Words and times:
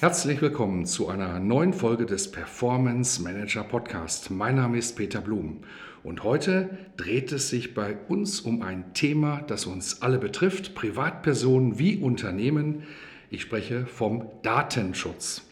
Herzlich 0.00 0.40
willkommen 0.40 0.86
zu 0.86 1.10
einer 1.10 1.38
neuen 1.40 1.74
Folge 1.74 2.06
des 2.06 2.32
Performance 2.32 3.22
Manager 3.22 3.62
Podcast. 3.62 4.30
Mein 4.30 4.54
Name 4.54 4.78
ist 4.78 4.96
Peter 4.96 5.20
Blum 5.20 5.58
und 6.02 6.24
heute 6.24 6.70
dreht 6.96 7.32
es 7.32 7.50
sich 7.50 7.74
bei 7.74 7.98
uns 8.08 8.40
um 8.40 8.62
ein 8.62 8.94
Thema, 8.94 9.42
das 9.46 9.66
uns 9.66 10.00
alle 10.00 10.16
betrifft, 10.16 10.74
Privatpersonen 10.74 11.78
wie 11.78 11.98
Unternehmen. 11.98 12.84
Ich 13.28 13.42
spreche 13.42 13.84
vom 13.84 14.24
Datenschutz. 14.42 15.42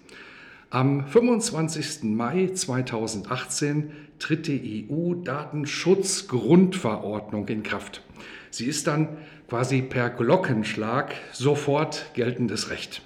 Am 0.71 1.07
25. 1.07 2.05
Mai 2.05 2.49
2018 2.55 3.93
tritt 4.19 4.47
die 4.47 4.89
EU-Datenschutzgrundverordnung 4.91 7.47
in 7.49 7.63
Kraft. 7.63 8.03
Sie 8.51 8.65
ist 8.65 8.87
dann 8.87 9.19
quasi 9.47 9.83
per 9.83 10.09
Glockenschlag 10.09 11.15
sofort 11.35 12.07
geltendes 12.15 12.71
Recht. 12.71 13.03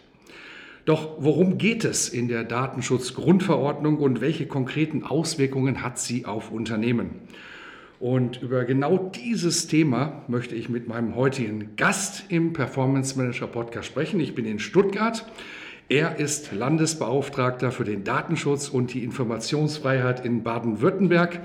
Doch 0.85 1.17
worum 1.19 1.59
geht 1.59 1.85
es 1.85 2.09
in 2.09 2.27
der 2.27 2.43
Datenschutzgrundverordnung 2.43 3.99
und 3.99 4.21
welche 4.21 4.47
konkreten 4.47 5.05
Auswirkungen 5.05 5.83
hat 5.83 5.99
sie 5.99 6.27
auf 6.27 6.51
Unternehmen? 6.51 7.11
Und 8.01 8.43
über 8.43 8.65
genau 8.65 8.99
dieses 8.99 9.69
Thema 9.69 10.25
möchte 10.27 10.57
ich 10.57 10.69
mit 10.69 10.89
meinem 10.89 11.15
heutigen 11.15 11.77
Gast 11.77 12.25
im 12.31 12.53
Performance 12.53 13.17
Manager 13.17 13.47
Podcast 13.47 13.87
sprechen. 13.87 14.19
Ich 14.19 14.35
bin 14.35 14.45
in 14.45 14.59
Stuttgart. 14.59 15.25
Er 15.89 16.19
ist 16.19 16.53
Landesbeauftragter 16.53 17.71
für 17.71 17.85
den 17.85 18.03
Datenschutz 18.03 18.69
und 18.69 18.93
die 18.93 19.05
Informationsfreiheit 19.05 20.25
in 20.25 20.43
Baden-Württemberg. 20.43 21.43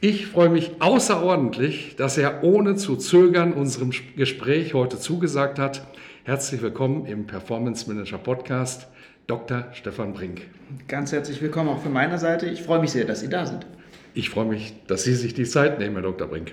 Ich 0.00 0.28
freue 0.28 0.48
mich 0.48 0.70
außerordentlich, 0.78 1.96
dass 1.96 2.18
er 2.18 2.44
ohne 2.44 2.76
zu 2.76 2.94
zögern 2.94 3.52
unserem 3.52 3.90
Gespräch 4.16 4.74
heute 4.74 4.96
zugesagt 4.98 5.58
hat. 5.58 5.88
Herzlich 6.24 6.60
willkommen 6.60 7.06
im 7.06 7.26
Performance 7.26 7.88
Manager 7.88 8.18
Podcast, 8.18 8.86
Dr. 9.26 9.68
Stefan 9.72 10.12
Brink. 10.12 10.42
Ganz 10.86 11.12
herzlich 11.12 11.40
willkommen 11.40 11.70
auch 11.70 11.80
von 11.82 11.94
meiner 11.94 12.18
Seite. 12.18 12.44
Ich 12.44 12.62
freue 12.62 12.78
mich 12.78 12.90
sehr, 12.90 13.06
dass 13.06 13.20
Sie 13.20 13.30
da 13.30 13.46
sind. 13.46 13.64
Ich 14.12 14.28
freue 14.28 14.44
mich, 14.44 14.74
dass 14.86 15.04
Sie 15.04 15.14
sich 15.14 15.32
die 15.32 15.44
Zeit 15.44 15.78
nehmen, 15.78 15.94
Herr 15.94 16.02
Dr. 16.02 16.28
Brink. 16.28 16.52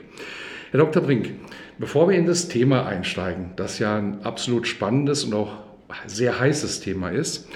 Herr 0.72 0.80
Dr. 0.80 1.04
Brink, 1.04 1.32
bevor 1.80 2.08
wir 2.08 2.18
in 2.18 2.26
das 2.26 2.48
Thema 2.48 2.86
einsteigen, 2.86 3.52
das 3.58 3.78
ja 3.78 3.98
ein 3.98 4.24
absolut 4.24 4.68
spannendes 4.68 5.26
und 5.26 5.34
auch 5.34 5.58
sehr 6.06 6.40
heißes 6.40 6.80
Thema 6.80 7.10
ist, 7.10 7.50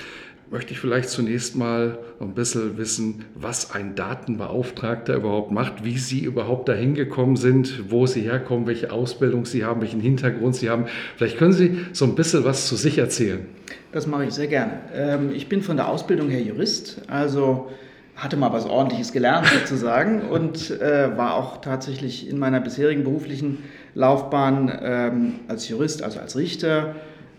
möchte 0.52 0.74
ich 0.74 0.80
vielleicht 0.80 1.10
zunächst 1.10 1.56
mal 1.56 1.98
ein 2.20 2.34
bisschen 2.34 2.78
wissen, 2.78 3.24
was 3.36 3.72
ein 3.72 3.96
Datenbeauftragter 3.96 5.16
überhaupt 5.16 5.52
macht, 5.52 5.86
wie 5.86 5.98
Sie 5.98 6.20
überhaupt 6.20 6.68
dahin 6.68 6.94
gekommen 6.94 7.38
sind, 7.38 7.90
wo 7.90 8.06
Sie 8.06 8.22
herkommen, 8.22 8.68
welche 8.68 8.92
Ausbildung 8.92 9.46
Sie 9.46 9.64
haben, 9.64 9.80
welchen 9.80 10.02
Hintergrund 10.02 10.56
Sie 10.56 10.70
haben. 10.70 10.88
Vielleicht 11.16 11.38
können 11.38 11.54
Sie 11.54 11.86
so 11.94 12.04
ein 12.04 12.16
bisschen 12.16 12.44
was 12.44 12.68
zu 12.68 12.76
sich 12.76 12.98
erzählen. 12.98 13.46
Das 13.94 14.08
mache 14.08 14.26
ich 14.26 14.34
sehr 14.34 14.48
gerne. 14.48 14.74
Ähm, 14.94 15.32
ich 15.34 15.48
bin 15.48 15.62
von 15.62 15.78
der 15.78 15.88
Ausbildung 15.88 16.30
her 16.30 16.42
Jurist, 16.42 17.02
also 17.08 17.70
hatte 18.17 18.36
mal 18.36 18.52
was 18.52 18.66
Ordentliches 18.66 19.14
gelernt 19.14 19.48
sozusagen 19.60 20.22
und 20.22 20.70
äh, 20.82 21.17
war 21.17 21.36
auch 21.36 21.61
tatsächlich 21.61 22.30
in 22.30 22.38
meiner 22.38 22.60
bisherigen 22.60 23.06
beruflichen 23.06 23.60
Laufbahn 23.95 24.70
ähm, 24.84 25.36
als 25.48 25.70
Jurist, 25.70 26.04
also 26.04 26.20
als 26.20 26.36
Richter, 26.36 26.95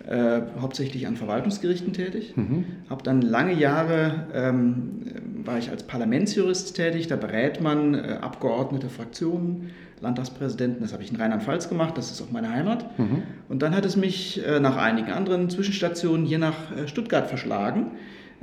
äh, 0.08 0.40
hauptsächlich 0.60 1.06
an 1.06 1.16
Verwaltungsgerichten 1.16 1.92
tätig. 1.92 2.36
Mhm. 2.36 2.64
Habe 2.90 3.02
dann 3.02 3.22
lange 3.22 3.52
Jahre, 3.52 4.26
ähm, 4.34 5.00
war 5.44 5.58
ich 5.58 5.70
als 5.70 5.84
Parlamentsjurist 5.84 6.74
tätig, 6.74 7.06
da 7.06 7.16
berät 7.16 7.60
man 7.60 7.94
äh, 7.94 8.18
Abgeordnete, 8.20 8.88
Fraktionen, 8.88 9.70
Landtagspräsidenten, 10.00 10.82
das 10.82 10.92
habe 10.92 11.04
ich 11.04 11.12
in 11.12 11.16
Rheinland-Pfalz 11.16 11.68
gemacht, 11.68 11.96
das 11.96 12.10
ist 12.10 12.20
auch 12.20 12.32
meine 12.32 12.50
Heimat. 12.50 12.98
Mhm. 12.98 13.22
Und 13.48 13.62
dann 13.62 13.76
hat 13.76 13.84
es 13.84 13.96
mich 13.96 14.44
äh, 14.44 14.58
nach 14.58 14.76
einigen 14.76 15.12
anderen 15.12 15.48
Zwischenstationen 15.48 16.26
hier 16.26 16.38
nach 16.38 16.76
äh, 16.76 16.88
Stuttgart 16.88 17.28
verschlagen, 17.28 17.92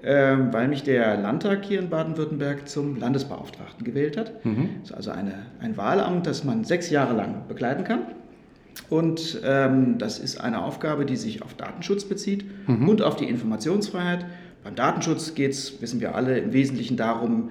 äh, 0.02 0.38
weil 0.52 0.70
mich 0.70 0.84
der 0.84 1.18
Landtag 1.18 1.66
hier 1.66 1.80
in 1.80 1.90
Baden-Württemberg 1.90 2.70
zum 2.70 2.96
Landesbeauftragten 2.96 3.84
gewählt 3.84 4.16
hat. 4.16 4.46
Mhm. 4.46 4.70
Das 4.80 4.92
ist 4.92 4.96
also 4.96 5.12
eine, 5.12 5.34
ein 5.60 5.76
Wahlamt, 5.76 6.26
das 6.26 6.46
man 6.46 6.64
sechs 6.64 6.90
Jahre 6.90 7.14
lang 7.14 7.44
begleiten 7.50 7.84
kann. 7.84 8.04
Und 8.90 9.42
ähm, 9.44 9.98
das 9.98 10.20
ist 10.20 10.40
eine 10.40 10.64
Aufgabe, 10.64 11.06
die 11.06 11.16
sich 11.16 11.42
auf 11.42 11.54
Datenschutz 11.54 12.06
bezieht 12.06 12.46
mhm. 12.68 12.90
und 12.90 13.02
auf 13.02 13.16
die 13.16 13.26
Informationsfreiheit. 13.26 14.26
Beim 14.64 14.76
Datenschutz 14.76 15.36
geht 15.36 15.52
es, 15.52 15.82
wissen 15.82 16.00
wir 16.02 16.16
alle, 16.16 16.40
im 16.40 16.54
Wesentlichen 16.54 16.98
darum, 16.98 17.50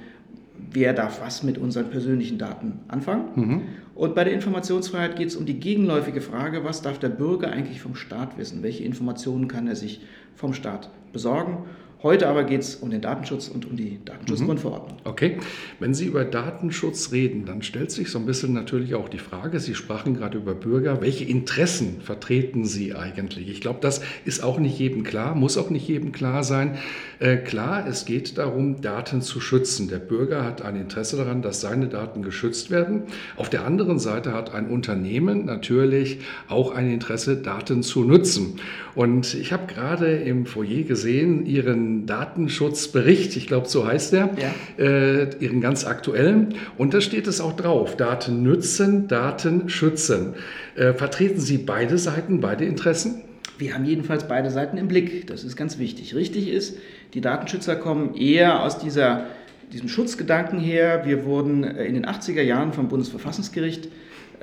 wer 0.70 0.92
darf 0.92 1.20
was 1.20 1.42
mit 1.42 1.58
unseren 1.58 1.90
persönlichen 1.90 2.38
Daten 2.38 2.80
anfangen. 2.88 3.24
Mhm. 3.34 3.62
Und 3.94 4.14
bei 4.14 4.24
der 4.24 4.32
Informationsfreiheit 4.32 5.16
geht 5.16 5.28
es 5.28 5.36
um 5.36 5.46
die 5.46 5.58
gegenläufige 5.58 6.20
Frage, 6.20 6.64
was 6.64 6.82
darf 6.82 6.98
der 6.98 7.08
Bürger 7.08 7.50
eigentlich 7.50 7.80
vom 7.80 7.94
Staat 7.94 8.38
wissen? 8.38 8.62
Welche 8.62 8.84
Informationen 8.84 9.48
kann 9.48 9.66
er 9.66 9.76
sich 9.76 10.02
vom 10.34 10.54
Staat 10.54 10.90
besorgen? 11.12 11.64
Heute 12.00 12.28
aber 12.28 12.44
geht 12.44 12.60
es 12.60 12.76
um 12.76 12.90
den 12.90 13.00
Datenschutz 13.00 13.48
und 13.48 13.66
um 13.66 13.76
die 13.76 13.98
Datenschutzgrundverordnung. 14.04 14.98
Mhm. 14.98 15.02
Okay, 15.04 15.38
wenn 15.80 15.94
Sie 15.94 16.06
über 16.06 16.24
Datenschutz 16.24 17.10
reden, 17.10 17.44
dann 17.44 17.62
stellt 17.62 17.90
sich 17.90 18.10
so 18.12 18.20
ein 18.20 18.26
bisschen 18.26 18.52
natürlich 18.52 18.94
auch 18.94 19.08
die 19.08 19.18
Frage, 19.18 19.58
Sie 19.58 19.74
sprachen 19.74 20.14
gerade 20.14 20.38
über 20.38 20.54
Bürger, 20.54 21.00
welche 21.00 21.24
Interessen 21.24 22.00
vertreten 22.00 22.64
Sie 22.64 22.94
eigentlich? 22.94 23.48
Ich 23.48 23.60
glaube, 23.60 23.80
das 23.80 24.00
ist 24.24 24.44
auch 24.44 24.60
nicht 24.60 24.78
jedem 24.78 25.02
klar, 25.02 25.34
muss 25.34 25.58
auch 25.58 25.70
nicht 25.70 25.88
jedem 25.88 26.12
klar 26.12 26.44
sein. 26.44 26.78
Äh, 27.18 27.38
klar, 27.38 27.84
es 27.88 28.04
geht 28.04 28.38
darum, 28.38 28.80
Daten 28.80 29.20
zu 29.20 29.40
schützen. 29.40 29.88
Der 29.88 29.98
Bürger 29.98 30.44
hat 30.44 30.62
ein 30.62 30.76
Interesse 30.76 31.16
daran, 31.16 31.42
dass 31.42 31.60
seine 31.60 31.88
Daten 31.88 32.22
geschützt 32.22 32.70
werden. 32.70 33.02
Auf 33.34 33.50
der 33.50 33.66
anderen 33.66 33.98
Seite 33.98 34.34
hat 34.34 34.54
ein 34.54 34.68
Unternehmen 34.68 35.46
natürlich 35.46 36.20
auch 36.46 36.70
ein 36.70 36.88
Interesse, 36.88 37.38
Daten 37.38 37.82
zu 37.82 38.04
nutzen. 38.04 38.60
Und 38.94 39.34
ich 39.34 39.52
habe 39.52 39.72
gerade 39.72 40.16
im 40.16 40.46
Foyer 40.46 40.84
gesehen, 40.84 41.44
Ihren 41.44 41.87
Datenschutzbericht, 42.06 43.36
ich 43.36 43.46
glaube, 43.46 43.68
so 43.68 43.86
heißt 43.86 44.12
der, 44.12 44.30
ja. 44.36 44.84
äh, 44.84 45.30
Ihren 45.40 45.60
ganz 45.60 45.84
aktuellen. 45.84 46.54
Und 46.76 46.94
da 46.94 47.00
steht 47.00 47.26
es 47.26 47.40
auch 47.40 47.54
drauf, 47.54 47.96
Daten 47.96 48.42
nützen, 48.42 49.08
Daten 49.08 49.68
schützen. 49.68 50.34
Äh, 50.76 50.94
vertreten 50.94 51.40
Sie 51.40 51.58
beide 51.58 51.98
Seiten, 51.98 52.40
beide 52.40 52.64
Interessen? 52.64 53.22
Wir 53.58 53.74
haben 53.74 53.84
jedenfalls 53.84 54.28
beide 54.28 54.50
Seiten 54.50 54.76
im 54.76 54.88
Blick. 54.88 55.26
Das 55.26 55.44
ist 55.44 55.56
ganz 55.56 55.78
wichtig. 55.78 56.14
Richtig 56.14 56.48
ist, 56.48 56.78
die 57.14 57.20
Datenschützer 57.20 57.76
kommen 57.76 58.14
eher 58.14 58.62
aus 58.62 58.78
dieser, 58.78 59.26
diesem 59.72 59.88
Schutzgedanken 59.88 60.60
her. 60.60 61.02
Wir 61.04 61.24
wurden 61.24 61.64
äh, 61.64 61.84
in 61.84 61.94
den 61.94 62.06
80er 62.06 62.42
Jahren 62.42 62.72
vom 62.72 62.88
Bundesverfassungsgericht 62.88 63.88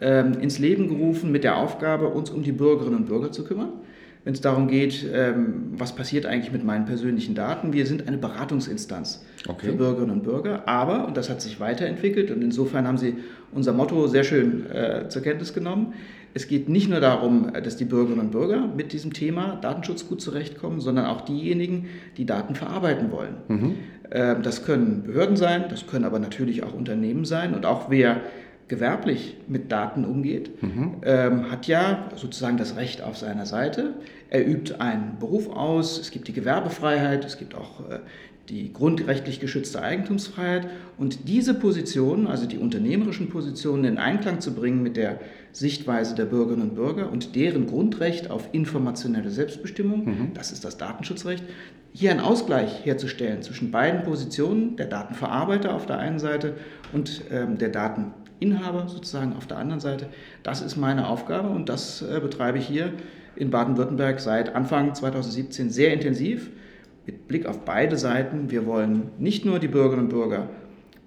ähm, 0.01 0.33
ins 0.41 0.59
Leben 0.59 0.89
gerufen 0.89 1.31
mit 1.31 1.43
der 1.43 1.57
Aufgabe, 1.57 2.07
uns 2.09 2.29
um 2.29 2.43
die 2.43 2.51
Bürgerinnen 2.51 2.97
und 2.97 3.05
Bürger 3.05 3.31
zu 3.31 3.43
kümmern 3.43 3.69
wenn 4.25 4.33
es 4.33 4.41
darum 4.41 4.67
geht, 4.67 5.05
ähm, 5.13 5.71
was 5.77 5.95
passiert 5.95 6.25
eigentlich 6.25 6.51
mit 6.51 6.65
meinen 6.65 6.85
persönlichen 6.85 7.35
Daten. 7.35 7.71
Wir 7.71 7.85
sind 7.85 8.07
eine 8.07 8.17
Beratungsinstanz 8.17 9.23
okay. 9.47 9.67
für 9.67 9.73
Bürgerinnen 9.73 10.11
und 10.11 10.23
Bürger, 10.23 10.67
aber, 10.67 11.07
und 11.07 11.15
das 11.15 11.29
hat 11.29 11.41
sich 11.41 11.59
weiterentwickelt 11.59 12.31
und 12.31 12.41
insofern 12.41 12.87
haben 12.87 12.97
Sie 12.97 13.15
unser 13.53 13.71
Motto 13.71 14.07
sehr 14.07 14.23
schön 14.23 14.69
äh, 14.69 15.07
zur 15.07 15.21
Kenntnis 15.21 15.53
genommen, 15.53 15.93
es 16.35 16.49
geht 16.49 16.67
nicht 16.67 16.89
nur 16.89 16.99
darum, 16.99 17.53
dass 17.63 17.77
die 17.77 17.85
Bürgerinnen 17.85 18.25
und 18.25 18.31
Bürger 18.31 18.67
mit 18.67 18.91
diesem 18.91 19.13
Thema 19.13 19.55
Datenschutz 19.61 20.09
gut 20.09 20.19
zurechtkommen, 20.21 20.81
sondern 20.81 21.05
auch 21.05 21.21
diejenigen, 21.21 21.87
die 22.17 22.25
Daten 22.25 22.55
verarbeiten 22.55 23.09
wollen. 23.09 23.35
Mhm. 23.47 23.75
Ähm, 24.11 24.41
das 24.43 24.65
können 24.65 25.03
Behörden 25.03 25.37
sein, 25.37 25.65
das 25.69 25.87
können 25.87 26.03
aber 26.03 26.19
natürlich 26.19 26.63
auch 26.63 26.73
Unternehmen 26.73 27.23
sein 27.23 27.53
und 27.53 27.65
auch 27.65 27.89
wer 27.89 28.19
gewerblich 28.67 29.37
mit 29.47 29.71
Daten 29.71 30.05
umgeht, 30.05 30.61
mhm. 30.61 30.95
ähm, 31.03 31.51
hat 31.51 31.67
ja 31.67 32.09
sozusagen 32.15 32.57
das 32.57 32.75
Recht 32.75 33.01
auf 33.01 33.17
seiner 33.17 33.45
Seite. 33.45 33.93
Er 34.29 34.47
übt 34.47 34.75
einen 34.79 35.19
Beruf 35.19 35.49
aus, 35.49 35.99
es 35.99 36.11
gibt 36.11 36.27
die 36.27 36.33
Gewerbefreiheit, 36.33 37.23
es 37.25 37.37
gibt 37.37 37.53
auch 37.53 37.89
äh, 37.89 37.99
die 38.49 38.73
grundrechtlich 38.73 39.39
geschützte 39.39 39.81
Eigentumsfreiheit. 39.81 40.67
Und 40.97 41.27
diese 41.27 41.53
Positionen, 41.53 42.27
also 42.27 42.45
die 42.47 42.57
unternehmerischen 42.57 43.29
Positionen, 43.29 43.85
in 43.85 43.97
Einklang 43.97 44.39
zu 44.39 44.53
bringen 44.53 44.83
mit 44.83 44.97
der 44.97 45.19
Sichtweise 45.51 46.15
der 46.15 46.25
Bürgerinnen 46.25 46.69
und 46.69 46.75
Bürger 46.75 47.11
und 47.11 47.35
deren 47.35 47.65
Grundrecht 47.65 48.29
auf 48.29 48.49
informationelle 48.51 49.29
Selbstbestimmung, 49.29 50.05
mhm. 50.05 50.33
das 50.33 50.51
ist 50.51 50.65
das 50.65 50.77
Datenschutzrecht, 50.77 51.43
hier 51.93 52.11
einen 52.11 52.19
Ausgleich 52.19 52.85
herzustellen 52.85 53.41
zwischen 53.41 53.71
beiden 53.71 54.03
Positionen, 54.03 54.75
der 54.75 54.87
Datenverarbeiter 54.87 55.73
auf 55.73 55.85
der 55.85 55.97
einen 55.97 56.19
Seite 56.19 56.55
und 56.91 57.21
ähm, 57.31 57.57
der 57.57 57.69
Daten 57.69 58.11
Inhaber 58.39 58.87
sozusagen 58.87 59.33
auf 59.35 59.47
der 59.47 59.57
anderen 59.57 59.79
Seite. 59.79 60.07
Das 60.43 60.61
ist 60.61 60.75
meine 60.75 61.07
Aufgabe 61.07 61.49
und 61.49 61.69
das 61.69 62.01
äh, 62.01 62.19
betreibe 62.19 62.57
ich 62.57 62.67
hier 62.67 62.93
in 63.35 63.49
Baden-Württemberg 63.49 64.19
seit 64.19 64.55
Anfang 64.55 64.93
2017 64.93 65.69
sehr 65.69 65.93
intensiv 65.93 66.51
mit 67.05 67.27
Blick 67.27 67.45
auf 67.45 67.65
beide 67.65 67.97
Seiten. 67.97 68.49
Wir 68.49 68.65
wollen 68.65 69.11
nicht 69.19 69.45
nur 69.45 69.59
die 69.59 69.67
Bürgerinnen 69.67 70.05
und 70.05 70.09
Bürger 70.09 70.49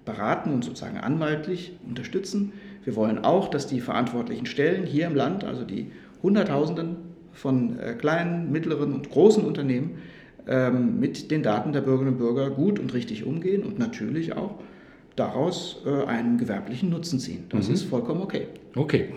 beraten 0.05 0.53
und 0.53 0.65
sozusagen 0.65 0.99
anwaltlich 0.99 1.73
unterstützen. 1.87 2.53
Wir 2.85 2.97
wollen 2.97 3.25
auch, 3.25 3.49
dass 3.49 3.67
die 3.67 3.81
verantwortlichen 3.81 4.47
Stellen 4.47 4.87
hier 4.87 5.07
im 5.07 5.15
Land, 5.15 5.45
also 5.45 5.65
die 5.65 5.91
Hunderttausenden 6.23 6.97
von 7.33 7.79
äh, 7.79 7.95
kleinen, 7.95 8.51
mittleren 8.51 8.95
und 8.95 9.11
großen 9.11 9.45
Unternehmen, 9.45 9.99
ähm, 10.47 10.99
mit 10.99 11.31
den 11.31 11.43
Daten 11.43 11.73
der 11.73 11.83
Bürgerinnen 11.83 12.15
und 12.15 12.19
Bürger 12.19 12.51
gut 12.51 12.79
und 12.79 12.95
richtig 12.95 13.25
umgehen 13.25 13.63
und 13.63 13.79
natürlich 13.79 14.35
auch 14.35 14.55
daraus 15.19 15.83
äh, 15.87 16.07
einen 16.07 16.39
gewerblichen 16.39 16.91
Nutzen 16.91 17.19
ziehen. 17.19 17.45
Das 17.51 17.69
mhm. 17.69 17.75
ist 17.75 17.83
vollkommen 17.85 18.23
okay. 18.23 18.47
Okay. 18.75 19.11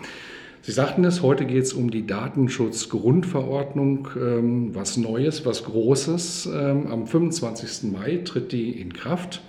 Sie 0.64 0.70
sagten 0.70 1.04
es, 1.04 1.22
heute 1.22 1.44
geht 1.44 1.64
es 1.64 1.72
um 1.72 1.90
die 1.90 2.06
Datenschutzgrundverordnung, 2.06 4.08
ähm, 4.16 4.72
was 4.74 4.96
Neues, 4.96 5.44
was 5.44 5.64
Großes. 5.64 6.48
Ähm, 6.54 6.86
am 6.86 7.08
25. 7.08 7.90
Mai 7.90 8.20
tritt 8.24 8.52
die 8.52 8.80
in 8.80 8.92
Kraft. 8.92 9.42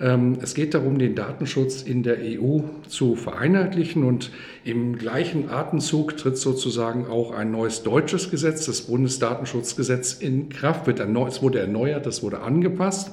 Ähm, 0.00 0.38
es 0.40 0.54
geht 0.54 0.74
darum, 0.74 0.98
den 0.98 1.14
Datenschutz 1.14 1.82
in 1.82 2.02
der 2.02 2.18
EU 2.22 2.60
zu 2.86 3.16
vereinheitlichen 3.16 4.04
und 4.04 4.30
im 4.64 4.96
gleichen 4.96 5.50
Atemzug 5.50 6.16
tritt 6.16 6.38
sozusagen 6.38 7.06
auch 7.06 7.32
ein 7.32 7.50
neues 7.50 7.82
deutsches 7.82 8.30
Gesetz, 8.30 8.64
das 8.66 8.82
Bundesdatenschutzgesetz, 8.82 10.14
in 10.14 10.48
Kraft. 10.48 10.88
es 10.88 11.42
wurde 11.42 11.58
erneuert, 11.58 12.06
das 12.06 12.22
wurde 12.22 12.40
angepasst. 12.40 13.10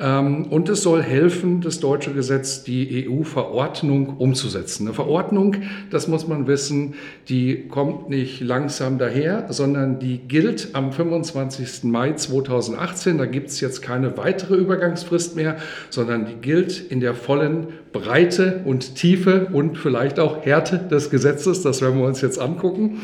Ähm, 0.00 0.46
und 0.46 0.68
es 0.70 0.82
soll 0.82 1.02
helfen, 1.02 1.60
das 1.60 1.78
deutsche 1.78 2.12
Gesetz, 2.12 2.64
die 2.64 3.06
EU-Verordnung 3.06 4.16
umzusetzen. 4.16 4.86
Eine 4.86 4.94
Verordnung, 4.94 5.56
das 5.90 6.08
muss 6.08 6.26
man 6.26 6.46
wissen, 6.46 6.94
die 7.28 7.68
kommt 7.68 8.08
nicht 8.08 8.40
langsam 8.40 8.96
daher, 8.98 9.46
sondern 9.50 9.98
die 9.98 10.18
gilt 10.18 10.70
am 10.72 10.92
25. 10.92 11.84
Mai 11.84 12.14
2018. 12.14 13.18
Da 13.18 13.26
gibt 13.26 13.50
es 13.50 13.60
jetzt 13.60 13.82
keine 13.82 14.16
weitere 14.16 14.54
Übergangsfrist 14.54 15.36
mehr, 15.36 15.56
sondern 15.90 16.24
die 16.24 16.36
gilt 16.36 16.80
in 16.90 17.00
der 17.00 17.14
vollen 17.14 17.68
Breite 17.92 18.62
und 18.64 18.94
Tiefe 18.94 19.48
und 19.52 19.76
vielleicht 19.76 20.18
auch 20.18 20.44
Härte 20.46 20.78
des 20.78 21.10
Gesetzes. 21.10 21.62
Das 21.62 21.82
werden 21.82 21.98
wir 21.98 22.06
uns 22.06 22.22
jetzt 22.22 22.38
angucken. 22.38 22.82
Mhm. 22.82 23.00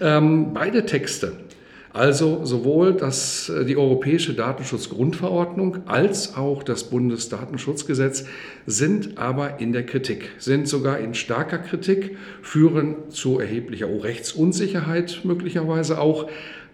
Ähm, 0.00 0.46
beide 0.52 0.84
Texte 0.84 1.32
also 1.94 2.44
sowohl 2.44 2.92
das, 2.92 3.48
äh, 3.48 3.64
die 3.64 3.76
Europäische 3.76 4.34
Datenschutzgrundverordnung 4.34 5.86
als 5.86 6.36
auch 6.36 6.64
das 6.64 6.90
Bundesdatenschutzgesetz 6.90 8.26
sind 8.66 9.16
aber 9.16 9.60
in 9.60 9.72
der 9.72 9.86
Kritik, 9.86 10.30
sind 10.38 10.66
sogar 10.66 10.98
in 10.98 11.14
starker 11.14 11.58
Kritik, 11.58 12.16
führen 12.42 12.96
zu 13.10 13.38
erheblicher 13.38 13.86
Rechtsunsicherheit 14.02 15.20
möglicherweise 15.22 16.00
auch. 16.00 16.28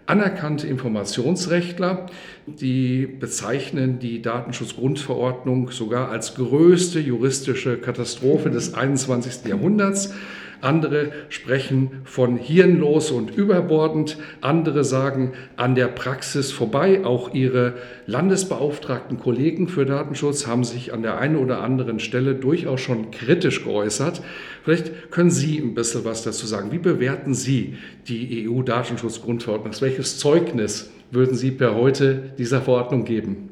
Anerkannte 0.07 0.65
Informationsrechtler, 0.65 2.07
die 2.47 3.05
bezeichnen 3.05 3.99
die 3.99 4.23
Datenschutzgrundverordnung 4.23 5.69
sogar 5.69 6.09
als 6.09 6.33
größte 6.33 6.99
juristische 6.99 7.77
Katastrophe 7.77 8.49
des 8.49 8.73
21. 8.73 9.45
Jahrhunderts. 9.45 10.15
Andere 10.61 11.11
sprechen 11.29 12.01
von 12.03 12.37
hirnlos 12.37 13.11
und 13.11 13.35
überbordend. 13.35 14.17
Andere 14.41 14.83
sagen 14.83 15.33
an 15.57 15.75
der 15.75 15.87
Praxis 15.87 16.51
vorbei. 16.51 17.03
Auch 17.03 17.33
ihre 17.33 17.73
landesbeauftragten 18.05 19.19
Kollegen 19.19 19.67
für 19.67 19.85
Datenschutz 19.85 20.47
haben 20.47 20.63
sich 20.63 20.93
an 20.93 21.01
der 21.01 21.17
einen 21.17 21.35
oder 21.35 21.61
anderen 21.61 21.99
Stelle 21.99 22.35
durchaus 22.35 22.81
schon 22.81 23.11
kritisch 23.11 23.63
geäußert. 23.63 24.21
Vielleicht 24.63 25.11
können 25.11 25.31
Sie 25.31 25.57
ein 25.59 25.73
bisschen 25.73 26.05
was 26.05 26.23
dazu 26.23 26.45
sagen. 26.45 26.71
Wie 26.71 26.79
bewerten 26.79 27.33
Sie 27.33 27.75
die 28.07 28.47
EU-Datenschutzgrundverordnung? 28.47 29.73
Welches 29.81 30.17
Zeugnis 30.19 30.91
würden 31.11 31.35
Sie 31.35 31.51
per 31.51 31.75
heute 31.75 32.31
dieser 32.37 32.61
Verordnung 32.61 33.05
geben? 33.05 33.50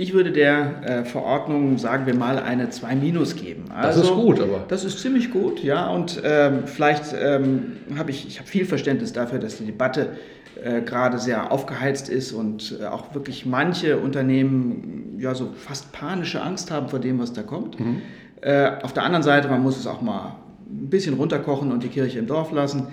Ich 0.00 0.14
würde 0.14 0.32
der 0.32 0.82
äh, 0.82 1.04
Verordnung, 1.04 1.76
sagen 1.76 2.06
wir 2.06 2.14
mal, 2.14 2.38
eine 2.38 2.70
2 2.70 2.94
minus 2.94 3.36
geben. 3.36 3.66
Also, 3.68 4.00
das 4.00 4.08
ist 4.08 4.16
gut, 4.16 4.40
aber. 4.40 4.64
Das 4.66 4.82
ist 4.82 4.98
ziemlich 4.98 5.30
gut, 5.30 5.62
ja. 5.62 5.90
Und 5.90 6.22
ähm, 6.24 6.62
vielleicht 6.64 7.14
ähm, 7.20 7.76
habe 7.98 8.10
ich, 8.10 8.26
ich 8.26 8.38
habe 8.38 8.48
viel 8.48 8.64
Verständnis 8.64 9.12
dafür, 9.12 9.38
dass 9.38 9.58
die 9.58 9.66
Debatte 9.66 10.16
äh, 10.64 10.80
gerade 10.80 11.18
sehr 11.18 11.52
aufgeheizt 11.52 12.08
ist 12.08 12.32
und 12.32 12.78
äh, 12.80 12.86
auch 12.86 13.14
wirklich 13.14 13.44
manche 13.44 13.98
Unternehmen 13.98 15.18
ja 15.18 15.34
so 15.34 15.50
fast 15.54 15.92
panische 15.92 16.40
Angst 16.40 16.70
haben 16.70 16.88
vor 16.88 16.98
dem, 16.98 17.18
was 17.18 17.34
da 17.34 17.42
kommt. 17.42 17.78
Mhm. 17.78 18.00
Äh, 18.40 18.70
auf 18.80 18.94
der 18.94 19.02
anderen 19.02 19.22
Seite, 19.22 19.48
man 19.48 19.62
muss 19.62 19.78
es 19.78 19.86
auch 19.86 20.00
mal 20.00 20.34
ein 20.66 20.88
bisschen 20.88 21.12
runterkochen 21.12 21.70
und 21.70 21.82
die 21.82 21.88
Kirche 21.88 22.18
im 22.18 22.26
Dorf 22.26 22.52
lassen. 22.52 22.86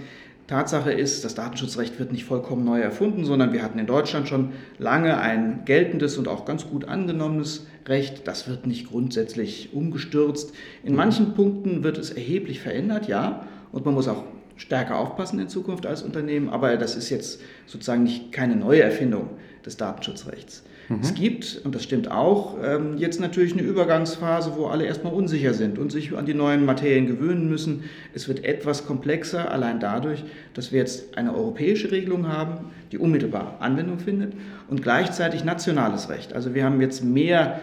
Tatsache 0.47 0.93
ist, 0.93 1.25
das 1.25 1.35
Datenschutzrecht 1.35 1.99
wird 1.99 2.13
nicht 2.13 2.23
vollkommen 2.23 2.63
neu 2.63 2.79
erfunden, 2.79 3.25
sondern 3.25 3.51
wir 3.51 3.61
hatten 3.61 3.79
in 3.79 3.85
Deutschland 3.85 4.29
schon 4.29 4.53
lange 4.79 5.19
ein 5.19 5.63
geltendes 5.65 6.17
und 6.17 6.29
auch 6.29 6.45
ganz 6.45 6.67
gut 6.67 6.85
angenommenes 6.85 7.67
Recht. 7.85 8.27
Das 8.29 8.47
wird 8.47 8.65
nicht 8.65 8.87
grundsätzlich 8.87 9.73
umgestürzt. 9.73 10.53
In 10.83 10.95
manchen 10.95 11.33
Punkten 11.33 11.83
wird 11.83 11.97
es 11.97 12.11
erheblich 12.11 12.61
verändert, 12.61 13.09
ja. 13.09 13.45
Und 13.73 13.85
man 13.85 13.93
muss 13.93 14.07
auch 14.07 14.23
stärker 14.55 14.97
aufpassen 14.97 15.37
in 15.37 15.49
Zukunft 15.49 15.85
als 15.85 16.01
Unternehmen. 16.01 16.47
Aber 16.47 16.77
das 16.77 16.95
ist 16.95 17.09
jetzt 17.09 17.41
sozusagen 17.65 18.03
nicht 18.03 18.31
keine 18.31 18.55
neue 18.55 18.81
Erfindung 18.81 19.31
des 19.65 19.75
Datenschutzrechts. 19.75 20.63
Mhm. 20.89 20.99
Es 21.01 21.13
gibt, 21.13 21.61
und 21.63 21.75
das 21.75 21.83
stimmt 21.83 22.09
auch, 22.09 22.55
ähm, 22.63 22.97
jetzt 22.97 23.19
natürlich 23.19 23.53
eine 23.53 23.61
Übergangsphase, 23.61 24.53
wo 24.55 24.67
alle 24.67 24.85
erstmal 24.85 25.13
unsicher 25.13 25.53
sind 25.53 25.77
und 25.77 25.91
sich 25.91 26.15
an 26.15 26.25
die 26.25 26.33
neuen 26.33 26.65
Materien 26.65 27.07
gewöhnen 27.07 27.49
müssen. 27.49 27.83
Es 28.13 28.27
wird 28.27 28.45
etwas 28.45 28.85
komplexer, 28.85 29.51
allein 29.51 29.79
dadurch, 29.79 30.23
dass 30.53 30.71
wir 30.71 30.79
jetzt 30.79 31.17
eine 31.17 31.35
europäische 31.35 31.91
Regelung 31.91 32.27
haben, 32.27 32.71
die 32.91 32.97
unmittelbar 32.97 33.57
Anwendung 33.59 33.99
findet 33.99 34.33
und 34.69 34.81
gleichzeitig 34.81 35.43
nationales 35.43 36.09
Recht. 36.09 36.33
Also 36.33 36.53
wir 36.53 36.63
haben 36.63 36.79
jetzt 36.79 37.03
mehr 37.03 37.59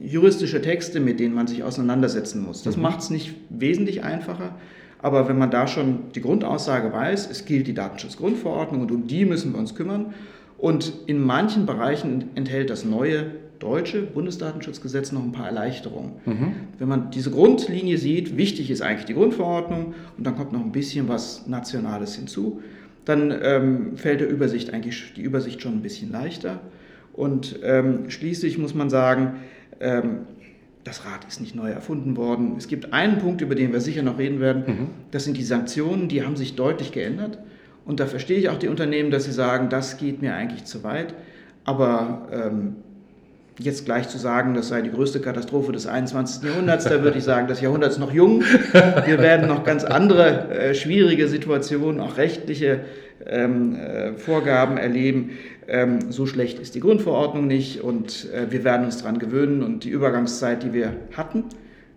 juristische 0.00 0.62
Texte, 0.62 1.00
mit 1.00 1.20
denen 1.20 1.34
man 1.34 1.46
sich 1.46 1.62
auseinandersetzen 1.62 2.42
muss. 2.42 2.62
Das 2.62 2.76
mhm. 2.76 2.82
macht 2.82 3.00
es 3.00 3.10
nicht 3.10 3.34
wesentlich 3.50 4.02
einfacher. 4.02 4.54
Aber 5.00 5.28
wenn 5.28 5.38
man 5.38 5.50
da 5.50 5.66
schon 5.68 6.10
die 6.14 6.20
Grundaussage 6.20 6.92
weiß, 6.92 7.30
es 7.30 7.44
gilt 7.44 7.66
die 7.68 7.74
Datenschutzgrundverordnung 7.74 8.80
und 8.80 8.90
um 8.90 9.06
die 9.06 9.24
müssen 9.24 9.52
wir 9.52 9.60
uns 9.60 9.74
kümmern 9.74 10.14
und 10.58 10.92
in 11.06 11.22
manchen 11.22 11.66
Bereichen 11.66 12.30
enthält 12.34 12.68
das 12.68 12.84
neue 12.84 13.30
deutsche 13.60 14.02
Bundesdatenschutzgesetz 14.02 15.12
noch 15.12 15.22
ein 15.22 15.32
paar 15.32 15.46
Erleichterungen. 15.46 16.12
Mhm. 16.26 16.52
Wenn 16.78 16.88
man 16.88 17.10
diese 17.10 17.30
Grundlinie 17.30 17.98
sieht, 17.98 18.36
wichtig 18.36 18.70
ist 18.70 18.82
eigentlich 18.82 19.06
die 19.06 19.14
Grundverordnung 19.14 19.94
und 20.16 20.26
dann 20.26 20.36
kommt 20.36 20.52
noch 20.52 20.60
ein 20.60 20.72
bisschen 20.72 21.08
was 21.08 21.46
Nationales 21.46 22.14
hinzu, 22.14 22.60
dann 23.04 23.32
ähm, 23.42 23.96
fällt 23.96 24.20
der 24.20 24.28
Übersicht 24.28 24.72
eigentlich 24.72 25.14
die 25.16 25.22
Übersicht 25.22 25.62
schon 25.62 25.72
ein 25.74 25.82
bisschen 25.82 26.12
leichter. 26.12 26.60
Und 27.14 27.58
ähm, 27.62 28.10
schließlich 28.10 28.58
muss 28.58 28.74
man 28.74 28.90
sagen, 28.90 29.36
ähm, 29.80 30.20
das 30.84 31.04
Rad 31.04 31.24
ist 31.26 31.40
nicht 31.40 31.54
neu 31.54 31.70
erfunden 31.70 32.16
worden. 32.16 32.54
Es 32.56 32.68
gibt 32.68 32.92
einen 32.92 33.18
Punkt, 33.18 33.40
über 33.40 33.54
den 33.54 33.72
wir 33.72 33.80
sicher 33.80 34.02
noch 34.02 34.18
reden 34.18 34.40
werden. 34.40 34.64
Mhm. 34.66 34.86
Das 35.10 35.24
sind 35.24 35.36
die 35.36 35.42
Sanktionen, 35.42 36.08
die 36.08 36.24
haben 36.24 36.36
sich 36.36 36.54
deutlich 36.54 36.92
geändert. 36.92 37.38
Und 37.88 38.00
da 38.00 38.06
verstehe 38.06 38.38
ich 38.38 38.50
auch 38.50 38.58
die 38.58 38.68
Unternehmen, 38.68 39.10
dass 39.10 39.24
sie 39.24 39.32
sagen, 39.32 39.70
das 39.70 39.96
geht 39.96 40.20
mir 40.20 40.34
eigentlich 40.34 40.66
zu 40.66 40.84
weit. 40.84 41.14
Aber 41.64 42.28
ähm, 42.30 42.76
jetzt 43.58 43.86
gleich 43.86 44.10
zu 44.10 44.18
sagen, 44.18 44.52
das 44.52 44.68
sei 44.68 44.82
die 44.82 44.90
größte 44.90 45.20
Katastrophe 45.20 45.72
des 45.72 45.86
21. 45.86 46.42
Jahrhunderts, 46.42 46.84
da 46.84 47.02
würde 47.02 47.16
ich 47.16 47.24
sagen, 47.24 47.48
das 47.48 47.62
Jahrhundert 47.62 47.92
ist 47.92 47.98
noch 47.98 48.12
jung. 48.12 48.42
Wir 49.06 49.18
werden 49.18 49.48
noch 49.48 49.64
ganz 49.64 49.84
andere 49.84 50.50
äh, 50.50 50.74
schwierige 50.74 51.28
Situationen, 51.28 52.02
auch 52.02 52.18
rechtliche 52.18 52.80
ähm, 53.26 53.74
äh, 53.76 54.12
Vorgaben 54.12 54.76
erleben. 54.76 55.30
Ähm, 55.66 56.12
so 56.12 56.26
schlecht 56.26 56.58
ist 56.58 56.74
die 56.74 56.80
Grundverordnung 56.80 57.46
nicht 57.46 57.80
und 57.80 58.28
äh, 58.34 58.52
wir 58.52 58.64
werden 58.64 58.84
uns 58.84 58.98
daran 58.98 59.18
gewöhnen 59.18 59.62
und 59.62 59.84
die 59.84 59.90
Übergangszeit, 59.90 60.62
die 60.62 60.74
wir 60.74 60.92
hatten, 61.16 61.44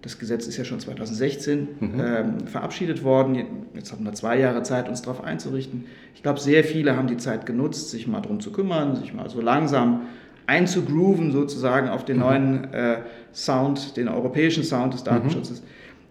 das 0.01 0.17
Gesetz 0.17 0.47
ist 0.47 0.57
ja 0.57 0.65
schon 0.65 0.79
2016 0.79 1.67
mhm. 1.79 1.99
ähm, 1.99 2.47
verabschiedet 2.47 3.03
worden. 3.03 3.65
Jetzt 3.75 3.91
haben 3.91 4.03
wir 4.03 4.13
zwei 4.13 4.39
Jahre 4.39 4.63
Zeit, 4.63 4.89
uns 4.89 5.01
darauf 5.01 5.23
einzurichten. 5.23 5.85
Ich 6.15 6.23
glaube, 6.23 6.39
sehr 6.39 6.63
viele 6.63 6.95
haben 6.95 7.07
die 7.07 7.17
Zeit 7.17 7.45
genutzt, 7.45 7.91
sich 7.91 8.07
mal 8.07 8.21
darum 8.21 8.39
zu 8.39 8.51
kümmern, 8.51 8.95
sich 8.95 9.13
mal 9.13 9.29
so 9.29 9.41
langsam 9.41 10.07
einzugrooven 10.47 11.31
sozusagen 11.31 11.87
auf 11.87 12.03
den 12.03 12.17
mhm. 12.17 12.23
neuen 12.23 12.73
äh, 12.73 12.97
Sound, 13.33 13.95
den 13.95 14.07
europäischen 14.07 14.63
Sound 14.63 14.93
des 14.93 15.01
mhm. 15.01 15.05
Datenschutzes. 15.05 15.61
Mhm. 15.61 15.65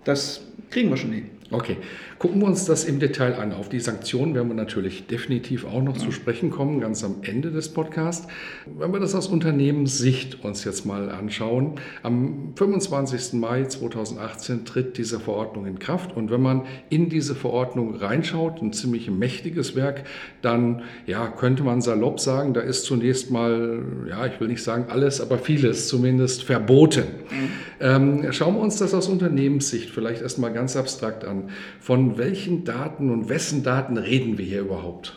Das 0.04 0.40
kriegen 0.70 0.88
wir 0.88 0.96
schon 0.96 1.12
hin. 1.12 1.26
Okay. 1.50 1.76
Gucken 2.20 2.42
wir 2.42 2.48
uns 2.48 2.66
das 2.66 2.84
im 2.84 2.98
Detail 3.00 3.36
an. 3.36 3.54
Auf 3.54 3.70
die 3.70 3.80
Sanktionen 3.80 4.34
werden 4.34 4.48
wir 4.48 4.54
natürlich 4.54 5.06
definitiv 5.06 5.64
auch 5.64 5.82
noch 5.82 5.96
zu 5.96 6.12
sprechen 6.12 6.50
kommen, 6.50 6.78
ganz 6.78 7.02
am 7.02 7.22
Ende 7.22 7.50
des 7.50 7.70
Podcasts. 7.70 8.28
Wenn 8.66 8.92
wir 8.92 9.00
das 9.00 9.14
aus 9.14 9.26
Unternehmenssicht 9.28 10.44
uns 10.44 10.62
jetzt 10.64 10.84
mal 10.84 11.08
anschauen, 11.08 11.76
am 12.02 12.52
25. 12.56 13.40
Mai 13.40 13.64
2018 13.64 14.66
tritt 14.66 14.98
diese 14.98 15.18
Verordnung 15.18 15.64
in 15.64 15.78
Kraft 15.78 16.14
und 16.14 16.30
wenn 16.30 16.42
man 16.42 16.66
in 16.90 17.08
diese 17.08 17.34
Verordnung 17.34 17.94
reinschaut, 17.94 18.60
ein 18.60 18.74
ziemlich 18.74 19.10
mächtiges 19.10 19.74
Werk, 19.74 20.04
dann 20.42 20.82
ja, 21.06 21.26
könnte 21.26 21.62
man 21.62 21.80
salopp 21.80 22.20
sagen, 22.20 22.52
da 22.52 22.60
ist 22.60 22.84
zunächst 22.84 23.30
mal, 23.30 23.82
ja, 24.06 24.26
ich 24.26 24.38
will 24.40 24.48
nicht 24.48 24.62
sagen 24.62 24.90
alles, 24.90 25.22
aber 25.22 25.38
vieles 25.38 25.88
zumindest 25.88 26.42
verboten. 26.42 27.04
Mhm. 27.30 27.48
Ähm, 27.80 28.32
schauen 28.32 28.56
wir 28.56 28.60
uns 28.60 28.76
das 28.76 28.92
aus 28.92 29.08
Unternehmenssicht 29.08 29.88
vielleicht 29.88 30.20
erstmal 30.20 30.52
ganz 30.52 30.76
abstrakt 30.76 31.24
an. 31.24 31.44
Von 31.80 32.09
welchen 32.18 32.64
Daten 32.64 33.10
und 33.10 33.28
wessen 33.28 33.62
Daten 33.62 33.96
reden 33.96 34.38
wir 34.38 34.44
hier 34.44 34.60
überhaupt? 34.60 35.16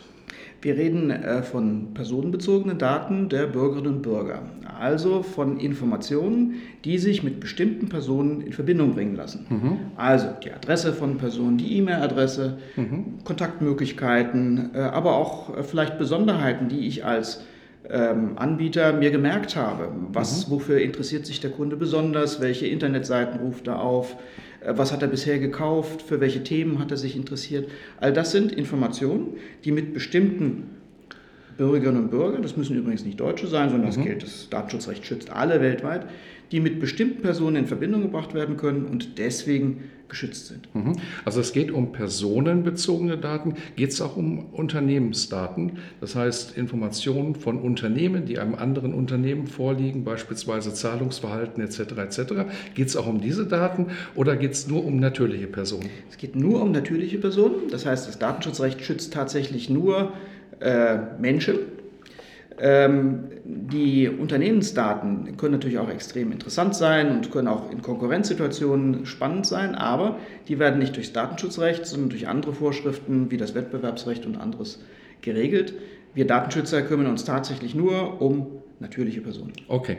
Wir 0.64 0.78
reden 0.78 1.12
äh, 1.12 1.44
von 1.44 1.94
personenbezogenen 1.94 2.78
Daten 2.78 3.28
der 3.28 3.48
Bürgerinnen 3.48 3.96
und 3.96 4.02
Bürger, 4.02 4.44
also 4.80 5.22
von 5.22 5.60
Informationen, 5.60 6.56
die 6.86 6.98
sich 7.00 7.22
mit 7.22 7.42
bestimmten 7.42 7.90
Personen 7.90 8.40
in 8.40 8.54
Verbindung 8.54 8.94
bringen 8.94 9.16
lassen. 9.16 9.46
Mhm. 9.50 9.78
Also 9.98 10.30
die 10.42 10.52
Adresse 10.52 10.94
von 10.94 11.18
Personen, 11.18 11.58
die 11.58 11.78
E-Mail-Adresse, 11.78 12.60
mhm. 12.78 13.20
Kontaktmöglichkeiten, 13.26 14.72
äh, 14.74 14.80
aber 14.80 15.18
auch 15.18 15.58
äh, 15.58 15.64
vielleicht 15.64 15.98
Besonderheiten, 15.98 16.70
die 16.70 16.88
ich 16.88 17.04
als 17.04 17.44
ähm, 17.90 18.38
Anbieter 18.38 18.94
mir 18.94 19.12
gemerkt 19.12 19.58
habe. 19.58 19.90
Was, 20.14 20.48
mhm. 20.48 20.52
Wofür 20.54 20.80
interessiert 20.80 21.26
sich 21.26 21.42
der 21.42 21.52
Kunde 21.52 21.76
besonders? 21.76 22.40
Welche 22.40 22.68
Internetseiten 22.68 23.42
ruft 23.42 23.68
er 23.68 23.82
auf? 23.82 24.16
Äh, 24.66 24.74
was 24.78 24.92
hat 24.92 25.02
er 25.02 25.08
bisher 25.08 25.40
gekauft? 25.40 26.02
Für 26.02 26.20
welche 26.20 26.44
Themen 26.44 26.80
hat 26.80 26.92
er 26.92 26.98
sich 26.98 27.16
interessiert? 27.16 27.70
All 28.00 28.14
das 28.14 28.32
sind 28.32 28.52
Informationen, 28.52 29.38
die 29.64 29.72
mit 29.72 29.94
bestimmten 29.94 30.70
Bürgerinnen 31.58 32.04
und 32.04 32.10
Bürgern, 32.10 32.42
das 32.42 32.58
müssen 32.58 32.76
übrigens 32.76 33.06
nicht 33.06 33.20
Deutsche 33.20 33.48
sein, 33.48 33.70
sondern 33.70 33.92
mhm. 33.92 33.96
das 33.96 34.04
gilt, 34.04 34.24
das 34.24 34.50
Datenschutzrecht 34.50 35.06
schützt 35.06 35.30
alle 35.30 35.62
weltweit, 35.62 36.08
die 36.54 36.60
mit 36.60 36.80
bestimmten 36.80 37.24
Personen 37.24 37.56
in 37.56 37.66
Verbindung 37.66 38.04
gebracht 38.04 38.36
werden 38.36 38.58
können 38.58 38.86
und 38.86 39.18
deswegen 39.18 39.90
geschützt 40.08 40.46
sind. 40.46 40.74
Mhm. 40.76 40.98
Also 41.26 41.42
es 41.42 41.52
geht 41.52 41.72
um 41.72 41.92
personenbezogene 41.92 43.18
Daten, 43.18 43.56
geht 43.76 43.90
es 43.90 44.00
auch 44.00 44.16
um 44.16 44.54
Unternehmensdaten, 44.54 45.80
das 46.00 46.16
heißt 46.16 46.56
Informationen 46.56 47.34
von 47.34 47.58
Unternehmen, 47.60 48.26
die 48.26 48.38
einem 48.38 48.54
anderen 48.54 48.94
Unternehmen 48.94 49.48
vorliegen, 49.48 50.04
beispielsweise 50.04 50.76
Zahlungsverhalten 50.76 51.64
etc. 51.64 51.80
etc. 51.98 52.20
Geht 52.76 52.90
es 52.90 52.96
auch 52.96 53.08
um 53.08 53.20
diese 53.20 53.48
Daten 53.48 53.88
oder 54.14 54.36
geht 54.36 54.52
es 54.52 54.68
nur 54.68 54.86
um 54.86 55.00
natürliche 55.00 55.48
Personen? 55.48 55.90
Es 56.12 56.18
geht 56.18 56.36
nur 56.36 56.62
um 56.62 56.72
natürliche 56.72 57.18
Personen, 57.18 57.70
das 57.72 57.88
heißt 57.88 58.08
das 58.08 58.20
Datenschutzrecht 58.20 58.82
schützt 58.82 59.12
tatsächlich 59.12 59.72
nur 59.72 60.14
äh, 60.60 60.98
Menschen 61.20 61.56
die 62.60 64.10
Unternehmensdaten 64.10 65.38
können 65.38 65.54
natürlich 65.54 65.80
auch 65.80 65.90
extrem 65.90 66.32
interessant 66.32 66.76
sein 66.76 67.12
und 67.12 67.32
können 67.32 67.48
auch 67.48 67.72
in 67.72 67.82
Konkurrenzsituationen 67.82 69.06
spannend 69.06 69.46
sein, 69.46 69.76
aber 69.76 70.20
die 70.48 70.60
werden 70.60 70.80
nicht 70.80 70.96
durchs 70.96 71.14
Datenschutzrecht, 71.14 71.86
sondern 71.86 72.10
durch 72.10 72.28
andere 72.28 72.54
Vorschriften 72.54 73.32
wie 73.32 73.38
das 73.38 73.56
Wettbewerbsrecht 73.56 74.26
und 74.26 74.38
anderes 74.38 74.84
geregelt. 75.22 75.74
Wir 76.14 76.28
Datenschützer 76.28 76.84
kümmern 76.84 77.08
uns 77.08 77.26
tatsächlich 77.26 77.74
nur 77.74 78.22
um 78.22 78.48
natürliche 78.80 79.22
Personen. 79.22 79.54
Okay. 79.68 79.98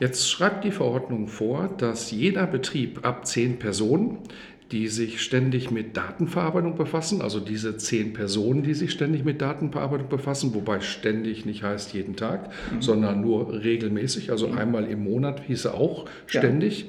Jetzt 0.00 0.28
schreibt 0.28 0.64
die 0.64 0.72
Verordnung 0.72 1.28
vor, 1.28 1.70
dass 1.78 2.10
jeder 2.10 2.48
Betrieb 2.48 3.06
ab 3.06 3.26
zehn 3.26 3.60
Personen 3.60 4.18
die 4.72 4.88
sich 4.88 5.20
ständig 5.20 5.70
mit 5.70 5.96
Datenverarbeitung 5.96 6.76
befassen, 6.76 7.20
also 7.20 7.38
diese 7.38 7.76
zehn 7.76 8.14
Personen, 8.14 8.62
die 8.62 8.74
sich 8.74 8.92
ständig 8.92 9.24
mit 9.24 9.42
Datenverarbeitung 9.42 10.08
befassen, 10.08 10.54
wobei 10.54 10.80
ständig 10.80 11.44
nicht 11.44 11.62
heißt 11.62 11.92
jeden 11.92 12.16
Tag, 12.16 12.50
mhm. 12.72 12.80
sondern 12.80 13.20
nur 13.20 13.62
regelmäßig, 13.62 14.30
also 14.30 14.48
mhm. 14.48 14.58
einmal 14.58 14.84
im 14.86 15.04
Monat 15.04 15.42
hieße 15.46 15.74
auch 15.74 16.06
ständig. 16.26 16.86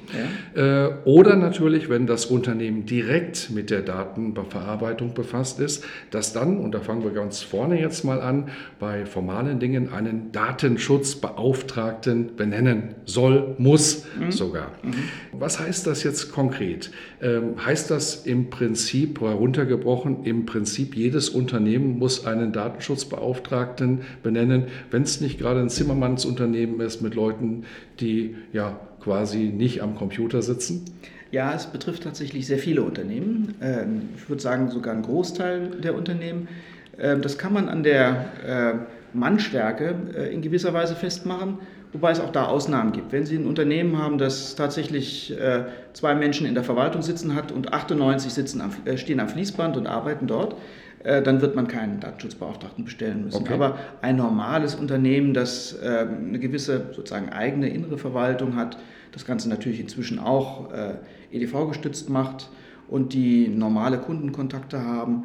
Ja. 0.54 0.62
Ja. 0.62 0.86
Äh, 0.86 0.94
oder 1.04 1.36
natürlich, 1.36 1.90
wenn 1.90 2.06
das 2.06 2.26
Unternehmen 2.26 2.86
direkt 2.86 3.50
mit 3.50 3.70
der 3.70 3.82
Datenverarbeitung 3.82 5.12
befasst 5.12 5.60
ist, 5.60 5.84
dass 6.10 6.32
dann, 6.32 6.58
und 6.58 6.74
da 6.74 6.80
fangen 6.80 7.04
wir 7.04 7.10
ganz 7.10 7.42
vorne 7.42 7.78
jetzt 7.78 8.04
mal 8.04 8.22
an, 8.22 8.48
bei 8.80 9.04
formalen 9.04 9.60
Dingen 9.60 9.92
einen 9.92 10.32
Datenschutzbeauftragten 10.32 12.36
benennen 12.36 12.94
soll, 13.04 13.54
muss 13.58 14.06
mhm. 14.18 14.32
sogar. 14.32 14.72
Mhm. 14.82 14.94
Was 15.32 15.60
heißt 15.60 15.86
das 15.86 16.02
jetzt 16.02 16.32
konkret? 16.32 16.90
Ähm, 17.20 17.65
heißt 17.66 17.90
das 17.90 18.24
im 18.24 18.48
Prinzip, 18.48 19.20
heruntergebrochen, 19.20 20.24
im 20.24 20.46
Prinzip 20.46 20.94
jedes 20.94 21.28
Unternehmen 21.28 21.98
muss 21.98 22.24
einen 22.24 22.52
Datenschutzbeauftragten 22.52 24.02
benennen, 24.22 24.66
wenn 24.92 25.02
es 25.02 25.20
nicht 25.20 25.38
gerade 25.38 25.60
ein 25.60 25.68
Zimmermannsunternehmen 25.68 26.80
ist 26.80 27.02
mit 27.02 27.16
Leuten, 27.16 27.64
die 27.98 28.36
ja 28.52 28.78
quasi 29.00 29.46
nicht 29.46 29.82
am 29.82 29.96
Computer 29.96 30.42
sitzen? 30.42 30.84
Ja, 31.32 31.54
es 31.54 31.66
betrifft 31.66 32.04
tatsächlich 32.04 32.46
sehr 32.46 32.58
viele 32.58 32.82
Unternehmen. 32.82 33.54
Ähm, 33.60 34.10
ich 34.16 34.28
würde 34.28 34.40
sagen 34.40 34.70
sogar 34.70 34.94
einen 34.94 35.02
Großteil 35.02 35.70
der 35.82 35.96
Unternehmen. 35.96 36.46
Ähm, 36.98 37.20
das 37.20 37.36
kann 37.36 37.52
man 37.52 37.68
an 37.68 37.82
der 37.82 38.26
äh, 38.46 39.16
Mannstärke 39.16 39.94
äh, 40.16 40.32
in 40.32 40.40
gewisser 40.40 40.72
Weise 40.72 40.94
festmachen. 40.94 41.58
Wobei 41.96 42.10
es 42.10 42.20
auch 42.20 42.30
da 42.30 42.44
Ausnahmen 42.44 42.92
gibt. 42.92 43.10
Wenn 43.10 43.24
Sie 43.24 43.36
ein 43.36 43.46
Unternehmen 43.46 43.96
haben, 43.96 44.18
das 44.18 44.54
tatsächlich 44.54 45.32
äh, 45.40 45.64
zwei 45.94 46.14
Menschen 46.14 46.46
in 46.46 46.52
der 46.52 46.62
Verwaltung 46.62 47.00
sitzen 47.00 47.34
hat 47.34 47.52
und 47.52 47.72
98 47.72 48.34
sitzen 48.34 48.60
am, 48.60 48.70
äh, 48.84 48.98
stehen 48.98 49.18
am 49.18 49.30
Fließband 49.30 49.78
und 49.78 49.86
arbeiten 49.86 50.26
dort, 50.26 50.56
äh, 51.04 51.22
dann 51.22 51.40
wird 51.40 51.56
man 51.56 51.68
keinen 51.68 51.98
Datenschutzbeauftragten 52.00 52.84
bestellen 52.84 53.24
müssen. 53.24 53.40
Okay. 53.40 53.54
Aber 53.54 53.78
ein 54.02 54.16
normales 54.16 54.74
Unternehmen, 54.74 55.32
das 55.32 55.74
ähm, 55.82 56.26
eine 56.28 56.38
gewisse 56.38 56.90
sozusagen 56.92 57.30
eigene 57.30 57.70
innere 57.70 57.96
Verwaltung 57.96 58.56
hat, 58.56 58.76
das 59.12 59.24
Ganze 59.24 59.48
natürlich 59.48 59.80
inzwischen 59.80 60.18
auch 60.18 60.70
äh, 60.74 60.96
EDV 61.32 61.68
gestützt 61.68 62.10
macht 62.10 62.50
und 62.88 63.14
die 63.14 63.48
normale 63.48 63.96
Kundenkontakte 63.96 64.84
haben, 64.84 65.24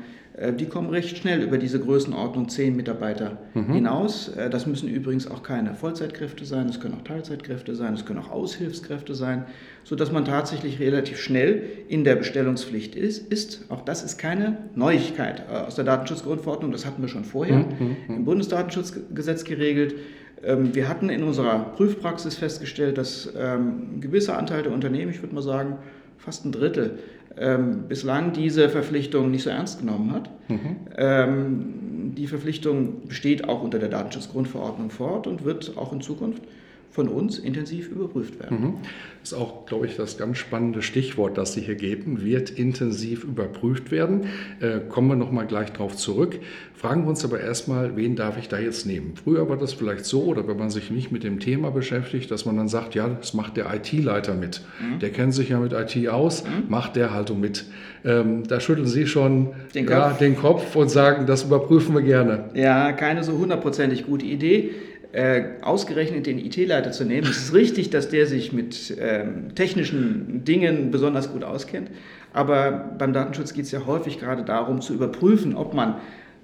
die 0.58 0.66
kommen 0.66 0.90
recht 0.90 1.18
schnell 1.18 1.42
über 1.42 1.58
diese 1.58 1.80
Größenordnung 1.80 2.48
10 2.48 2.76
Mitarbeiter 2.76 3.38
mhm. 3.54 3.74
hinaus. 3.74 4.30
Äh, 4.30 4.50
das 4.50 4.66
müssen 4.66 4.88
übrigens 4.88 5.30
auch 5.30 5.44
keine 5.44 5.76
Vollzeitkräfte 5.76 6.46
sein, 6.46 6.70
es 6.70 6.80
können 6.80 6.96
auch 6.96 7.04
Teilzeitkräfte 7.04 7.76
sein, 7.76 7.94
es 7.94 8.06
können 8.06 8.20
auch 8.20 8.32
Aushilfskräfte 8.32 9.14
sein, 9.14 9.46
sodass 9.84 10.12
man 10.12 10.24
tatsächlich 10.24 10.80
relativ 10.80 11.20
schnell 11.20 11.64
in 11.90 12.06
der 12.06 12.16
Bestellungspflicht 12.16 12.96
ist. 12.96 13.32
ist. 13.32 13.66
Auch 13.70 13.82
das 13.82 14.04
ist 14.04 14.18
keine 14.18 14.58
Neuigkeit 14.74 15.44
äh, 15.52 15.58
aus 15.58 15.76
der 15.76 15.84
Datenschutzgrundverordnung, 15.84 16.72
das 16.72 16.86
hatten 16.86 17.02
wir 17.02 17.10
schon 17.10 17.26
vorher 17.26 17.58
mhm. 17.58 17.98
mhm. 18.08 18.16
im 18.16 18.26
Bundesdatenschutzgesetz 18.26 19.44
geregelt. 19.44 19.96
Ähm, 20.44 20.74
wir 20.74 20.88
hatten 20.88 21.10
in 21.10 21.24
unserer 21.24 21.74
Prüfpraxis 21.76 22.36
festgestellt, 22.36 22.98
dass 22.98 23.32
ähm, 23.38 23.98
ein 23.98 24.02
gewisser 24.02 24.38
Anteil 24.38 24.64
der 24.64 24.72
Unternehmen, 24.72 25.12
ich 25.12 25.22
würde 25.22 25.36
mal 25.36 25.42
sagen 25.42 25.78
fast 26.18 26.46
ein 26.46 26.52
Drittel, 26.52 27.00
ähm, 27.38 27.84
bislang 27.88 28.34
diese 28.34 28.70
Verpflichtung 28.70 29.32
nicht 29.32 29.44
so 29.44 29.50
ernst 29.50 29.80
genommen 29.80 30.12
hat. 30.14 30.30
Mhm. 30.50 30.76
Ähm, 30.98 32.14
die 32.16 32.28
Verpflichtung 32.28 33.08
besteht 33.08 33.48
auch 33.48 33.64
unter 33.64 33.80
der 33.80 33.90
Datenschutzgrundverordnung 33.90 34.90
fort 34.90 35.28
und 35.28 35.46
wird 35.46 35.78
auch 35.78 35.94
in 35.94 36.02
Zukunft 36.02 36.44
von 36.92 37.08
uns 37.08 37.40
intensiv 37.40 37.90
überprüft 37.90 38.40
werden. 38.40 38.62
Mhm. 38.62 38.74
Das 39.22 39.32
ist 39.32 39.38
auch, 39.38 39.66
glaube 39.66 39.86
ich, 39.86 39.96
das 39.96 40.18
ganz 40.18 40.40
spannende 40.40 40.82
Stichwort, 40.82 41.38
das 41.38 41.54
Sie 41.54 41.62
hier 41.62 41.76
geben, 41.76 42.24
wird 42.24 42.50
intensiv 42.50 43.24
überprüft 43.24 43.92
werden. 43.92 44.26
Äh, 44.60 44.80
kommen 44.90 45.08
wir 45.08 45.16
nochmal 45.16 45.48
gleich 45.48 45.72
darauf 45.72 45.96
zurück. 45.96 46.40
Fragen 46.74 47.04
wir 47.04 47.10
uns 47.10 47.24
aber 47.24 47.40
erstmal, 47.40 47.96
wen 47.96 48.16
darf 48.16 48.38
ich 48.38 48.50
da 48.50 48.58
jetzt 48.58 48.86
nehmen? 48.86 49.14
Früher 49.16 49.48
war 49.48 49.58
das 49.58 49.74
vielleicht 49.74 50.06
so, 50.06 50.24
oder 50.24 50.48
wenn 50.48 50.58
man 50.58 50.70
sich 50.70 50.92
nicht 50.92 51.12
mit 51.12 51.24
dem 51.24 51.40
Thema 51.40 51.70
beschäftigt, 51.70 52.30
dass 52.32 52.46
man 52.46 52.58
dann 52.58 52.68
sagt, 52.68 52.96
ja, 52.96 53.08
das 53.08 53.34
macht 53.34 53.56
der 53.56 53.72
IT-Leiter 53.74 54.34
mit. 54.34 54.62
Mhm. 54.82 55.00
Der 55.00 55.12
kennt 55.12 55.34
sich 55.34 55.50
ja 55.50 55.60
mit 55.60 55.74
IT 55.74 56.10
aus, 56.10 56.44
mhm. 56.44 56.70
macht 56.70 56.96
der 56.96 57.14
Haltung 57.14 57.40
mit. 57.40 57.66
Ähm, 58.04 58.48
da 58.48 58.60
schütteln 58.60 58.88
Sie 58.88 59.06
schon 59.06 59.52
den 59.76 59.86
Kopf. 59.86 59.96
Ja, 59.96 60.14
den 60.14 60.36
Kopf 60.36 60.76
und 60.76 60.90
sagen, 60.90 61.28
das 61.28 61.44
überprüfen 61.44 61.94
wir 61.94 62.02
gerne. 62.02 62.50
Ja, 62.56 62.92
keine 62.92 63.24
so 63.24 63.38
hundertprozentig 63.38 64.08
gute 64.08 64.26
Idee 64.26 64.72
äh, 65.14 65.44
ausgerechnet 65.62 66.26
den 66.26 66.40
IT-Leiter 66.40 66.92
zu 66.92 67.06
nehmen. 67.06 67.28
Es 67.28 67.38
ist 67.38 67.54
richtig, 67.54 67.90
dass 67.90 68.10
der 68.10 68.28
sich 68.28 68.54
mit 68.54 68.96
ähm, 69.00 69.54
technischen 69.56 70.44
Dingen 70.46 70.92
besonders 70.92 71.32
gut 71.32 71.44
auskennt, 71.44 71.90
aber 72.34 72.96
beim 72.98 73.14
Datenschutz 73.14 73.54
geht 73.54 73.66
es 73.66 73.72
ja 73.72 73.86
häufig 73.86 74.20
gerade 74.20 74.44
darum 74.44 74.82
zu 74.82 74.94
überprüfen, 74.94 75.56
ob 75.56 75.74
man 75.74 75.96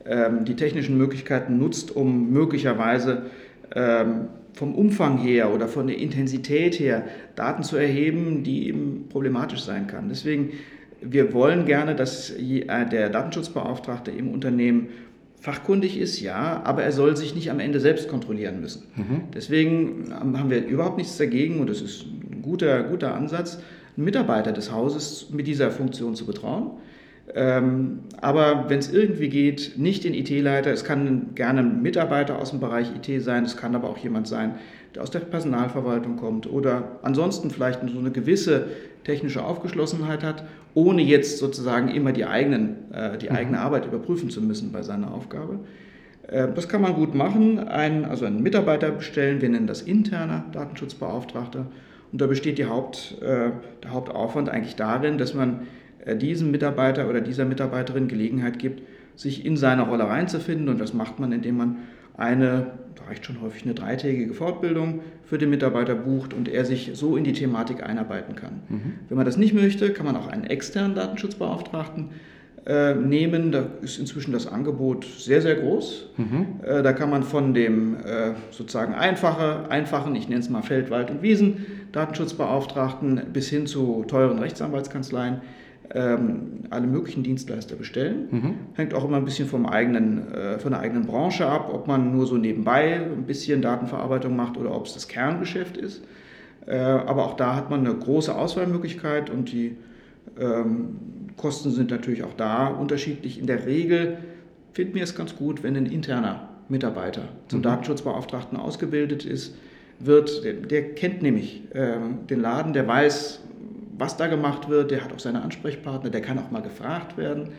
ähm, 0.05 0.45
die 0.45 0.55
technischen 0.55 0.97
Möglichkeiten 0.97 1.57
nutzt, 1.57 1.95
um 1.95 2.31
möglicherweise 2.31 3.23
ähm, 3.75 4.27
vom 4.53 4.73
Umfang 4.73 5.17
her 5.17 5.53
oder 5.53 5.67
von 5.67 5.87
der 5.87 5.97
Intensität 5.97 6.79
her 6.79 7.03
Daten 7.35 7.63
zu 7.63 7.77
erheben, 7.77 8.43
die 8.43 8.67
eben 8.67 9.05
problematisch 9.09 9.61
sein 9.61 9.87
kann. 9.87 10.09
Deswegen, 10.09 10.51
wir 11.01 11.33
wollen 11.33 11.65
gerne, 11.65 11.95
dass 11.95 12.31
äh, 12.31 12.85
der 12.85 13.09
Datenschutzbeauftragte 13.09 14.11
im 14.11 14.29
Unternehmen 14.29 14.89
fachkundig 15.47 15.97
ist, 15.97 16.19
ja, 16.19 16.61
aber 16.65 16.83
er 16.83 16.91
soll 16.91 17.15
sich 17.15 17.33
nicht 17.33 17.49
am 17.49 17.61
Ende 17.61 17.79
selbst 17.79 18.09
kontrollieren 18.09 18.59
müssen. 18.59 18.83
Mhm. 18.97 19.21
Deswegen 19.33 20.13
haben 20.13 20.49
wir 20.49 20.65
überhaupt 20.65 20.97
nichts 20.97 21.15
dagegen 21.15 21.61
und 21.61 21.69
das 21.69 21.79
ist 21.79 22.05
ein 22.05 22.41
guter, 22.41 22.83
guter 22.83 23.15
Ansatz, 23.15 23.57
einen 23.95 24.03
Mitarbeiter 24.03 24.51
des 24.51 24.73
Hauses 24.73 25.29
mit 25.31 25.47
dieser 25.47 25.71
Funktion 25.71 26.15
zu 26.15 26.25
betrauen. 26.25 26.71
Ähm, 27.33 27.99
aber 28.19 28.65
wenn 28.67 28.79
es 28.79 28.91
irgendwie 28.91 29.29
geht, 29.29 29.77
nicht 29.77 30.03
den 30.03 30.13
IT-Leiter, 30.13 30.69
es 30.69 30.83
kann 30.83 31.29
gerne 31.33 31.61
ein 31.61 31.81
Mitarbeiter 31.81 32.39
aus 32.39 32.49
dem 32.49 32.59
Bereich 32.59 32.89
IT 32.93 33.23
sein, 33.23 33.45
es 33.45 33.55
kann 33.55 33.73
aber 33.73 33.89
auch 33.89 33.97
jemand 33.99 34.27
sein, 34.27 34.55
der 34.95 35.03
aus 35.03 35.11
der 35.11 35.19
Personalverwaltung 35.19 36.17
kommt 36.17 36.47
oder 36.47 36.99
ansonsten 37.03 37.49
vielleicht 37.49 37.81
so 37.89 37.99
eine 37.99 38.11
gewisse 38.11 38.67
technische 39.03 39.43
Aufgeschlossenheit 39.43 40.23
hat, 40.23 40.43
ohne 40.73 41.01
jetzt 41.01 41.37
sozusagen 41.37 41.89
immer 41.89 42.11
die, 42.11 42.25
eigenen, 42.25 42.91
äh, 42.91 43.17
die 43.17 43.31
eigene 43.31 43.57
mhm. 43.57 43.63
Arbeit 43.63 43.85
überprüfen 43.85 44.29
zu 44.29 44.41
müssen 44.41 44.71
bei 44.71 44.81
seiner 44.83 45.13
Aufgabe. 45.13 45.59
Äh, 46.27 46.49
das 46.53 46.67
kann 46.67 46.81
man 46.81 46.93
gut 46.93 47.15
machen, 47.15 47.59
ein, 47.59 48.05
also 48.05 48.25
einen 48.25 48.43
Mitarbeiter 48.43 48.91
bestellen, 48.91 49.41
wir 49.41 49.49
nennen 49.49 49.67
das 49.67 49.81
interner 49.81 50.45
Datenschutzbeauftragter. 50.51 51.65
Und 52.11 52.21
da 52.21 52.27
besteht 52.27 52.63
Haupt, 52.69 53.17
äh, 53.21 53.51
der 53.83 53.91
Hauptaufwand 53.91 54.49
eigentlich 54.49 54.75
darin, 54.75 55.17
dass 55.17 55.33
man 55.33 55.61
äh, 56.05 56.15
diesem 56.15 56.51
Mitarbeiter 56.51 57.09
oder 57.09 57.21
dieser 57.21 57.45
Mitarbeiterin 57.45 58.07
Gelegenheit 58.07 58.59
gibt, 58.59 58.81
sich 59.15 59.45
in 59.45 59.57
seine 59.57 59.83
Rolle 59.83 60.05
reinzufinden. 60.05 60.69
Und 60.69 60.79
das 60.79 60.93
macht 60.93 61.19
man, 61.19 61.31
indem 61.31 61.57
man 61.57 61.77
eine, 62.17 62.71
da 62.95 63.03
reicht 63.05 63.25
schon 63.25 63.41
häufig 63.41 63.63
eine 63.63 63.75
dreitägige 63.75 64.33
Fortbildung 64.33 65.01
für 65.23 65.37
den 65.37 65.49
Mitarbeiter 65.49 65.95
bucht 65.95 66.33
und 66.33 66.49
er 66.49 66.65
sich 66.65 66.91
so 66.93 67.15
in 67.15 67.23
die 67.23 67.33
Thematik 67.33 67.83
einarbeiten 67.83 68.35
kann. 68.35 68.61
Mhm. 68.69 68.93
Wenn 69.07 69.17
man 69.17 69.25
das 69.25 69.37
nicht 69.37 69.53
möchte, 69.53 69.91
kann 69.91 70.05
man 70.05 70.15
auch 70.15 70.27
einen 70.27 70.45
externen 70.45 70.95
Datenschutzbeauftragten 70.95 72.09
äh, 72.65 72.95
nehmen. 72.95 73.51
Da 73.51 73.67
ist 73.81 73.99
inzwischen 73.99 74.33
das 74.33 74.47
Angebot 74.47 75.05
sehr, 75.05 75.41
sehr 75.41 75.55
groß. 75.55 76.09
Mhm. 76.17 76.45
Äh, 76.63 76.81
da 76.81 76.91
kann 76.93 77.09
man 77.09 77.23
von 77.23 77.53
dem 77.53 77.95
äh, 77.97 78.33
sozusagen 78.49 78.95
einfache, 78.95 79.69
einfachen, 79.69 80.15
ich 80.15 80.27
nenne 80.27 80.41
es 80.41 80.49
mal 80.49 80.63
Feld, 80.63 80.89
Wald 80.89 81.11
und 81.11 81.21
Wiesen, 81.21 81.65
Datenschutzbeauftragten 81.91 83.21
bis 83.31 83.49
hin 83.49 83.67
zu 83.67 84.05
teuren 84.07 84.39
Rechtsanwaltskanzleien 84.39 85.41
ähm, 85.93 86.63
alle 86.69 86.87
möglichen 86.87 87.23
Dienstleister 87.23 87.75
bestellen. 87.75 88.27
Mhm. 88.31 88.53
Hängt 88.73 88.93
auch 88.93 89.05
immer 89.05 89.17
ein 89.17 89.25
bisschen 89.25 89.47
vom 89.47 89.65
eigenen, 89.65 90.31
äh, 90.33 90.59
von 90.59 90.71
der 90.71 90.81
eigenen 90.81 91.05
Branche 91.05 91.45
ab, 91.45 91.69
ob 91.73 91.87
man 91.87 92.11
nur 92.11 92.27
so 92.27 92.37
nebenbei 92.37 92.95
ein 92.95 93.25
bisschen 93.25 93.61
Datenverarbeitung 93.61 94.35
macht 94.35 94.57
oder 94.57 94.75
ob 94.75 94.85
es 94.85 94.93
das 94.93 95.07
Kerngeschäft 95.07 95.77
ist. 95.77 96.03
Äh, 96.65 96.77
aber 96.77 97.25
auch 97.25 97.35
da 97.35 97.55
hat 97.55 97.69
man 97.69 97.81
eine 97.81 97.95
große 97.95 98.35
Auswahlmöglichkeit 98.35 99.29
und 99.29 99.51
die 99.51 99.77
ähm, 100.39 100.97
Kosten 101.37 101.71
sind 101.71 101.91
natürlich 101.91 102.23
auch 102.23 102.33
da 102.33 102.67
unterschiedlich. 102.67 103.39
In 103.39 103.47
der 103.47 103.65
Regel 103.65 104.17
finden 104.73 104.95
wir 104.95 105.03
es 105.03 105.15
ganz 105.15 105.35
gut, 105.35 105.63
wenn 105.63 105.75
ein 105.77 105.85
interner 105.85 106.49
Mitarbeiter 106.67 107.29
zum 107.47 107.59
mhm. 107.59 107.63
Datenschutzbeauftragten 107.63 108.57
ausgebildet 108.57 109.25
ist, 109.25 109.55
wird, 109.99 110.43
der, 110.43 110.53
der 110.53 110.93
kennt 110.95 111.21
nämlich 111.21 111.63
äh, 111.73 111.93
den 112.29 112.41
Laden, 112.41 112.73
der 112.73 112.87
weiß, 112.87 113.41
was 113.97 114.17
da 114.17 114.27
gemacht 114.27 114.69
wird, 114.69 114.91
der 114.91 115.03
hat 115.03 115.13
auch 115.13 115.19
seine 115.19 115.41
Ansprechpartner, 115.41 116.09
der 116.09 116.21
kann 116.21 116.39
auch 116.39 116.51
mal 116.51 116.61
gefragt 116.61 117.17
werden 117.17 117.49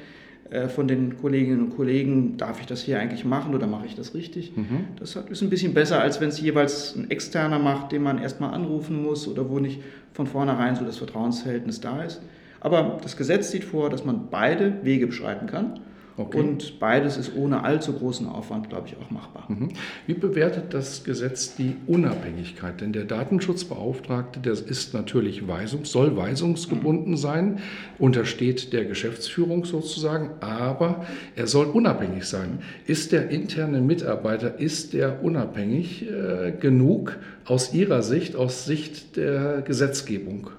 äh, 0.51 0.69
von 0.69 0.89
den 0.89 1.19
Kolleginnen 1.19 1.65
und 1.65 1.77
Kollegen, 1.77 2.37
darf 2.37 2.61
ich 2.61 2.67
das 2.67 2.83
hier 2.83 2.99
eigentlich 2.99 3.25
machen 3.25 3.55
oder 3.55 3.67
mache 3.67 3.87
ich 3.87 3.95
das 3.95 4.15
richtig? 4.15 4.57
Mhm. 4.57 4.87
Das 4.99 5.17
ist 5.17 5.43
ein 5.43 5.51
bisschen 5.51 5.75
besser, 5.75 6.01
als 6.01 6.21
wenn 6.21 6.29
es 6.29 6.41
jeweils 6.41 6.97
ein 6.97 7.11
Externer 7.11 7.59
macht, 7.59 7.93
den 7.93 8.03
man 8.03 8.19
erstmal 8.19 8.55
anrufen 8.55 9.03
muss 9.03 9.29
oder 9.29 9.49
wo 9.51 9.59
nicht 9.59 9.81
von 10.13 10.27
vornherein 10.27 10.77
so 10.77 10.85
das 10.85 10.97
Vertrauensverhältnis 10.97 11.81
da 11.81 12.03
ist. 12.03 12.23
Aber 12.61 12.99
das 13.03 13.17
Gesetz 13.17 13.51
sieht 13.51 13.65
vor, 13.65 13.91
dass 13.91 14.05
man 14.05 14.29
beide 14.31 14.85
Wege 14.85 15.07
beschreiten 15.07 15.47
kann. 15.47 15.81
Okay. 16.19 16.41
Und 16.41 16.81
beides 16.81 17.17
ist 17.17 17.37
ohne 17.37 17.63
allzu 17.63 17.93
großen 17.93 18.27
Aufwand, 18.27 18.69
glaube 18.69 18.89
ich, 18.89 18.97
auch 18.97 19.09
machbar. 19.13 19.45
Mhm. 19.47 19.69
Wie 20.09 20.15
bewertet 20.15 20.75
das 20.75 21.05
Gesetz 21.05 21.55
die 21.55 21.77
Unabhängigkeit? 21.87 22.81
Denn 22.81 22.93
der 22.93 23.05
Datenschutzbeauftragte, 23.05 24.41
der 24.41 24.55
ist 24.55 24.95
natürlich 24.95 25.43
weisungs-, 25.45 25.93
soll 25.93 26.17
weisungsgebunden 26.17 27.13
mhm. 27.13 27.17
sein, 27.17 27.59
untersteht 28.01 28.73
der 28.73 28.85
Geschäftsführung 28.85 29.65
sozusagen, 29.65 30.31
aber 30.41 31.07
er 31.37 31.47
soll 31.47 31.67
unabhängig 31.67 32.25
sein. 32.25 32.59
Ist 32.87 33.13
der 33.13 33.31
interne 33.31 33.81
Mitarbeiter, 33.81 34.59
ist 34.59 34.95
der 34.95 35.23
unabhängig 35.23 36.05
äh, 36.11 36.51
genug 36.51 37.17
aus 37.45 37.73
Ihrer 37.73 38.03
Sicht, 38.03 38.35
aus 38.35 38.65
Sicht 38.65 39.17
der 39.17 39.63
Gesetzgebung? 39.63 40.51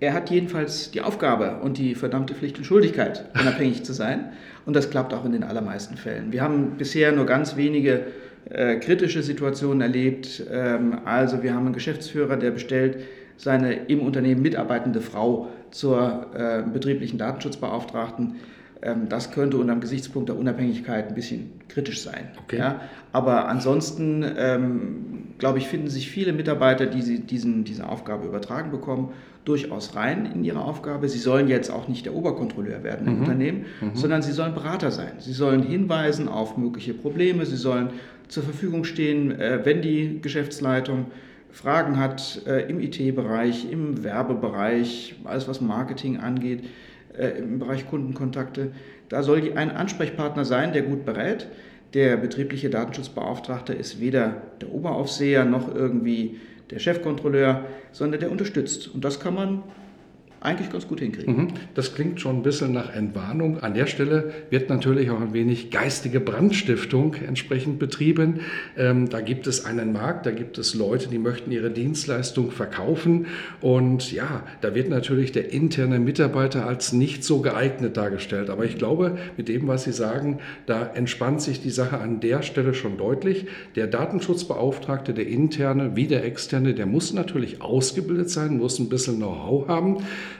Er 0.00 0.14
hat 0.14 0.30
jedenfalls 0.30 0.92
die 0.92 1.00
Aufgabe 1.00 1.58
und 1.62 1.78
die 1.78 1.96
verdammte 1.96 2.34
Pflicht 2.34 2.58
und 2.58 2.64
Schuldigkeit, 2.64 3.24
unabhängig 3.34 3.82
zu 3.82 3.92
sein. 3.92 4.32
Und 4.68 4.74
das 4.74 4.90
klappt 4.90 5.14
auch 5.14 5.24
in 5.24 5.32
den 5.32 5.44
allermeisten 5.44 5.96
Fällen. 5.96 6.30
Wir 6.30 6.42
haben 6.42 6.72
bisher 6.76 7.10
nur 7.12 7.24
ganz 7.24 7.56
wenige 7.56 8.02
äh, 8.50 8.76
kritische 8.76 9.22
Situationen 9.22 9.80
erlebt. 9.80 10.42
Ähm, 10.52 10.98
also 11.06 11.42
wir 11.42 11.54
haben 11.54 11.64
einen 11.64 11.72
Geschäftsführer, 11.72 12.36
der 12.36 12.50
bestellt 12.50 12.98
seine 13.38 13.72
im 13.86 14.00
Unternehmen 14.00 14.42
mitarbeitende 14.42 15.00
Frau 15.00 15.48
zur 15.70 16.26
äh, 16.34 16.70
betrieblichen 16.70 17.18
Datenschutzbeauftragten. 17.18 18.34
Ähm, 18.82 19.08
das 19.08 19.30
könnte 19.30 19.56
unter 19.56 19.72
dem 19.72 19.80
Gesichtspunkt 19.80 20.28
der 20.28 20.36
Unabhängigkeit 20.36 21.08
ein 21.08 21.14
bisschen 21.14 21.52
kritisch 21.68 22.02
sein. 22.02 22.28
Okay. 22.42 22.58
Ja? 22.58 22.82
Aber 23.12 23.48
ansonsten, 23.48 24.22
ähm, 24.36 25.17
glaube 25.38 25.58
ich, 25.58 25.68
finden 25.68 25.88
sich 25.88 26.10
viele 26.10 26.32
Mitarbeiter, 26.32 26.86
die 26.86 27.02
sie 27.02 27.20
diesen, 27.20 27.64
diese 27.64 27.88
Aufgabe 27.88 28.26
übertragen 28.26 28.70
bekommen, 28.70 29.12
durchaus 29.44 29.94
rein 29.94 30.26
in 30.26 30.44
ihre 30.44 30.60
Aufgabe. 30.60 31.08
Sie 31.08 31.18
sollen 31.18 31.48
jetzt 31.48 31.70
auch 31.70 31.88
nicht 31.88 32.04
der 32.04 32.14
Oberkontrolleur 32.14 32.82
werden 32.82 33.06
im 33.06 33.14
mhm. 33.14 33.20
Unternehmen, 33.20 33.64
mhm. 33.80 33.94
sondern 33.94 34.22
sie 34.22 34.32
sollen 34.32 34.54
Berater 34.54 34.90
sein. 34.90 35.12
Sie 35.18 35.32
sollen 35.32 35.62
hinweisen 35.62 36.28
auf 36.28 36.58
mögliche 36.58 36.92
Probleme, 36.92 37.46
sie 37.46 37.56
sollen 37.56 37.90
zur 38.28 38.42
Verfügung 38.42 38.84
stehen, 38.84 39.30
äh, 39.32 39.60
wenn 39.64 39.80
die 39.80 40.20
Geschäftsleitung 40.20 41.06
Fragen 41.50 41.98
hat 41.98 42.42
äh, 42.46 42.68
im 42.68 42.78
IT-Bereich, 42.78 43.70
im 43.70 44.04
Werbebereich, 44.04 45.16
alles 45.24 45.48
was 45.48 45.60
Marketing 45.60 46.18
angeht, 46.18 46.64
äh, 47.16 47.38
im 47.38 47.58
Bereich 47.58 47.88
Kundenkontakte. 47.88 48.72
Da 49.08 49.22
soll 49.22 49.52
ein 49.56 49.70
Ansprechpartner 49.70 50.44
sein, 50.44 50.72
der 50.74 50.82
gut 50.82 51.06
berät. 51.06 51.48
Der 51.94 52.16
betriebliche 52.16 52.68
Datenschutzbeauftragte 52.68 53.72
ist 53.72 54.00
weder 54.00 54.42
der 54.60 54.72
Oberaufseher 54.72 55.44
noch 55.44 55.74
irgendwie 55.74 56.38
der 56.70 56.78
Chefkontrolleur, 56.78 57.64
sondern 57.92 58.20
der 58.20 58.30
unterstützt. 58.30 58.88
Und 58.88 59.04
das 59.04 59.20
kann 59.20 59.34
man 59.34 59.62
eigentlich 60.40 60.70
ganz 60.70 60.86
gut 60.86 61.00
hinkriegen. 61.00 61.36
Mhm. 61.36 61.48
Das 61.74 61.94
klingt 61.94 62.20
schon 62.20 62.36
ein 62.36 62.42
bisschen 62.42 62.72
nach 62.72 62.94
Entwarnung. 62.94 63.58
An 63.58 63.74
der 63.74 63.86
Stelle 63.86 64.32
wird 64.50 64.70
natürlich 64.70 65.10
auch 65.10 65.20
ein 65.20 65.32
wenig 65.32 65.70
geistige 65.70 66.20
Brandstiftung 66.20 67.14
entsprechend 67.14 67.80
betrieben. 67.80 68.40
Ähm, 68.76 69.08
da 69.08 69.20
gibt 69.20 69.48
es 69.48 69.64
einen 69.64 69.92
Markt, 69.92 70.26
da 70.26 70.30
gibt 70.30 70.56
es 70.58 70.74
Leute, 70.74 71.08
die 71.08 71.18
möchten 71.18 71.50
ihre 71.50 71.70
Dienstleistung 71.70 72.52
verkaufen. 72.52 73.26
Und 73.60 74.12
ja, 74.12 74.44
da 74.60 74.76
wird 74.76 74.88
natürlich 74.90 75.32
der 75.32 75.52
interne 75.52 75.98
Mitarbeiter 75.98 76.66
als 76.66 76.92
nicht 76.92 77.24
so 77.24 77.40
geeignet 77.40 77.96
dargestellt. 77.96 78.48
Aber 78.48 78.64
ich 78.64 78.78
glaube, 78.78 79.18
mit 79.36 79.48
dem, 79.48 79.66
was 79.66 79.84
Sie 79.84 79.92
sagen, 79.92 80.38
da 80.66 80.86
entspannt 80.86 81.42
sich 81.42 81.60
die 81.60 81.70
Sache 81.70 81.98
an 81.98 82.20
der 82.20 82.42
Stelle 82.42 82.74
schon 82.74 82.96
deutlich. 82.96 83.46
Der 83.74 83.88
Datenschutzbeauftragte, 83.88 85.14
der 85.14 85.26
interne 85.26 85.96
wie 85.96 86.06
der 86.06 86.24
externe, 86.24 86.74
der 86.74 86.86
muss 86.86 87.12
natürlich 87.12 87.60
ausgebildet 87.60 88.30
sein, 88.30 88.58
muss 88.58 88.78
ein 88.78 88.88
bisschen 88.88 89.16
Know-how 89.16 89.66
haben 89.66 89.96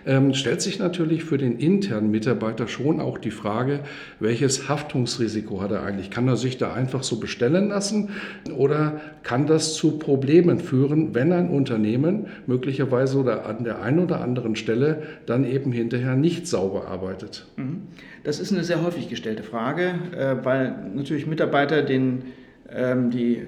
ähm, 0.07 0.35
stellt 0.35 0.61
sich 0.63 0.79
natürlich 0.79 1.25
für 1.25 1.39
den 1.39 1.59
internen 1.59 2.11
Mitarbeiter 2.11 2.69
schon 2.69 3.01
auch 3.01 3.19
die 3.19 3.31
Frage, 3.31 3.81
welches 4.21 4.69
Haftungsrisiko 4.69 5.61
hat 5.61 5.73
er 5.73 5.83
eigentlich? 5.83 6.11
Kann 6.11 6.29
er 6.29 6.37
sich 6.37 6.59
da 6.59 6.73
einfach 6.73 7.03
so 7.03 7.21
bestellen 7.21 7.69
lassen 7.69 8.11
oder 8.57 9.01
kann 9.23 9.47
das 9.47 9.75
zu 9.75 9.99
Problemen 9.99 10.61
führen, 10.61 11.15
wenn 11.15 11.33
ein 11.33 11.51
Unternehmen 11.51 12.27
möglicherweise 12.47 13.19
oder 13.19 13.47
an 13.47 13.65
der 13.65 13.83
einen 13.83 13.99
oder 13.99 14.21
anderen 14.21 14.57
Stelle 14.57 15.03
dann 15.27 15.45
eben 15.45 15.73
hinterher 15.73 16.17
nicht 16.17 16.47
sauber 16.47 16.89
arbeitet? 16.89 17.47
Mhm. 17.57 17.83
Das 18.25 18.41
ist 18.41 18.53
eine 18.53 18.65
sehr 18.65 18.83
häufig 18.83 19.09
gestellte 19.09 19.43
Frage, 19.43 19.95
äh, 20.17 20.37
weil 20.45 20.75
natürlich 20.95 21.27
Mitarbeiter 21.27 21.83
den 21.83 22.23
ähm, 22.71 23.11
die 23.11 23.43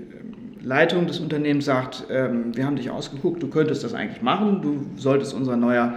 Leitung 0.62 1.06
des 1.06 1.20
Unternehmens 1.20 1.64
sagt, 1.64 2.04
ähm, 2.10 2.56
wir 2.56 2.66
haben 2.66 2.76
dich 2.76 2.90
ausgeguckt, 2.90 3.42
du 3.42 3.48
könntest 3.48 3.82
das 3.82 3.94
eigentlich 3.94 4.22
machen, 4.22 4.60
du 4.62 4.86
solltest 4.96 5.34
unser 5.34 5.56
neuer 5.56 5.94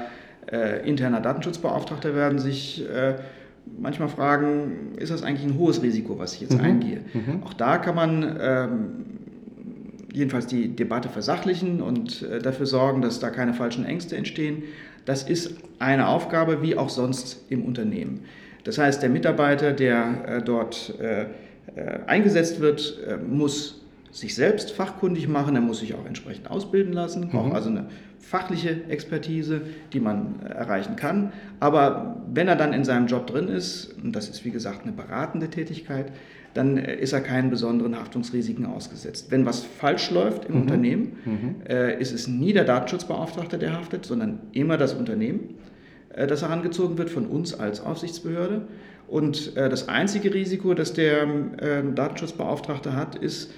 äh, 0.52 0.88
interner 0.88 1.22
Datenschutzbeauftragter 1.22 2.16
werden 2.16 2.40
sich 2.40 2.84
äh, 2.90 3.16
manchmal 3.80 4.10
fragen, 4.10 4.94
ist 4.98 5.12
das 5.12 5.24
eigentlich 5.24 5.50
ein 5.50 5.58
hohes 5.58 5.82
Risiko, 5.82 6.20
was 6.20 6.34
ich 6.36 6.42
jetzt 6.42 6.58
mhm. 6.58 6.64
eingehe? 6.64 7.02
Mhm. 7.14 7.44
Auch 7.44 7.54
da 7.54 7.78
kann 7.78 7.96
man 7.96 8.38
ähm, 8.40 8.80
jedenfalls 10.14 10.48
die 10.48 10.76
Debatte 10.76 11.10
versachlichen 11.10 11.82
und 11.82 12.24
äh, 12.24 12.40
dafür 12.40 12.66
sorgen, 12.66 13.02
dass 13.02 13.20
da 13.20 13.30
keine 13.30 13.54
falschen 13.54 13.86
Ängste 13.86 14.16
entstehen. 14.16 14.64
Das 15.06 15.24
ist 15.24 15.56
eine 15.80 16.08
Aufgabe 16.08 16.62
wie 16.62 16.78
auch 16.78 16.90
sonst 16.90 17.46
im 17.50 17.64
Unternehmen. 17.66 18.22
Das 18.64 18.78
heißt, 18.78 19.02
der 19.02 19.10
Mitarbeiter, 19.10 19.74
der 19.74 20.24
äh, 20.26 20.42
dort 20.42 20.94
äh, 21.00 21.24
äh, 21.76 22.00
eingesetzt 22.08 22.60
wird, 22.60 22.98
muss 23.30 23.82
sich 24.12 24.36
selbst 24.36 24.72
fachkundig 24.72 25.28
machen, 25.28 25.56
er 25.56 25.62
muss 25.62 25.80
sich 25.80 25.96
auch 25.96 26.06
entsprechend 26.06 26.50
ausbilden 26.50 26.94
lassen, 26.94 27.30
mhm. 27.32 27.40
auch 27.40 27.54
also 27.54 27.70
eine 27.70 27.88
fachliche 28.24 28.86
Expertise, 28.90 29.62
die 29.92 30.00
man 30.00 30.40
erreichen 30.42 30.96
kann. 30.96 31.34
Aber 31.60 32.24
wenn 32.34 32.48
er 32.48 32.56
dann 32.56 32.74
in 32.74 32.84
seinem 32.84 33.08
Job 33.08 33.28
drin 33.28 33.48
ist, 33.48 33.96
und 34.02 34.16
das 34.16 34.30
ist 34.30 34.46
wie 34.46 34.52
gesagt 34.52 34.84
eine 34.84 34.92
beratende 34.92 35.50
Tätigkeit, 35.50 36.12
dann 36.54 36.78
ist 36.78 37.14
er 37.14 37.22
keinen 37.22 37.50
besonderen 37.50 37.98
Haftungsrisiken 37.98 38.66
ausgesetzt. 38.66 39.28
Wenn 39.30 39.46
was 39.46 39.64
falsch 39.64 40.12
läuft 40.12 40.46
im 40.46 40.56
mhm. 40.56 40.62
Unternehmen, 40.62 41.18
mhm. 41.26 41.56
Äh, 41.68 42.00
ist 42.00 42.14
es 42.14 42.28
nie 42.28 42.54
der 42.54 42.64
Datenschutzbeauftragte, 42.64 43.58
der 43.58 43.74
haftet, 43.74 44.06
sondern 44.06 44.40
immer 44.52 44.78
das 44.78 44.94
Unternehmen. 44.94 45.56
äh, 46.14 46.28
das 46.28 46.44
herangezogen 46.44 46.98
wird 46.98 47.10
von 47.10 47.26
uns 47.26 47.60
als 47.60 47.82
Aufsichtsbehörde. 47.82 48.68
Und 49.08 49.58
äh, 49.58 49.68
das 49.70 49.90
einzige 49.90 50.34
Risiko, 50.34 50.74
das 50.74 50.94
der 50.94 51.24
ähm, 51.24 51.96
Datenschutzbeauftragte 51.96 52.96
hat, 52.96 53.16
ist, 53.16 53.52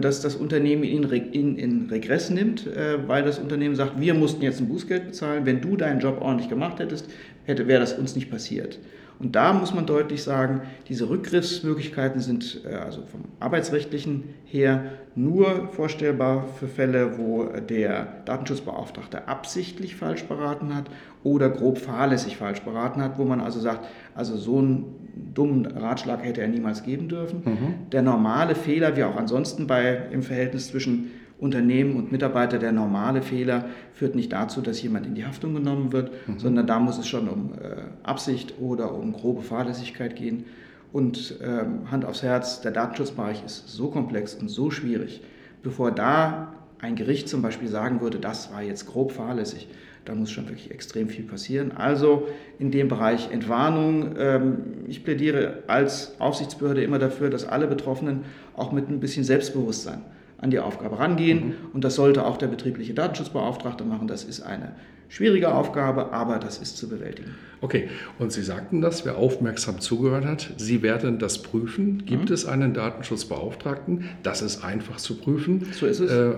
dass 0.00 0.20
das 0.20 0.36
Unternehmen 0.36 0.84
ihn 0.84 1.04
in, 1.04 1.56
in 1.56 1.88
Regress 1.90 2.30
nimmt, 2.30 2.66
äh, 2.66 3.08
weil 3.08 3.24
das 3.24 3.38
Unternehmen 3.38 3.74
sagt, 3.74 4.00
wir 4.00 4.14
mussten 4.14 4.42
jetzt 4.42 4.60
ein 4.60 4.68
Bußgeld 4.68 5.06
bezahlen. 5.06 5.46
Wenn 5.46 5.60
du 5.60 5.76
deinen 5.76 6.00
Job 6.00 6.20
ordentlich 6.20 6.48
gemacht 6.48 6.78
hättest, 6.78 7.08
hätte, 7.44 7.66
wäre 7.66 7.80
das 7.80 7.94
uns 7.94 8.14
nicht 8.14 8.30
passiert. 8.30 8.78
Und 9.20 9.36
da 9.36 9.52
muss 9.52 9.74
man 9.74 9.84
deutlich 9.84 10.22
sagen, 10.22 10.62
diese 10.88 11.10
Rückgriffsmöglichkeiten 11.10 12.20
sind 12.20 12.62
äh, 12.64 12.74
also 12.74 13.02
vom 13.02 13.24
arbeitsrechtlichen 13.38 14.24
her 14.46 14.92
nur 15.14 15.68
vorstellbar 15.72 16.46
für 16.58 16.68
Fälle, 16.68 17.18
wo 17.18 17.44
der 17.44 18.22
Datenschutzbeauftragte 18.24 19.28
absichtlich 19.28 19.96
falsch 19.96 20.24
beraten 20.24 20.74
hat 20.74 20.90
oder 21.22 21.50
grob 21.50 21.78
fahrlässig 21.78 22.38
falsch 22.38 22.62
beraten 22.62 23.02
hat, 23.02 23.18
wo 23.18 23.24
man 23.24 23.40
also 23.40 23.60
sagt, 23.60 23.86
also 24.14 24.36
so 24.36 24.58
einen 24.58 24.99
dummen 25.34 25.66
Ratschlag 25.66 26.24
hätte 26.24 26.40
er 26.40 26.48
niemals 26.48 26.82
geben 26.82 27.08
dürfen. 27.08 27.42
Mhm. 27.44 27.90
Der 27.92 28.02
normale 28.02 28.54
Fehler, 28.54 28.96
wie 28.96 29.04
auch 29.04 29.16
ansonsten 29.16 29.66
bei, 29.66 30.08
im 30.10 30.22
Verhältnis 30.22 30.68
zwischen 30.68 31.10
Unternehmen 31.38 31.96
und 31.96 32.12
Mitarbeiter, 32.12 32.58
der 32.58 32.72
normale 32.72 33.22
Fehler 33.22 33.64
führt 33.94 34.14
nicht 34.14 34.32
dazu, 34.32 34.60
dass 34.60 34.82
jemand 34.82 35.06
in 35.06 35.14
die 35.14 35.24
Haftung 35.24 35.54
genommen 35.54 35.92
wird, 35.92 36.10
mhm. 36.28 36.38
sondern 36.38 36.66
da 36.66 36.78
muss 36.78 36.98
es 36.98 37.08
schon 37.08 37.28
um 37.28 37.52
äh, 37.54 37.82
Absicht 38.02 38.54
oder 38.60 38.94
um 38.94 39.12
grobe 39.12 39.42
Fahrlässigkeit 39.42 40.16
gehen. 40.16 40.44
Und 40.92 41.36
ähm, 41.42 41.90
Hand 41.90 42.04
aufs 42.04 42.22
Herz, 42.22 42.60
der 42.60 42.72
Datenschutzbereich 42.72 43.44
ist 43.44 43.68
so 43.68 43.88
komplex 43.88 44.34
und 44.34 44.48
so 44.48 44.70
schwierig. 44.70 45.22
Bevor 45.62 45.92
da 45.92 46.54
ein 46.80 46.96
Gericht 46.96 47.28
zum 47.28 47.42
Beispiel 47.42 47.68
sagen 47.68 48.00
würde, 48.00 48.18
das 48.18 48.52
war 48.52 48.62
jetzt 48.62 48.86
grob 48.86 49.12
fahrlässig, 49.12 49.68
da 50.10 50.16
muss 50.16 50.32
schon 50.32 50.48
wirklich 50.48 50.72
extrem 50.72 51.08
viel 51.08 51.24
passieren. 51.24 51.70
Also 51.70 52.26
in 52.58 52.72
dem 52.72 52.88
Bereich 52.88 53.30
Entwarnung, 53.30 54.16
ähm, 54.18 54.56
ich 54.88 55.04
plädiere 55.04 55.62
als 55.68 56.16
Aufsichtsbehörde 56.18 56.82
immer 56.82 56.98
dafür, 56.98 57.30
dass 57.30 57.46
alle 57.46 57.68
Betroffenen 57.68 58.24
auch 58.56 58.72
mit 58.72 58.88
ein 58.88 58.98
bisschen 58.98 59.22
Selbstbewusstsein 59.22 60.02
an 60.38 60.50
die 60.50 60.58
Aufgabe 60.58 60.98
rangehen. 60.98 61.46
Mhm. 61.46 61.54
Und 61.74 61.84
das 61.84 61.94
sollte 61.94 62.24
auch 62.24 62.38
der 62.38 62.48
betriebliche 62.48 62.92
Datenschutzbeauftragte 62.92 63.84
machen. 63.84 64.08
Das 64.08 64.24
ist 64.24 64.40
eine 64.40 64.72
schwierige 65.08 65.54
Aufgabe, 65.54 66.12
aber 66.12 66.40
das 66.40 66.58
ist 66.58 66.76
zu 66.76 66.88
bewältigen. 66.88 67.36
Okay, 67.60 67.88
und 68.18 68.32
Sie 68.32 68.42
sagten 68.42 68.80
das, 68.80 69.04
wer 69.04 69.16
aufmerksam 69.16 69.78
zugehört 69.78 70.24
hat, 70.24 70.54
Sie 70.56 70.82
werden 70.82 71.20
das 71.20 71.40
prüfen. 71.42 72.04
Gibt 72.04 72.30
mhm. 72.30 72.34
es 72.34 72.46
einen 72.46 72.74
Datenschutzbeauftragten? 72.74 74.08
Das 74.24 74.42
ist 74.42 74.64
einfach 74.64 74.96
zu 74.96 75.18
prüfen. 75.18 75.68
So 75.70 75.86
ist 75.86 76.00
es. 76.00 76.10
Äh, 76.10 76.32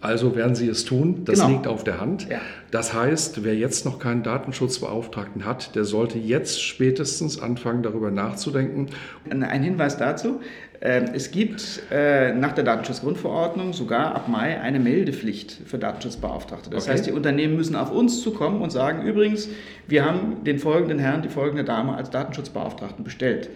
also 0.00 0.36
werden 0.36 0.54
Sie 0.54 0.68
es 0.68 0.84
tun. 0.84 1.24
Das 1.24 1.40
genau. 1.40 1.50
liegt 1.50 1.66
auf 1.66 1.82
der 1.82 2.00
Hand. 2.00 2.28
Ja. 2.30 2.40
Das 2.70 2.94
heißt, 2.94 3.42
wer 3.44 3.56
jetzt 3.56 3.84
noch 3.84 3.98
keinen 3.98 4.22
Datenschutzbeauftragten 4.22 5.44
hat, 5.44 5.74
der 5.74 5.84
sollte 5.84 6.18
jetzt 6.18 6.62
spätestens 6.62 7.40
anfangen, 7.40 7.82
darüber 7.82 8.10
nachzudenken. 8.10 8.88
Ein 9.28 9.62
Hinweis 9.62 9.96
dazu. 9.96 10.40
Ähm, 10.80 11.06
es 11.12 11.32
gibt 11.32 11.82
äh, 11.90 12.32
nach 12.32 12.52
der 12.52 12.62
Datenschutzgrundverordnung 12.62 13.72
sogar 13.72 14.14
ab 14.14 14.28
Mai 14.28 14.60
eine 14.60 14.78
Meldepflicht 14.78 15.56
für 15.66 15.76
Datenschutzbeauftragte. 15.76 16.70
Das 16.70 16.84
okay. 16.84 16.92
heißt, 16.92 17.06
die 17.06 17.12
Unternehmen 17.12 17.56
müssen 17.56 17.74
auf 17.74 17.90
uns 17.90 18.22
zukommen 18.22 18.62
und 18.62 18.70
sagen, 18.70 19.04
übrigens, 19.04 19.48
wir 19.88 20.04
haben 20.04 20.44
den 20.44 20.60
folgenden 20.60 21.00
Herrn, 21.00 21.22
die 21.22 21.28
folgende 21.28 21.64
Dame 21.64 21.96
als 21.96 22.10
Datenschutzbeauftragten 22.10 23.02
bestellt. 23.02 23.50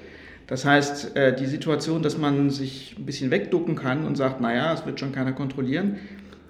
Das 0.49 0.65
heißt, 0.65 1.17
äh, 1.17 1.37
die 1.37 1.47
Situation, 1.47 2.03
dass 2.03 2.19
man 2.19 2.51
sich 2.51 2.97
ein 2.99 3.07
bisschen 3.07 3.31
wegducken 3.31 3.77
kann 3.77 4.05
und 4.05 4.17
sagt, 4.17 4.41
naja, 4.41 4.73
es 4.73 4.85
wird 4.85 4.99
schon 4.99 5.13
keiner 5.13 5.33
kontrollieren, 5.33 5.99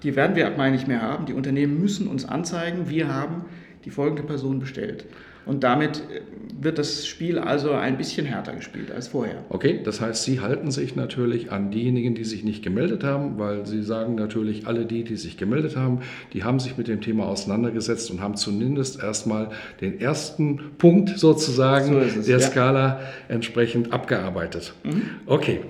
die 0.02 0.16
werden 0.16 0.36
wir 0.36 0.46
ab 0.46 0.56
Mai 0.56 0.70
nicht 0.70 0.88
mehr 0.88 1.02
haben. 1.02 1.26
Die 1.26 1.34
Unternehmen 1.34 1.80
müssen 1.80 2.08
uns 2.08 2.24
anzeigen, 2.24 2.88
wir 2.88 3.08
haben 3.08 3.44
die 3.84 3.90
folgende 3.90 4.22
Person 4.22 4.58
bestellt. 4.58 5.06
Und 5.44 5.64
damit 5.64 5.98
äh, 5.98 6.20
wird 6.60 6.78
das 6.78 7.06
Spiel 7.06 7.38
also 7.38 7.72
ein 7.72 7.98
bisschen 7.98 8.26
härter 8.26 8.52
gespielt 8.52 8.92
als 8.92 9.08
vorher. 9.08 9.44
Okay, 9.48 9.80
das 9.82 10.00
heißt, 10.00 10.22
Sie 10.22 10.40
halten 10.40 10.70
sich 10.70 10.94
natürlich 10.94 11.50
an 11.50 11.72
diejenigen, 11.72 12.14
die 12.14 12.24
sich 12.24 12.44
nicht 12.44 12.62
gemeldet 12.62 13.02
haben, 13.02 13.38
weil 13.38 13.66
Sie 13.66 13.82
sagen 13.82 14.14
natürlich, 14.14 14.68
alle 14.68 14.86
die, 14.86 15.02
die 15.02 15.16
sich 15.16 15.36
gemeldet 15.36 15.76
haben, 15.76 16.00
die 16.32 16.44
haben 16.44 16.60
sich 16.60 16.78
mit 16.78 16.86
dem 16.86 17.00
Thema 17.00 17.26
auseinandergesetzt 17.26 18.10
und 18.12 18.20
haben 18.20 18.36
zumindest 18.36 19.02
erstmal 19.02 19.50
den 19.80 20.00
ersten 20.00 20.60
Punkt 20.78 21.18
sozusagen 21.18 21.92
so 21.92 21.98
es, 21.98 22.26
der 22.26 22.38
ja. 22.38 22.46
Skala 22.46 23.00
entsprechend 23.28 23.92
abgearbeitet. 23.92 24.74
Mhm. 24.84 25.02
Okay. 25.26 25.60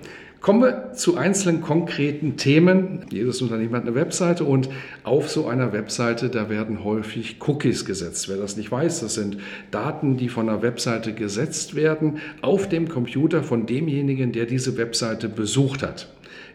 Kommen 0.42 0.60
wir 0.60 0.92
zu 0.92 1.16
einzelnen 1.16 1.60
konkreten 1.60 2.36
Themen. 2.36 3.06
Jedes 3.12 3.40
Unternehmen 3.42 3.76
hat 3.76 3.82
eine 3.82 3.94
Webseite 3.94 4.42
und 4.42 4.68
auf 5.04 5.30
so 5.30 5.46
einer 5.46 5.72
Webseite, 5.72 6.30
da 6.30 6.50
werden 6.50 6.82
häufig 6.82 7.36
Cookies 7.46 7.84
gesetzt. 7.84 8.28
Wer 8.28 8.38
das 8.38 8.56
nicht 8.56 8.72
weiß, 8.72 9.02
das 9.02 9.14
sind 9.14 9.36
Daten, 9.70 10.16
die 10.16 10.28
von 10.28 10.48
einer 10.48 10.60
Webseite 10.60 11.14
gesetzt 11.14 11.76
werden 11.76 12.18
auf 12.40 12.68
dem 12.68 12.88
Computer 12.88 13.44
von 13.44 13.66
demjenigen, 13.66 14.32
der 14.32 14.46
diese 14.46 14.76
Webseite 14.76 15.28
besucht 15.28 15.84
hat. 15.84 16.08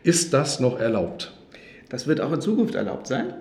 Ist 0.04 0.34
das 0.34 0.60
noch 0.60 0.78
erlaubt? 0.78 1.34
Das 1.88 2.08
wird 2.08 2.20
auch 2.20 2.34
in 2.34 2.42
Zukunft 2.42 2.76
erlaubt 2.76 3.08
sein. 3.08 3.36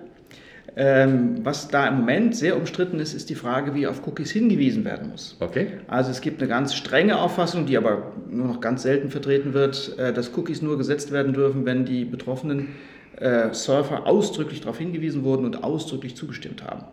Ähm, 0.79 1.43
was 1.43 1.69
da 1.69 1.87
im 1.87 1.95
Moment 1.95 2.35
sehr 2.35 2.55
umstritten 2.55 2.99
ist, 2.99 3.15
ist 3.15 3.31
die 3.31 3.35
Frage, 3.35 3.73
wie 3.73 3.87
auf 3.87 4.05
Cookies 4.05 4.29
hingewiesen 4.29 4.85
werden 4.85 5.09
muss. 5.09 5.35
Okay. 5.39 5.69
Also 5.87 6.11
es 6.11 6.21
gibt 6.21 6.39
eine 6.39 6.47
ganz 6.47 6.75
strenge 6.75 7.19
Auffassung, 7.19 7.65
die 7.65 7.77
aber 7.77 8.11
nur 8.29 8.45
noch 8.45 8.61
ganz 8.61 8.83
selten 8.83 9.09
vertreten 9.09 9.55
wird, 9.55 9.97
äh, 9.97 10.13
dass 10.13 10.37
Cookies 10.37 10.61
nur 10.61 10.77
gesetzt 10.77 11.11
werden 11.11 11.33
dürfen, 11.33 11.65
wenn 11.65 11.85
die 11.85 12.05
betroffenen 12.05 12.75
äh, 13.15 13.51
Surfer 13.53 14.05
ausdrücklich 14.05 14.61
darauf 14.61 14.77
hingewiesen 14.77 15.23
wurden 15.23 15.45
und 15.45 15.63
ausdrücklich 15.63 16.15
zugestimmt 16.15 16.63
haben. 16.63 16.83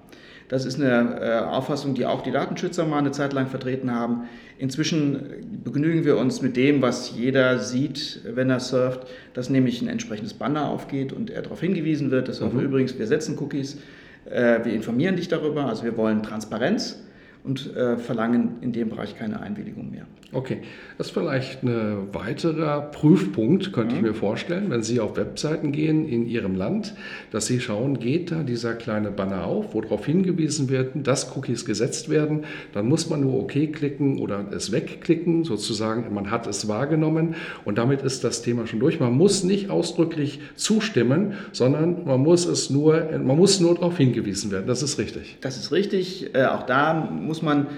Das 0.48 0.66
ist 0.66 0.80
eine 0.80 1.20
äh, 1.20 1.38
Auffassung, 1.40 1.94
die 1.94 2.06
auch 2.06 2.22
die 2.22 2.30
Datenschützer 2.30 2.84
mal 2.84 2.98
eine 2.98 3.12
Zeit 3.12 3.32
lang 3.32 3.46
vertreten 3.46 3.90
haben. 3.90 4.28
Inzwischen 4.58 5.62
begnügen 5.64 6.04
wir 6.04 6.16
uns 6.16 6.42
mit 6.42 6.56
dem, 6.56 6.82
was 6.82 7.16
jeder 7.16 7.58
sieht, 7.58 8.20
wenn 8.24 8.50
er 8.50 8.60
surft, 8.60 9.06
dass 9.32 9.50
nämlich 9.50 9.80
ein 9.82 9.88
entsprechendes 9.88 10.34
Banner 10.34 10.68
aufgeht 10.68 11.12
und 11.12 11.30
er 11.30 11.42
darauf 11.42 11.60
hingewiesen 11.60 12.10
wird, 12.10 12.28
dass 12.28 12.40
mhm. 12.40 12.60
übrigens, 12.60 12.98
wir 12.98 13.06
setzen 13.06 13.38
Cookies, 13.38 13.78
äh, 14.26 14.64
wir 14.64 14.72
informieren 14.72 15.16
dich 15.16 15.28
darüber, 15.28 15.66
also 15.66 15.84
wir 15.84 15.96
wollen 15.96 16.22
Transparenz 16.22 17.02
und 17.42 17.74
äh, 17.74 17.96
verlangen 17.96 18.56
in 18.60 18.72
dem 18.72 18.90
Bereich 18.90 19.16
keine 19.16 19.40
Einwilligung 19.40 19.90
mehr. 19.90 20.06
Okay, 20.34 20.58
das 20.98 21.08
ist 21.08 21.12
vielleicht 21.12 21.62
ein 21.62 22.12
weiterer 22.12 22.82
Prüfpunkt, 22.82 23.72
könnte 23.72 23.94
mhm. 23.94 24.00
ich 24.00 24.06
mir 24.06 24.14
vorstellen, 24.14 24.68
wenn 24.68 24.82
Sie 24.82 24.98
auf 24.98 25.16
Webseiten 25.16 25.70
gehen 25.70 26.08
in 26.08 26.26
Ihrem 26.26 26.56
Land, 26.56 26.94
dass 27.30 27.46
Sie 27.46 27.60
schauen, 27.60 28.00
geht 28.00 28.32
da 28.32 28.42
dieser 28.42 28.74
kleine 28.74 29.12
Banner 29.12 29.44
auf, 29.44 29.74
wo 29.74 29.80
darauf 29.80 30.04
hingewiesen 30.06 30.68
wird, 30.68 30.90
dass 30.94 31.36
Cookies 31.36 31.64
gesetzt 31.64 32.08
werden. 32.08 32.44
Dann 32.72 32.88
muss 32.88 33.08
man 33.08 33.20
nur 33.20 33.34
OK 33.34 33.52
klicken 33.72 34.18
oder 34.18 34.44
es 34.52 34.72
wegklicken, 34.72 35.44
sozusagen, 35.44 36.12
man 36.12 36.32
hat 36.32 36.48
es 36.48 36.66
wahrgenommen 36.66 37.36
und 37.64 37.78
damit 37.78 38.02
ist 38.02 38.24
das 38.24 38.42
Thema 38.42 38.66
schon 38.66 38.80
durch. 38.80 38.98
Man 38.98 39.12
muss 39.12 39.44
nicht 39.44 39.70
ausdrücklich 39.70 40.40
zustimmen, 40.56 41.34
sondern 41.52 42.04
man 42.06 42.20
muss 42.20 42.44
es 42.44 42.70
nur, 42.70 43.08
man 43.18 43.36
muss 43.36 43.60
nur 43.60 43.76
darauf 43.76 43.96
hingewiesen 43.96 44.50
werden. 44.50 44.66
Das 44.66 44.82
ist 44.82 44.98
richtig. 44.98 45.38
Das 45.42 45.56
ist 45.56 45.70
richtig. 45.70 46.34
Äh, 46.34 46.46
auch 46.46 46.64
da 46.64 46.94
muss 46.94 47.40
man 47.40 47.68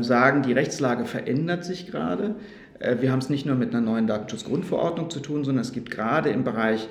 sagen, 0.00 0.42
die 0.42 0.52
Rechtslage 0.52 1.04
verändert 1.04 1.64
sich 1.64 1.86
gerade. 1.90 2.34
Äh, 2.80 2.96
wir 3.00 3.12
haben 3.12 3.20
es 3.20 3.30
nicht 3.30 3.46
nur 3.46 3.54
mit 3.54 3.70
einer 3.70 3.80
neuen 3.80 4.06
Datenschutzgrundverordnung 4.06 5.10
zu 5.10 5.20
tun, 5.20 5.44
sondern 5.44 5.62
es 5.62 5.72
gibt 5.72 5.90
gerade 5.90 6.30
im 6.30 6.42
Bereich 6.42 6.88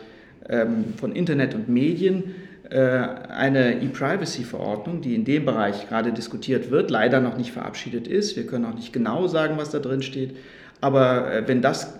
ähm, 0.47 0.93
von 0.97 1.11
Internet 1.11 1.53
und 1.53 1.67
Medien 1.67 2.35
äh, 2.69 2.77
eine 2.79 3.81
E-Privacy-Verordnung, 3.81 5.01
die 5.01 5.15
in 5.15 5.25
dem 5.25 5.45
Bereich 5.45 5.89
gerade 5.89 6.13
diskutiert 6.13 6.71
wird, 6.71 6.89
leider 6.91 7.19
noch 7.19 7.37
nicht 7.37 7.51
verabschiedet 7.51 8.07
ist. 8.07 8.37
Wir 8.37 8.45
können 8.45 8.65
auch 8.65 8.75
nicht 8.75 8.93
genau 8.93 9.27
sagen, 9.27 9.57
was 9.57 9.71
da 9.71 9.79
drin 9.79 10.01
steht. 10.01 10.37
Aber 10.79 11.33
äh, 11.33 11.47
wenn 11.47 11.61
das 11.61 11.99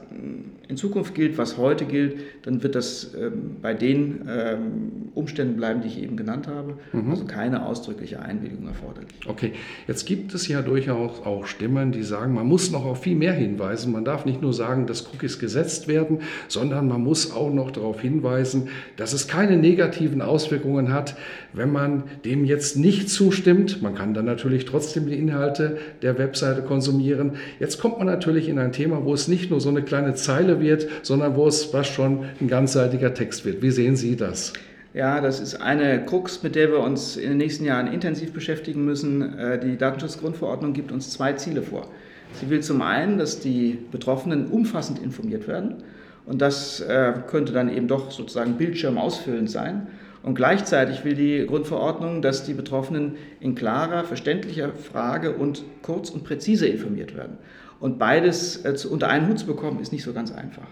in 0.69 0.77
Zukunft 0.77 1.15
gilt, 1.15 1.39
was 1.39 1.57
heute 1.57 1.85
gilt, 1.85 2.17
dann 2.43 2.61
wird 2.61 2.75
das 2.75 3.15
ähm, 3.19 3.55
bei 3.59 3.73
den 3.73 4.29
ähm, 4.29 5.09
Umständen 5.15 5.57
bleiben, 5.57 5.81
die 5.81 5.87
ich 5.87 6.01
eben 6.01 6.15
genannt 6.15 6.47
habe. 6.47 6.75
Mhm. 6.93 7.09
Also 7.09 7.25
keine 7.25 7.65
ausdrückliche 7.65 8.21
Einwilligung 8.21 8.67
erforderlich. 8.67 9.09
Okay, 9.27 9.53
jetzt 9.87 10.05
gibt 10.05 10.31
es 10.35 10.47
ja 10.47 10.61
durchaus 10.61 11.25
auch 11.25 11.47
Stimmen, 11.47 11.91
die 11.91 12.03
sagen, 12.03 12.35
man 12.35 12.45
muss 12.45 12.69
noch 12.69 12.85
auf 12.85 13.01
viel 13.01 13.15
mehr 13.15 13.33
hinweisen. 13.33 13.91
Man 13.91 14.05
darf 14.05 14.25
nicht 14.25 14.43
nur 14.43 14.53
sagen, 14.53 14.85
dass 14.85 15.11
Cookies 15.11 15.39
gesetzt 15.39 15.87
werden, 15.87 16.19
sondern 16.47 16.87
man 16.87 17.01
muss 17.01 17.31
auch 17.31 17.51
noch 17.51 17.71
darauf 17.71 17.99
hinweisen, 17.99 18.67
dass 18.95 19.13
es 19.13 19.27
keine 19.27 19.57
negativen 19.57 20.21
Auswirkungen 20.21 20.93
hat, 20.93 21.15
wenn 21.51 21.71
man 21.71 22.03
dem 22.25 22.45
jetzt 22.45 22.77
nicht 22.77 23.09
zustimmt. 23.09 23.81
Man 23.81 23.95
kann 23.95 24.13
dann 24.13 24.25
natürlich 24.25 24.65
trotzdem 24.65 25.07
die 25.07 25.15
Inhalte 25.15 25.79
der 26.03 26.19
Webseite 26.19 26.61
konsumieren. 26.61 27.31
Jetzt 27.59 27.81
kommt 27.81 27.97
man 27.97 28.05
natürlich 28.05 28.47
in 28.49 28.59
ein 28.59 28.71
Thema, 28.71 29.03
wo 29.03 29.15
es 29.15 29.27
nicht 29.27 29.49
nur 29.49 29.59
so 29.59 29.69
eine 29.69 29.81
kleine 29.81 30.13
Zeile 30.13 30.58
wird, 30.61 30.87
sondern 31.01 31.35
wo 31.35 31.47
es 31.47 31.73
was 31.73 31.87
schon 31.87 32.25
ein 32.39 32.47
ganzseitiger 32.47 33.13
Text 33.13 33.45
wird. 33.45 33.61
Wie 33.61 33.71
sehen 33.71 33.95
Sie 33.95 34.15
das? 34.15 34.53
Ja, 34.93 35.21
das 35.21 35.39
ist 35.39 35.61
eine 35.61 36.03
Krux, 36.03 36.41
mit 36.41 36.55
der 36.55 36.71
wir 36.71 36.79
uns 36.79 37.15
in 37.15 37.29
den 37.29 37.37
nächsten 37.37 37.63
Jahren 37.63 37.87
intensiv 37.87 38.33
beschäftigen 38.33 38.85
müssen. 38.85 39.37
Äh, 39.37 39.59
die 39.59 39.77
Datenschutzgrundverordnung 39.77 40.73
gibt 40.73 40.91
uns 40.91 41.11
zwei 41.11 41.33
Ziele 41.33 41.61
vor. 41.61 41.87
Sie 42.33 42.49
will 42.49 42.61
zum 42.61 42.81
einen, 42.81 43.17
dass 43.17 43.39
die 43.39 43.77
Betroffenen 43.91 44.47
umfassend 44.47 44.99
informiert 44.99 45.47
werden. 45.47 45.83
Und 46.25 46.41
das 46.41 46.79
äh, 46.81 47.13
könnte 47.27 47.53
dann 47.53 47.69
eben 47.69 47.87
doch 47.87 48.11
sozusagen 48.11 48.53
Bildschirm 48.53 48.97
ausfüllend 48.97 49.49
sein. 49.49 49.87
Und 50.21 50.35
gleichzeitig 50.35 51.05
will 51.05 51.15
die 51.15 51.45
Grundverordnung, 51.45 52.21
dass 52.21 52.43
die 52.43 52.53
Betroffenen 52.53 53.15
in 53.39 53.55
klarer, 53.55 54.03
verständlicher 54.03 54.71
Frage 54.73 55.33
und 55.33 55.63
kurz 55.81 56.09
und 56.09 56.23
präzise 56.23 56.67
informiert 56.67 57.15
werden. 57.15 57.37
Und 57.79 57.99
beides 57.99 58.57
äh, 58.65 58.75
unter 58.89 59.09
einen 59.09 59.27
Hut 59.27 59.39
zu 59.39 59.45
bekommen, 59.45 59.79
ist 59.79 59.91
nicht 59.91 60.03
so 60.03 60.13
ganz 60.13 60.31
einfach. 60.31 60.67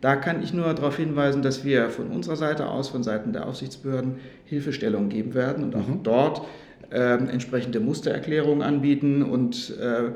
Da 0.00 0.16
kann 0.16 0.42
ich 0.42 0.52
nur 0.52 0.72
darauf 0.74 0.96
hinweisen, 0.96 1.42
dass 1.42 1.64
wir 1.64 1.88
von 1.88 2.08
unserer 2.08 2.36
Seite 2.36 2.68
aus, 2.68 2.90
von 2.90 3.02
Seiten 3.02 3.32
der 3.32 3.46
Aufsichtsbehörden, 3.46 4.16
Hilfestellung 4.44 5.08
geben 5.08 5.34
werden 5.34 5.64
und 5.64 5.74
auch 5.74 5.88
mhm. 5.88 6.02
dort 6.02 6.42
äh, 6.90 7.14
entsprechende 7.14 7.80
Mustererklärungen 7.80 8.62
anbieten 8.62 9.22
und 9.22 9.74
äh, 9.80 10.10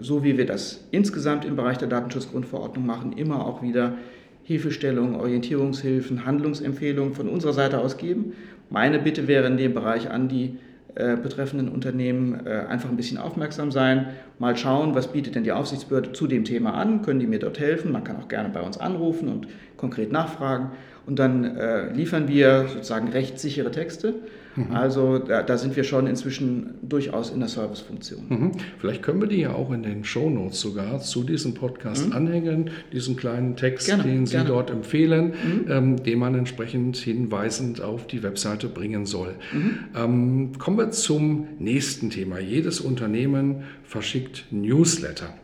so 0.00 0.24
wie 0.24 0.38
wir 0.38 0.46
das 0.46 0.80
insgesamt 0.90 1.44
im 1.44 1.56
Bereich 1.56 1.78
der 1.78 1.88
Datenschutzgrundverordnung 1.88 2.84
machen, 2.86 3.12
immer 3.12 3.46
auch 3.46 3.62
wieder 3.62 3.94
Hilfestellungen, 4.42 5.14
Orientierungshilfen, 5.14 6.24
Handlungsempfehlungen 6.24 7.12
von 7.12 7.28
unserer 7.28 7.52
Seite 7.52 7.78
aus 7.78 7.98
geben. 7.98 8.32
Meine 8.70 8.98
Bitte 8.98 9.28
wäre 9.28 9.46
in 9.46 9.58
dem 9.58 9.74
Bereich 9.74 10.10
an 10.10 10.28
die 10.28 10.56
äh, 10.98 11.16
betreffenden 11.16 11.68
Unternehmen 11.68 12.44
äh, 12.44 12.64
einfach 12.68 12.88
ein 12.90 12.96
bisschen 12.96 13.18
aufmerksam 13.18 13.70
sein, 13.70 14.08
mal 14.40 14.56
schauen, 14.56 14.96
was 14.96 15.12
bietet 15.12 15.36
denn 15.36 15.44
die 15.44 15.52
Aufsichtsbehörde 15.52 16.12
zu 16.12 16.26
dem 16.26 16.44
Thema 16.44 16.74
an, 16.74 17.02
können 17.02 17.20
die 17.20 17.28
mir 17.28 17.38
dort 17.38 17.60
helfen, 17.60 17.92
man 17.92 18.02
kann 18.02 18.16
auch 18.16 18.26
gerne 18.26 18.48
bei 18.48 18.60
uns 18.60 18.78
anrufen 18.78 19.28
und 19.28 19.46
konkret 19.76 20.10
nachfragen. 20.10 20.72
Und 21.06 21.20
dann 21.20 21.56
äh, 21.56 21.92
liefern 21.92 22.26
wir 22.26 22.66
sozusagen 22.66 23.08
rechtssichere 23.08 23.70
Texte 23.70 24.14
Mhm. 24.58 24.74
Also 24.74 25.18
da, 25.18 25.42
da, 25.42 25.58
sind 25.58 25.76
wir 25.76 25.84
schon 25.84 26.06
inzwischen 26.06 26.74
durchaus 26.82 27.30
in 27.30 27.40
der 27.40 27.48
Servicefunktion. 27.48 28.24
Mhm. 28.28 28.52
Vielleicht 28.78 29.02
können 29.02 29.20
wir 29.20 29.28
die 29.28 29.40
ja 29.40 29.52
auch 29.52 29.70
in 29.72 29.82
den 29.82 30.04
Show 30.04 30.28
Notes 30.28 30.60
sogar 30.60 31.00
zu 31.00 31.22
diesem 31.22 31.54
Podcast 31.54 32.06
mhm. 32.06 32.12
anhängen, 32.12 32.70
diesen 32.92 33.16
kleinen 33.16 33.56
Text, 33.56 33.86
gerne, 33.86 34.02
den 34.02 34.26
Sie 34.26 34.32
gerne. 34.32 34.48
dort 34.48 34.70
empfehlen, 34.70 35.26
mhm. 35.26 35.64
ähm, 35.70 36.02
den 36.02 36.18
man 36.18 36.34
entsprechend 36.34 36.96
hinweisend 36.96 37.80
auf 37.80 38.06
die 38.06 38.22
Webseite 38.22 38.68
bringen 38.68 39.06
soll. 39.06 39.34
Mhm. 39.52 39.78
Ähm, 39.96 40.52
kommen 40.58 40.78
wir 40.78 40.90
zum 40.90 41.46
nächsten 41.58 42.10
Thema. 42.10 42.38
Jedes 42.38 42.80
Unternehmen 42.80 43.62
verschickt 43.84 44.46
Newsletter. 44.50 45.34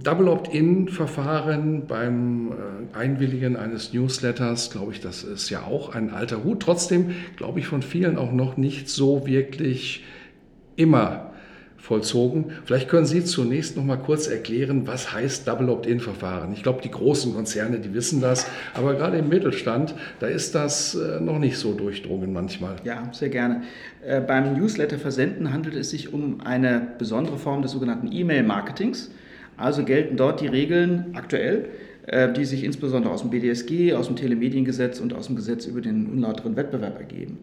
Double 0.00 0.28
Opt-in-Verfahren 0.28 1.86
beim 1.86 2.52
äh, 2.52 2.96
Einwilligen 2.96 3.56
eines 3.56 3.92
Newsletters, 3.92 4.70
glaube 4.70 4.92
ich, 4.92 5.00
das 5.00 5.22
ist 5.22 5.50
ja 5.50 5.64
auch 5.64 5.94
ein 5.94 6.10
alter 6.10 6.44
Hut. 6.44 6.60
Trotzdem 6.60 7.14
glaube 7.36 7.60
ich 7.60 7.66
von 7.66 7.82
vielen 7.82 8.16
auch 8.16 8.32
noch 8.32 8.56
nicht 8.56 8.88
so 8.88 9.26
wirklich 9.26 10.04
immer 10.76 11.32
vollzogen. 11.82 12.52
Vielleicht 12.64 12.88
können 12.88 13.06
Sie 13.06 13.24
zunächst 13.24 13.76
noch 13.76 13.84
mal 13.84 13.96
kurz 13.96 14.28
erklären, 14.28 14.86
was 14.86 15.12
heißt 15.12 15.48
Double 15.48 15.68
Opt-in-Verfahren. 15.68 16.52
Ich 16.52 16.62
glaube, 16.62 16.80
die 16.80 16.90
großen 16.90 17.34
Konzerne, 17.34 17.80
die 17.80 17.92
wissen 17.92 18.20
das, 18.20 18.46
aber 18.72 18.94
gerade 18.94 19.18
im 19.18 19.28
Mittelstand, 19.28 19.94
da 20.20 20.28
ist 20.28 20.54
das 20.54 20.94
äh, 20.94 21.20
noch 21.20 21.40
nicht 21.40 21.58
so 21.58 21.74
durchdrungen 21.74 22.32
manchmal. 22.32 22.76
Ja, 22.84 23.08
sehr 23.12 23.30
gerne. 23.30 23.62
Äh, 24.06 24.20
beim 24.20 24.56
Newsletter-Versenden 24.56 25.52
handelt 25.52 25.74
es 25.74 25.90
sich 25.90 26.12
um 26.14 26.40
eine 26.40 26.86
besondere 26.98 27.36
Form 27.36 27.62
des 27.62 27.72
sogenannten 27.72 28.10
E-Mail-Marketings. 28.12 29.10
Also 29.56 29.84
gelten 29.84 30.16
dort 30.16 30.40
die 30.40 30.46
Regeln 30.46 31.12
aktuell, 31.14 31.68
äh, 32.06 32.32
die 32.32 32.44
sich 32.44 32.64
insbesondere 32.64 33.12
aus 33.12 33.20
dem 33.20 33.30
BDSG, 33.30 33.94
aus 33.94 34.06
dem 34.06 34.16
Telemediengesetz 34.16 35.00
und 35.00 35.14
aus 35.14 35.26
dem 35.26 35.36
Gesetz 35.36 35.66
über 35.66 35.80
den 35.80 36.06
unlauteren 36.06 36.56
Wettbewerb 36.56 36.98
ergeben. 36.98 37.38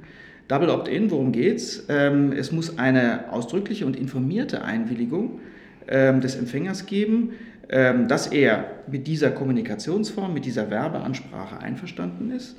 Double 0.47 0.69
Opt-in, 0.69 1.11
worum 1.11 1.31
geht's? 1.31 1.85
Ähm, 1.89 2.31
es 2.31 2.51
muss 2.51 2.79
eine 2.79 3.31
ausdrückliche 3.31 3.85
und 3.85 3.95
informierte 3.95 4.63
Einwilligung 4.63 5.39
ähm, 5.87 6.21
des 6.21 6.35
Empfängers 6.35 6.87
geben, 6.87 7.33
ähm, 7.69 8.07
dass 8.07 8.27
er 8.27 8.65
mit 8.87 9.05
dieser 9.05 9.29
Kommunikationsform, 9.29 10.33
mit 10.33 10.45
dieser 10.45 10.71
Werbeansprache 10.71 11.59
einverstanden 11.59 12.31
ist. 12.31 12.57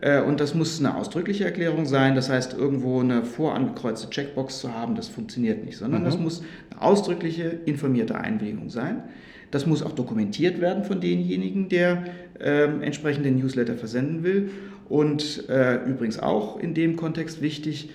Äh, 0.00 0.20
und 0.22 0.40
das 0.40 0.54
muss 0.54 0.78
eine 0.78 0.96
ausdrückliche 0.96 1.44
Erklärung 1.44 1.86
sein, 1.86 2.14
das 2.14 2.30
heißt, 2.30 2.54
irgendwo 2.54 3.00
eine 3.00 3.24
vorangekreuzte 3.24 4.10
Checkbox 4.10 4.60
zu 4.60 4.72
haben, 4.72 4.94
das 4.94 5.08
funktioniert 5.08 5.64
nicht, 5.64 5.76
sondern 5.76 6.02
mhm. 6.02 6.06
das 6.06 6.18
muss 6.18 6.42
eine 6.70 6.82
ausdrückliche, 6.82 7.58
informierte 7.64 8.16
Einwilligung 8.16 8.70
sein. 8.70 9.02
Das 9.50 9.66
muss 9.66 9.82
auch 9.82 9.92
dokumentiert 9.92 10.60
werden 10.60 10.84
von 10.84 11.00
denjenigen, 11.00 11.68
der 11.70 12.04
äh, 12.38 12.64
entsprechend 12.64 13.24
den 13.24 13.38
Newsletter 13.38 13.76
versenden 13.76 14.22
will. 14.22 14.50
Und 14.90 15.48
äh, 15.48 15.76
übrigens 15.84 16.18
auch 16.18 16.58
in 16.58 16.74
dem 16.74 16.96
Kontext 16.96 17.40
wichtig, 17.40 17.90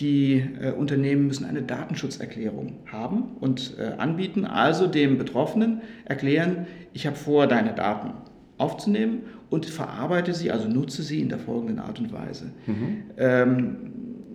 die 0.00 0.44
äh, 0.60 0.72
Unternehmen 0.72 1.26
müssen 1.26 1.44
eine 1.44 1.62
Datenschutzerklärung 1.62 2.78
haben 2.90 3.36
und 3.40 3.74
äh, 3.78 3.98
anbieten, 3.98 4.44
also 4.44 4.86
dem 4.86 5.18
Betroffenen 5.18 5.80
erklären, 6.04 6.66
ich 6.92 7.06
habe 7.06 7.16
vor, 7.16 7.46
deine 7.46 7.74
Daten 7.74 8.12
aufzunehmen 8.58 9.22
und 9.50 9.66
verarbeite 9.66 10.34
sie, 10.34 10.50
also 10.50 10.68
nutze 10.68 11.02
sie 11.02 11.20
in 11.20 11.28
der 11.28 11.38
folgenden 11.38 11.78
Art 11.78 11.98
und 11.98 12.12
Weise. 12.12 12.50
Mhm. 12.66 13.02
Ähm, 13.16 13.76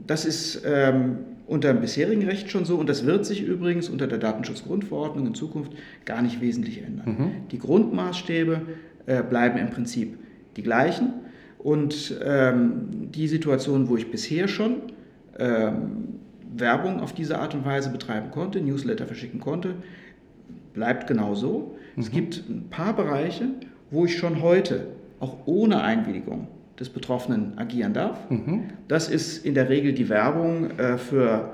das 0.07 0.25
ist 0.25 0.63
ähm, 0.65 1.17
unter 1.45 1.73
dem 1.73 1.81
bisherigen 1.81 2.23
Recht 2.23 2.49
schon 2.49 2.65
so 2.65 2.77
und 2.77 2.89
das 2.89 3.05
wird 3.05 3.25
sich 3.25 3.43
übrigens 3.43 3.89
unter 3.89 4.07
der 4.07 4.17
Datenschutzgrundverordnung 4.17 5.27
in 5.27 5.33
Zukunft 5.35 5.73
gar 6.05 6.21
nicht 6.21 6.41
wesentlich 6.41 6.81
ändern. 6.81 7.05
Mhm. 7.05 7.31
Die 7.51 7.59
Grundmaßstäbe 7.59 8.61
äh, 9.05 9.21
bleiben 9.23 9.57
im 9.57 9.69
Prinzip 9.69 10.17
die 10.55 10.63
gleichen 10.63 11.13
und 11.59 12.17
ähm, 12.23 13.09
die 13.11 13.27
Situation, 13.27 13.89
wo 13.89 13.97
ich 13.97 14.11
bisher 14.11 14.47
schon 14.47 14.77
ähm, 15.39 16.19
Werbung 16.55 16.99
auf 16.99 17.13
diese 17.13 17.39
Art 17.39 17.55
und 17.55 17.65
Weise 17.65 17.89
betreiben 17.89 18.31
konnte, 18.31 18.61
Newsletter 18.61 19.05
verschicken 19.07 19.39
konnte, 19.39 19.75
bleibt 20.73 21.07
genauso. 21.07 21.75
Mhm. 21.95 22.01
Es 22.01 22.11
gibt 22.11 22.43
ein 22.49 22.67
paar 22.69 22.95
Bereiche, 22.95 23.49
wo 23.91 24.05
ich 24.05 24.17
schon 24.17 24.41
heute 24.41 24.87
auch 25.23 25.37
ohne 25.45 25.81
Einwilligung 25.81 26.47
des 26.77 26.89
Betroffenen 26.89 27.57
agieren 27.57 27.93
darf. 27.93 28.29
Mhm. 28.29 28.63
Das 28.89 29.09
ist 29.09 29.45
in 29.45 29.53
der 29.53 29.69
Regel 29.69 29.93
die 29.93 30.09
Werbung 30.09 30.71
äh, 30.71 30.97
für 30.97 31.53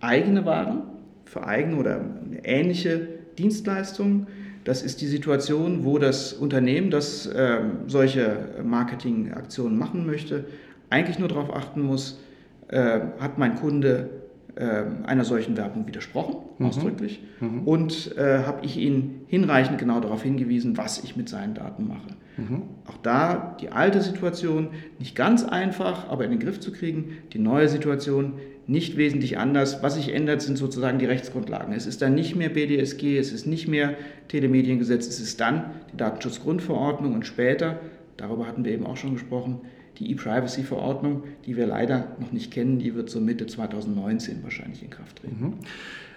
eigene 0.00 0.44
Waren, 0.44 0.82
für 1.24 1.46
eigene 1.46 1.76
oder 1.76 2.00
ähnliche 2.42 3.06
Dienstleistungen. 3.38 4.26
Das 4.64 4.82
ist 4.82 5.00
die 5.00 5.06
Situation, 5.06 5.84
wo 5.84 5.98
das 5.98 6.32
Unternehmen, 6.32 6.90
das 6.90 7.26
äh, 7.26 7.60
solche 7.86 8.36
Marketingaktionen 8.64 9.78
machen 9.78 10.04
möchte, 10.04 10.44
eigentlich 10.90 11.18
nur 11.18 11.28
darauf 11.28 11.54
achten 11.54 11.82
muss, 11.82 12.20
äh, 12.68 13.00
hat 13.20 13.38
mein 13.38 13.54
Kunde 13.54 14.10
äh, 14.56 14.82
einer 15.06 15.24
solchen 15.24 15.56
Werbung 15.56 15.86
widersprochen, 15.86 16.36
mhm. 16.58 16.66
ausdrücklich, 16.66 17.22
mhm. 17.40 17.62
und 17.62 18.16
äh, 18.16 18.38
habe 18.44 18.64
ich 18.64 18.76
ihn 18.76 19.20
hinreichend 19.28 19.78
genau 19.78 20.00
darauf 20.00 20.22
hingewiesen, 20.22 20.76
was 20.76 21.04
ich 21.04 21.16
mit 21.16 21.28
seinen 21.28 21.54
Daten 21.54 21.86
mache. 21.86 22.08
Mhm. 22.38 22.62
Auch 22.86 22.96
da 23.02 23.56
die 23.60 23.70
alte 23.70 24.00
Situation 24.00 24.68
nicht 24.98 25.14
ganz 25.16 25.44
einfach, 25.44 26.08
aber 26.08 26.24
in 26.24 26.30
den 26.30 26.40
Griff 26.40 26.60
zu 26.60 26.72
kriegen, 26.72 27.18
die 27.32 27.38
neue 27.38 27.68
Situation 27.68 28.34
nicht 28.66 28.96
wesentlich 28.96 29.38
anders. 29.38 29.82
Was 29.82 29.96
sich 29.96 30.14
ändert, 30.14 30.42
sind 30.42 30.56
sozusagen 30.56 30.98
die 30.98 31.06
Rechtsgrundlagen. 31.06 31.74
Es 31.74 31.86
ist 31.86 32.00
dann 32.00 32.14
nicht 32.14 32.36
mehr 32.36 32.50
BDSG, 32.50 33.18
es 33.18 33.32
ist 33.32 33.46
nicht 33.46 33.66
mehr 33.66 33.94
Telemediengesetz, 34.28 35.08
es 35.08 35.20
ist 35.20 35.40
dann 35.40 35.70
die 35.92 35.96
Datenschutzgrundverordnung 35.96 37.14
und 37.14 37.26
später, 37.26 37.80
darüber 38.16 38.46
hatten 38.46 38.64
wir 38.64 38.72
eben 38.72 38.86
auch 38.86 38.96
schon 38.96 39.14
gesprochen, 39.14 39.62
die 39.98 40.12
E-Privacy-Verordnung, 40.12 41.24
die 41.44 41.56
wir 41.56 41.66
leider 41.66 42.16
noch 42.20 42.30
nicht 42.30 42.52
kennen, 42.52 42.78
die 42.78 42.94
wird 42.94 43.10
so 43.10 43.20
Mitte 43.20 43.46
2019 43.46 44.44
wahrscheinlich 44.44 44.82
in 44.82 44.90
Kraft 44.90 45.16
treten. 45.22 45.40
Mhm. 45.40 45.54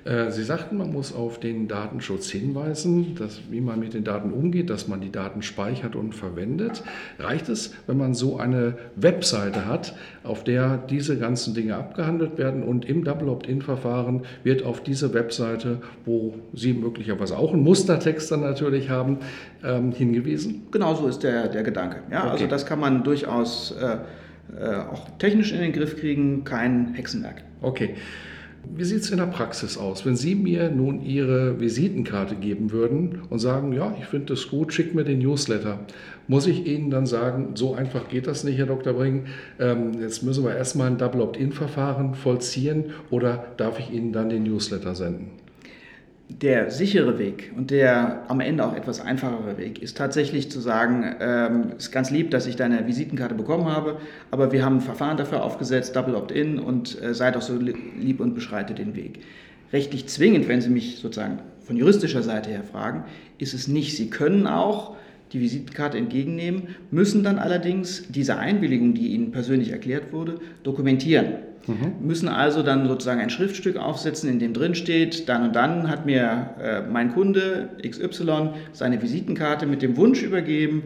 Äh, 0.04 0.32
Sie 0.32 0.44
sagten, 0.44 0.78
man 0.78 0.92
muss 0.92 1.14
auf 1.14 1.40
den 1.40 1.68
Datenschutz 1.68 2.30
hinweisen, 2.30 3.16
dass, 3.16 3.40
wie 3.50 3.62
man 3.62 3.80
mit 3.80 3.94
den 3.94 4.04
Daten 4.04 4.32
umgeht, 4.32 4.70
dass 4.70 4.88
man 4.88 5.02
die 5.02 5.12
Daten 5.12 5.42
speichert 5.42 5.96
und 5.96 6.16
verwendet. 6.16 6.84
Reicht 7.20 7.50
es, 7.50 7.74
wenn 7.88 7.98
man 7.98 8.14
so 8.14 8.38
eine 8.38 8.78
Webseite 8.96 9.66
hat, 9.66 9.96
auf 10.24 10.44
der 10.44 10.78
diese 10.78 11.18
ganzen 11.18 11.54
Dinge 11.54 11.76
abgehandelt 11.76 12.38
werden 12.38 12.64
und 12.64 12.86
im 12.86 13.04
Double 13.04 13.30
Opt-in-Verfahren 13.30 14.24
wird 14.44 14.64
auf 14.64 14.82
diese 14.82 15.14
Webseite, 15.14 15.82
wo 16.06 16.36
Sie 16.54 16.74
möglicherweise 16.74 17.38
auch 17.38 17.54
einen 17.54 17.64
Mustertext 17.64 18.32
dann 18.32 18.42
natürlich 18.42 18.90
haben, 18.90 19.20
ähm, 19.64 19.92
hingewiesen? 19.92 20.68
Genau 20.72 20.96
so 20.96 21.08
ist 21.08 21.24
der, 21.24 21.48
der 21.48 21.64
Gedanke. 21.64 21.98
Ja, 22.12 22.22
okay. 22.22 22.32
Also 22.32 22.48
das 22.48 22.66
kann 22.66 22.80
man 22.80 23.04
durchaus 23.04 23.76
äh, 23.80 23.98
äh, 24.60 24.76
auch 24.76 25.08
technisch 25.18 25.52
in 25.52 25.62
den 25.62 25.72
Griff 25.72 25.98
kriegen, 25.98 26.44
kein 26.44 26.94
Hexenwerk. 26.94 27.44
Okay. 27.62 27.96
Wie 28.64 28.84
sieht 28.84 29.02
es 29.02 29.10
in 29.10 29.18
der 29.18 29.26
Praxis 29.26 29.78
aus? 29.78 30.06
Wenn 30.06 30.16
Sie 30.16 30.36
mir 30.36 30.70
nun 30.70 31.02
Ihre 31.02 31.60
Visitenkarte 31.60 32.36
geben 32.36 32.72
würden 32.72 33.22
und 33.30 33.40
sagen, 33.40 33.74
ja, 33.74 33.96
ich 34.00 34.06
finde 34.06 34.34
das 34.34 34.50
gut, 34.50 34.74
schick 34.74 34.94
mir 34.96 35.04
den 35.04 35.20
Newsletter, 35.20 35.80
muss 36.28 36.48
ich 36.48 36.66
Ihnen 36.66 36.90
dann 36.90 37.06
sagen, 37.06 37.52
so 37.56 37.74
einfach 37.74 38.08
geht 38.08 38.28
das 38.28 38.44
nicht, 38.44 38.58
Herr 38.58 38.68
Dr. 38.68 38.94
Bring, 38.94 39.26
ähm, 39.60 40.00
jetzt 40.00 40.24
müssen 40.24 40.44
wir 40.44 40.56
erstmal 40.56 40.88
ein 40.88 40.98
Double 40.98 41.22
Opt-in-Verfahren 41.22 42.16
vollziehen 42.16 42.92
oder 43.10 43.46
darf 43.58 43.80
ich 43.80 43.92
Ihnen 43.92 44.14
dann 44.14 44.30
den 44.30 44.44
Newsletter 44.44 44.96
senden? 44.96 45.32
Der 46.40 46.72
sichere 46.72 47.20
Weg 47.20 47.52
und 47.56 47.72
der 47.72 48.24
am 48.28 48.40
Ende 48.40 48.66
auch 48.66 48.76
etwas 48.76 49.02
einfachere 49.02 49.58
Weg 49.58 49.82
ist 49.82 49.98
tatsächlich 49.98 50.50
zu 50.50 50.60
sagen, 50.60 51.16
ähm, 51.20 51.74
es 51.78 51.86
ist 51.86 51.92
ganz 51.92 52.10
lieb, 52.10 52.32
dass 52.32 52.48
ich 52.48 52.56
deine 52.56 52.88
Visitenkarte 52.88 53.36
bekommen 53.36 53.66
habe, 53.66 53.98
aber 54.30 54.52
wir 54.52 54.64
haben 54.64 54.78
ein 54.78 54.82
Verfahren 54.82 55.18
dafür 55.18 55.44
aufgesetzt, 55.44 55.96
Double 55.96 56.16
Opt-in 56.16 56.60
und 56.60 57.02
äh, 57.02 57.14
sei 57.14 57.32
doch 57.32 57.42
so 57.42 57.58
lieb 57.58 58.20
und 58.20 58.34
beschreite 58.34 58.74
den 58.74 58.96
Weg. 58.96 59.20
Rechtlich 59.74 60.08
zwingend, 60.08 60.48
wenn 60.48 60.62
Sie 60.62 60.70
mich 60.70 60.98
sozusagen 60.98 61.40
von 61.62 61.78
juristischer 61.78 62.24
Seite 62.24 62.50
her 62.50 62.64
fragen, 62.64 63.06
ist 63.38 63.54
es 63.54 63.68
nicht. 63.68 63.96
Sie 63.96 64.10
können 64.10 64.48
auch 64.48 64.96
die 65.32 65.40
Visitenkarte 65.40 65.98
entgegennehmen, 65.98 66.76
müssen 66.92 67.24
dann 67.24 67.40
allerdings 67.40 68.04
diese 68.10 68.38
Einwilligung, 68.38 68.94
die 68.94 69.14
ihnen 69.14 69.32
persönlich 69.32 69.72
erklärt 69.72 70.12
wurde, 70.12 70.40
dokumentieren. 70.64 71.36
Mhm. 71.68 72.06
Müssen 72.06 72.28
also 72.28 72.64
dann 72.64 72.88
sozusagen 72.88 73.22
ein 73.22 73.30
Schriftstück 73.30 73.78
aufsetzen, 73.78 74.30
in 74.30 74.40
dem 74.40 74.54
drin 74.54 74.76
steht, 74.76 75.30
dann 75.30 75.44
und 75.44 75.56
dann 75.56 75.90
hat 75.90 76.06
mir 76.06 76.50
äh, 76.62 76.82
mein 76.82 77.14
Kunde 77.14 77.70
XY 77.88 78.50
seine 78.74 79.02
Visitenkarte 79.02 79.66
mit 79.66 79.82
dem 79.82 79.98
Wunsch 79.98 80.24
übergeben, 80.24 80.84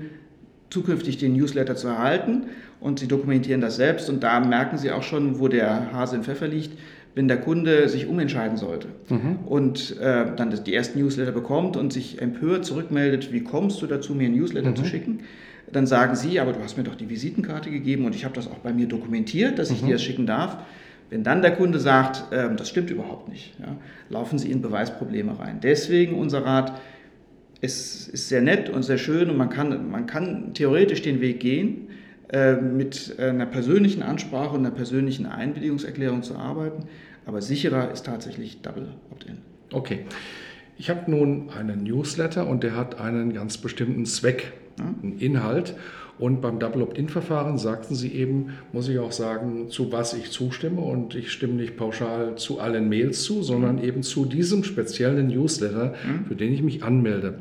zukünftig 0.69 1.17
den 1.17 1.33
Newsletter 1.33 1.75
zu 1.75 1.87
erhalten 1.87 2.47
und 2.79 2.99
sie 2.99 3.07
dokumentieren 3.07 3.61
das 3.61 3.77
selbst 3.77 4.09
und 4.09 4.23
da 4.23 4.39
merken 4.39 4.77
sie 4.77 4.91
auch 4.91 5.03
schon, 5.03 5.39
wo 5.39 5.47
der 5.47 5.91
Hase 5.93 6.17
im 6.17 6.23
Pfeffer 6.23 6.47
liegt, 6.47 6.71
wenn 7.15 7.29
der 7.29 7.37
Kunde 7.37 7.87
sich 7.87 8.07
umentscheiden 8.07 8.57
sollte 8.57 8.89
mhm. 9.09 9.39
und 9.45 9.97
äh, 9.99 10.25
dann 10.35 10.53
die 10.65 10.73
ersten 10.73 10.99
Newsletter 10.99 11.31
bekommt 11.31 11.77
und 11.77 11.93
sich 11.93 12.21
empört 12.21 12.65
zurückmeldet, 12.65 13.31
wie 13.31 13.41
kommst 13.41 13.81
du 13.81 13.87
dazu, 13.87 14.13
mir 14.13 14.27
ein 14.27 14.35
Newsletter 14.35 14.71
mhm. 14.71 14.75
zu 14.75 14.85
schicken, 14.85 15.19
dann 15.71 15.87
sagen 15.87 16.15
sie, 16.15 16.39
aber 16.39 16.53
du 16.53 16.61
hast 16.61 16.77
mir 16.77 16.83
doch 16.83 16.95
die 16.95 17.09
Visitenkarte 17.09 17.71
gegeben 17.71 18.05
und 18.05 18.15
ich 18.15 18.23
habe 18.23 18.35
das 18.35 18.47
auch 18.47 18.59
bei 18.59 18.73
mir 18.73 18.87
dokumentiert, 18.87 19.59
dass 19.59 19.71
ich 19.71 19.81
mhm. 19.81 19.87
dir 19.87 19.93
das 19.93 20.03
schicken 20.03 20.25
darf. 20.25 20.57
Wenn 21.09 21.23
dann 21.23 21.41
der 21.41 21.55
Kunde 21.55 21.79
sagt, 21.79 22.31
äh, 22.33 22.53
das 22.55 22.69
stimmt 22.69 22.89
überhaupt 22.89 23.29
nicht, 23.29 23.53
ja, 23.59 23.75
laufen 24.09 24.39
sie 24.39 24.51
in 24.51 24.61
Beweisprobleme 24.61 25.39
rein. 25.39 25.59
Deswegen 25.61 26.15
unser 26.17 26.45
Rat, 26.45 26.79
es 27.61 28.07
ist 28.07 28.29
sehr 28.29 28.41
nett 28.41 28.69
und 28.69 28.83
sehr 28.83 28.97
schön 28.97 29.29
und 29.29 29.37
man 29.37 29.49
kann, 29.49 29.89
man 29.89 30.07
kann 30.07 30.53
theoretisch 30.53 31.01
den 31.01 31.21
Weg 31.21 31.39
gehen, 31.39 31.89
äh, 32.29 32.55
mit 32.55 33.15
einer 33.19 33.45
persönlichen 33.45 34.01
Ansprache 34.01 34.55
und 34.55 34.65
einer 34.65 34.75
persönlichen 34.75 35.25
Einwilligungserklärung 35.25 36.23
zu 36.23 36.35
arbeiten. 36.35 36.87
Aber 37.25 37.41
sicherer 37.41 37.91
ist 37.91 38.05
tatsächlich 38.05 38.61
Double 38.61 38.89
Opt-in. 39.11 39.37
Okay. 39.71 40.05
Ich 40.77 40.89
habe 40.89 41.09
nun 41.09 41.49
einen 41.51 41.83
Newsletter 41.83 42.47
und 42.47 42.63
der 42.63 42.75
hat 42.75 42.99
einen 42.99 43.33
ganz 43.33 43.57
bestimmten 43.57 44.05
Zweck, 44.05 44.53
einen 44.79 45.17
Inhalt. 45.19 45.75
Und 46.17 46.41
beim 46.41 46.59
Double 46.59 46.81
Opt-in-Verfahren 46.81 47.57
sagten 47.57 47.93
Sie 47.93 48.13
eben, 48.13 48.53
muss 48.71 48.87
ich 48.87 48.99
auch 48.99 49.11
sagen, 49.11 49.69
zu 49.69 49.91
was 49.91 50.13
ich 50.13 50.31
zustimme. 50.31 50.79
Und 50.79 51.13
ich 51.13 51.31
stimme 51.31 51.53
nicht 51.53 51.75
pauschal 51.75 52.35
zu 52.35 52.59
allen 52.59 52.87
Mails 52.87 53.23
zu, 53.23 53.43
sondern 53.43 53.77
mhm. 53.77 53.83
eben 53.83 54.03
zu 54.03 54.25
diesem 54.25 54.63
speziellen 54.63 55.27
Newsletter, 55.27 55.93
mhm. 56.05 56.25
für 56.25 56.35
den 56.35 56.53
ich 56.53 56.63
mich 56.63 56.83
anmelde. 56.83 57.39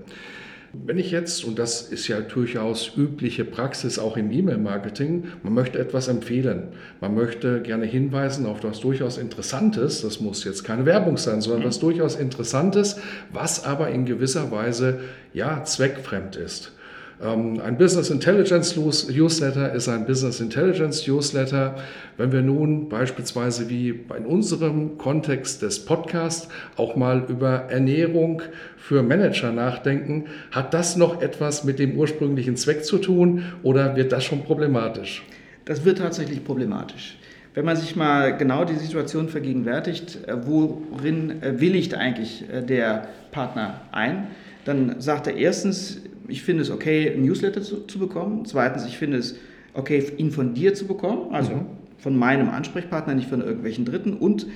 Wenn 0.86 0.98
ich 0.98 1.12
jetzt, 1.12 1.44
und 1.44 1.58
das 1.58 1.82
ist 1.82 2.08
ja 2.08 2.20
durchaus 2.20 2.96
übliche 2.96 3.44
Praxis 3.44 3.98
auch 3.98 4.16
im 4.16 4.32
E-Mail-Marketing, 4.32 5.24
man 5.44 5.54
möchte 5.54 5.78
etwas 5.78 6.08
empfehlen, 6.08 6.64
man 7.00 7.14
möchte 7.14 7.62
gerne 7.62 7.86
hinweisen 7.86 8.44
auf 8.44 8.64
was 8.64 8.80
durchaus 8.80 9.16
Interessantes, 9.16 10.02
das 10.02 10.20
muss 10.20 10.42
jetzt 10.42 10.64
keine 10.64 10.84
Werbung 10.84 11.16
sein, 11.16 11.40
sondern 11.40 11.64
was 11.64 11.78
durchaus 11.78 12.16
Interessantes, 12.16 12.96
was 13.32 13.64
aber 13.64 13.90
in 13.90 14.04
gewisser 14.04 14.50
Weise 14.50 15.00
ja 15.32 15.62
zweckfremd 15.62 16.34
ist. 16.34 16.72
Ähm, 17.22 17.60
ein 17.64 17.78
Business 17.78 18.10
Intelligence 18.10 18.76
Newsletter 18.76 19.72
ist 19.72 19.88
ein 19.88 20.06
Business 20.06 20.40
Intelligence 20.40 21.06
Newsletter. 21.06 21.76
Wenn 22.16 22.32
wir 22.32 22.42
nun 22.42 22.88
beispielsweise 22.88 23.68
wie 23.68 23.90
in 24.16 24.26
unserem 24.26 24.98
Kontext 24.98 25.62
des 25.62 25.84
Podcasts 25.84 26.48
auch 26.76 26.96
mal 26.96 27.24
über 27.28 27.64
Ernährung 27.68 28.42
für 28.76 29.02
Manager 29.02 29.52
nachdenken, 29.52 30.26
hat 30.50 30.74
das 30.74 30.96
noch 30.96 31.22
etwas 31.22 31.64
mit 31.64 31.78
dem 31.78 31.96
ursprünglichen 31.96 32.56
Zweck 32.56 32.84
zu 32.84 32.98
tun 32.98 33.44
oder 33.62 33.96
wird 33.96 34.12
das 34.12 34.24
schon 34.24 34.42
problematisch? 34.42 35.22
Das 35.64 35.84
wird 35.84 35.98
tatsächlich 35.98 36.44
problematisch. 36.44 37.16
Wenn 37.54 37.64
man 37.64 37.76
sich 37.76 37.94
mal 37.94 38.36
genau 38.36 38.64
die 38.64 38.74
Situation 38.74 39.28
vergegenwärtigt, 39.28 40.26
äh, 40.26 40.36
worin 40.44 41.40
äh, 41.40 41.60
willigt 41.60 41.94
eigentlich 41.94 42.44
äh, 42.52 42.62
der 42.62 43.08
Partner 43.30 43.82
ein, 43.92 44.26
dann 44.64 45.00
sagt 45.00 45.28
er 45.28 45.36
erstens, 45.36 46.00
ich 46.28 46.42
finde 46.42 46.62
es 46.62 46.70
okay, 46.70 47.12
ein 47.12 47.22
Newsletter 47.22 47.62
zu, 47.62 47.86
zu, 47.86 47.98
bekommen. 47.98 48.44
Zweitens, 48.44 48.86
ich 48.86 48.98
finde 48.98 49.18
es 49.18 49.36
okay, 49.74 50.04
ihn 50.16 50.30
von 50.30 50.54
dir 50.54 50.74
zu 50.74 50.86
bekommen, 50.86 51.34
also 51.34 51.52
mhm. 51.52 51.66
von 51.98 52.16
meinem 52.16 52.48
Ansprechpartner, 52.48 53.14
nicht 53.14 53.28
von 53.28 53.40
irgendwelchen 53.40 53.84
Dritten. 53.84 54.14
Und 54.14 54.46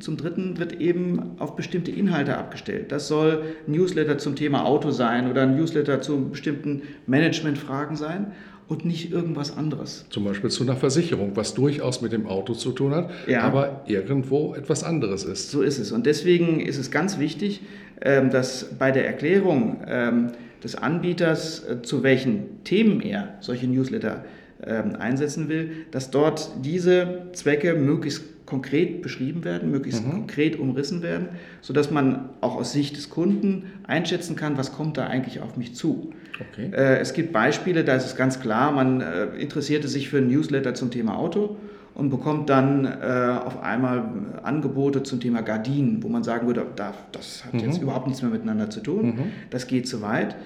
zum 0.00 0.16
Dritten 0.16 0.58
wird 0.58 0.80
eben 0.80 1.38
auf 1.38 1.56
bestimmte 1.56 1.90
Inhalte 1.90 2.36
abgestellt. 2.36 2.90
Das 2.90 3.08
soll 3.08 3.42
ein 3.66 3.72
Newsletter 3.72 4.18
zum 4.18 4.34
Thema 4.34 4.64
Auto 4.64 4.90
sein 4.90 5.30
oder 5.30 5.42
ein 5.42 5.56
Newsletter 5.56 6.00
zu 6.00 6.30
bestimmten 6.30 6.82
Managementfragen 7.06 7.96
sein 7.96 8.32
und 8.68 8.84
nicht 8.84 9.12
irgendwas 9.12 9.56
anderes. 9.56 10.04
Zum 10.10 10.24
Beispiel 10.24 10.50
zu 10.50 10.62
einer 10.62 10.76
Versicherung, 10.76 11.32
was 11.36 11.54
durchaus 11.54 12.02
mit 12.02 12.12
dem 12.12 12.26
Auto 12.26 12.54
zu 12.54 12.72
tun 12.72 12.94
hat, 12.94 13.10
ja. 13.26 13.42
aber 13.42 13.84
irgendwo 13.86 14.54
etwas 14.54 14.84
anderes 14.84 15.24
ist. 15.24 15.50
So 15.50 15.62
ist 15.62 15.78
es. 15.78 15.90
Und 15.90 16.06
deswegen 16.06 16.60
ist 16.60 16.76
es 16.76 16.90
ganz 16.90 17.18
wichtig, 17.18 17.62
ähm, 18.02 18.30
dass 18.30 18.76
bei 18.78 18.90
der 18.90 19.06
Erklärung 19.06 19.80
ähm, 19.86 20.32
des 20.62 20.74
Anbieters, 20.74 21.64
äh, 21.64 21.82
zu 21.82 22.02
welchen 22.02 22.64
Themen 22.64 23.00
er 23.00 23.36
solche 23.40 23.66
Newsletter 23.66 24.24
ähm, 24.64 24.96
einsetzen 24.96 25.48
will, 25.48 25.86
dass 25.90 26.10
dort 26.10 26.50
diese 26.62 27.28
Zwecke 27.32 27.74
möglichst 27.74 28.24
konkret 28.44 29.02
beschrieben 29.02 29.44
werden, 29.44 29.70
möglichst 29.70 30.04
mhm. 30.06 30.10
konkret 30.10 30.58
umrissen 30.58 31.02
werden, 31.02 31.28
sodass 31.60 31.90
man 31.90 32.30
auch 32.40 32.56
aus 32.56 32.72
Sicht 32.72 32.96
des 32.96 33.10
Kunden 33.10 33.64
einschätzen 33.86 34.36
kann, 34.36 34.56
was 34.56 34.72
kommt 34.72 34.96
da 34.96 35.06
eigentlich 35.06 35.40
auf 35.40 35.56
mich 35.56 35.74
zu. 35.74 36.12
Okay. 36.52 36.70
Äh, 36.72 36.98
es 36.98 37.12
gibt 37.12 37.32
Beispiele, 37.32 37.84
da 37.84 37.94
ist 37.94 38.06
es 38.06 38.16
ganz 38.16 38.40
klar, 38.40 38.72
man 38.72 39.02
äh, 39.02 39.26
interessierte 39.36 39.86
sich 39.86 40.08
für 40.08 40.18
ein 40.18 40.28
Newsletter 40.28 40.74
zum 40.74 40.90
Thema 40.90 41.18
Auto 41.18 41.56
und 41.98 42.10
bekommt 42.10 42.48
dann 42.48 42.84
äh, 42.84 43.38
auf 43.44 43.60
einmal 43.60 44.04
Angebote 44.44 45.02
zum 45.02 45.18
Thema 45.18 45.42
Gardinen, 45.42 46.00
wo 46.02 46.08
man 46.08 46.22
sagen 46.22 46.46
würde, 46.46 46.64
das 47.10 47.44
hat 47.44 47.54
mhm. 47.54 47.60
jetzt 47.60 47.82
überhaupt 47.82 48.06
nichts 48.06 48.22
mehr 48.22 48.30
miteinander 48.30 48.70
zu 48.70 48.80
tun, 48.80 49.06
mhm. 49.06 49.32
das 49.50 49.66
geht 49.66 49.88
zu 49.88 50.00
weit. 50.00 50.36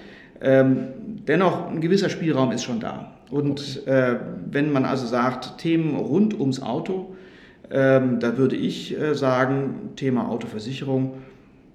Ähm, 0.41 0.87
dennoch, 1.27 1.69
ein 1.69 1.79
gewisser 1.79 2.09
Spielraum 2.09 2.51
ist 2.51 2.63
schon 2.63 2.79
da. 2.79 3.13
Und 3.29 3.81
okay. 3.83 4.13
äh, 4.13 4.19
wenn 4.49 4.73
man 4.73 4.83
also 4.83 5.05
sagt, 5.05 5.59
Themen 5.59 5.95
rund 5.95 6.37
ums 6.39 6.59
Auto, 6.59 7.15
ähm, 7.69 8.19
da 8.19 8.35
würde 8.35 8.55
ich 8.55 8.99
äh, 8.99 9.13
sagen, 9.13 9.91
Thema 9.95 10.29
Autoversicherung, 10.29 11.13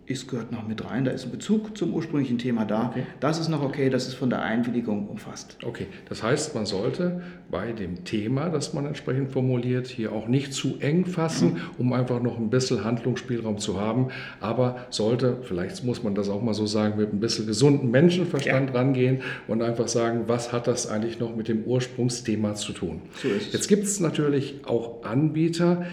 ist, 0.08 0.28
gehört 0.28 0.52
noch 0.52 0.66
mit 0.66 0.84
rein. 0.84 1.04
Da 1.04 1.10
ist 1.10 1.24
ein 1.24 1.30
Bezug 1.30 1.76
zum 1.76 1.94
ursprünglichen 1.94 2.38
Thema 2.38 2.64
da. 2.64 2.88
Okay. 2.88 3.02
Das 3.20 3.38
ist 3.38 3.48
noch 3.48 3.62
okay, 3.62 3.90
das 3.90 4.08
ist 4.08 4.14
von 4.14 4.30
der 4.30 4.42
Einwilligung 4.42 5.08
umfasst. 5.08 5.58
Okay, 5.64 5.86
das 6.08 6.22
heißt, 6.22 6.54
man 6.54 6.66
sollte 6.66 7.22
bei 7.50 7.72
dem 7.72 8.04
Thema, 8.04 8.48
das 8.48 8.74
man 8.74 8.86
entsprechend 8.86 9.32
formuliert, 9.32 9.86
hier 9.86 10.12
auch 10.12 10.28
nicht 10.28 10.52
zu 10.52 10.76
eng 10.80 11.06
fassen, 11.06 11.54
mhm. 11.54 11.60
um 11.78 11.92
einfach 11.92 12.22
noch 12.22 12.38
ein 12.38 12.50
bisschen 12.50 12.84
Handlungsspielraum 12.84 13.58
zu 13.58 13.80
haben, 13.80 14.08
aber 14.40 14.86
sollte, 14.90 15.38
vielleicht 15.42 15.84
muss 15.84 16.02
man 16.02 16.14
das 16.14 16.28
auch 16.28 16.42
mal 16.42 16.54
so 16.54 16.66
sagen, 16.66 16.98
mit 16.98 17.12
ein 17.12 17.20
bisschen 17.20 17.46
gesunden 17.46 17.90
Menschenverstand 17.90 18.70
ja. 18.70 18.76
rangehen 18.76 19.22
und 19.46 19.62
einfach 19.62 19.88
sagen, 19.88 20.24
was 20.26 20.52
hat 20.52 20.66
das 20.66 20.86
eigentlich 20.86 21.18
noch 21.18 21.36
mit 21.36 21.48
dem 21.48 21.64
Ursprungsthema 21.64 22.54
zu 22.54 22.72
tun. 22.72 23.02
So 23.22 23.28
ist 23.28 23.48
es. 23.48 23.52
Jetzt 23.52 23.68
gibt 23.68 23.84
es 23.84 24.00
natürlich 24.00 24.60
auch 24.64 25.04
Anbieter, 25.04 25.86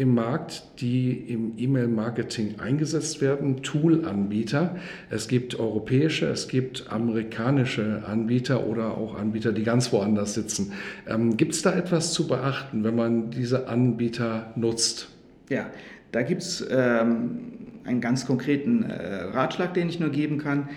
im 0.00 0.14
Markt, 0.14 0.62
die 0.80 1.12
im 1.12 1.52
E-Mail-Marketing 1.58 2.58
eingesetzt 2.58 3.20
werden, 3.20 3.62
Tool-Anbieter. 3.62 4.76
Es 5.10 5.28
gibt 5.28 5.60
europäische, 5.60 6.26
es 6.26 6.48
gibt 6.48 6.90
amerikanische 6.90 8.02
Anbieter 8.06 8.66
oder 8.66 8.96
auch 8.96 9.14
Anbieter, 9.14 9.52
die 9.52 9.62
ganz 9.62 9.92
woanders 9.92 10.32
sitzen. 10.32 10.72
Ähm, 11.06 11.36
gibt 11.36 11.52
es 11.52 11.60
da 11.60 11.74
etwas 11.74 12.14
zu 12.14 12.26
beachten, 12.26 12.82
wenn 12.82 12.96
man 12.96 13.30
diese 13.30 13.68
Anbieter 13.68 14.52
nutzt? 14.56 15.10
Ja, 15.50 15.66
da 16.12 16.22
gibt 16.22 16.42
es 16.42 16.66
ähm, 16.70 17.40
einen 17.84 18.00
ganz 18.00 18.26
konkreten 18.26 18.84
äh, 18.84 19.24
Ratschlag, 19.24 19.74
den 19.74 19.90
ich 19.90 20.00
nur 20.00 20.10
geben 20.10 20.38
kann. 20.38 20.70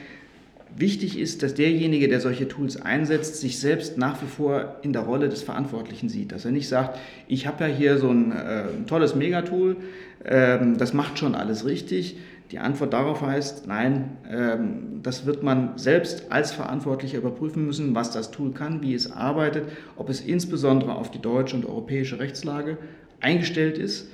Wichtig 0.75 1.19
ist, 1.19 1.43
dass 1.43 1.53
derjenige, 1.53 2.07
der 2.07 2.19
solche 2.19 2.47
Tools 2.47 2.81
einsetzt, 2.81 3.39
sich 3.39 3.59
selbst 3.59 3.97
nach 3.97 4.21
wie 4.23 4.27
vor 4.27 4.77
in 4.81 4.91
der 4.91 5.03
Rolle 5.03 5.29
des 5.29 5.43
Verantwortlichen 5.43 6.09
sieht. 6.09 6.31
Dass 6.31 6.45
er 6.45 6.51
nicht 6.51 6.67
sagt, 6.67 6.97
ich 7.27 7.45
habe 7.45 7.65
ja 7.65 7.69
hier 7.69 7.97
so 7.97 8.09
ein 8.09 8.31
äh, 8.31 8.63
tolles 8.87 9.13
Megatool, 9.13 9.77
ähm, 10.25 10.77
das 10.77 10.93
macht 10.93 11.19
schon 11.19 11.35
alles 11.35 11.65
richtig. 11.65 12.17
Die 12.51 12.59
Antwort 12.59 12.93
darauf 12.93 13.21
heißt, 13.21 13.67
nein, 13.67 14.17
ähm, 14.29 14.99
das 15.03 15.25
wird 15.25 15.43
man 15.43 15.77
selbst 15.77 16.31
als 16.31 16.51
Verantwortlicher 16.51 17.19
überprüfen 17.19 17.65
müssen, 17.65 17.93
was 17.93 18.11
das 18.11 18.31
Tool 18.31 18.51
kann, 18.51 18.81
wie 18.81 18.95
es 18.95 19.11
arbeitet, 19.11 19.65
ob 19.95 20.09
es 20.09 20.21
insbesondere 20.21 20.95
auf 20.95 21.11
die 21.11 21.21
deutsche 21.21 21.55
und 21.55 21.65
europäische 21.65 22.19
Rechtslage 22.19 22.77
eingestellt 23.19 23.77
ist. 23.77 24.07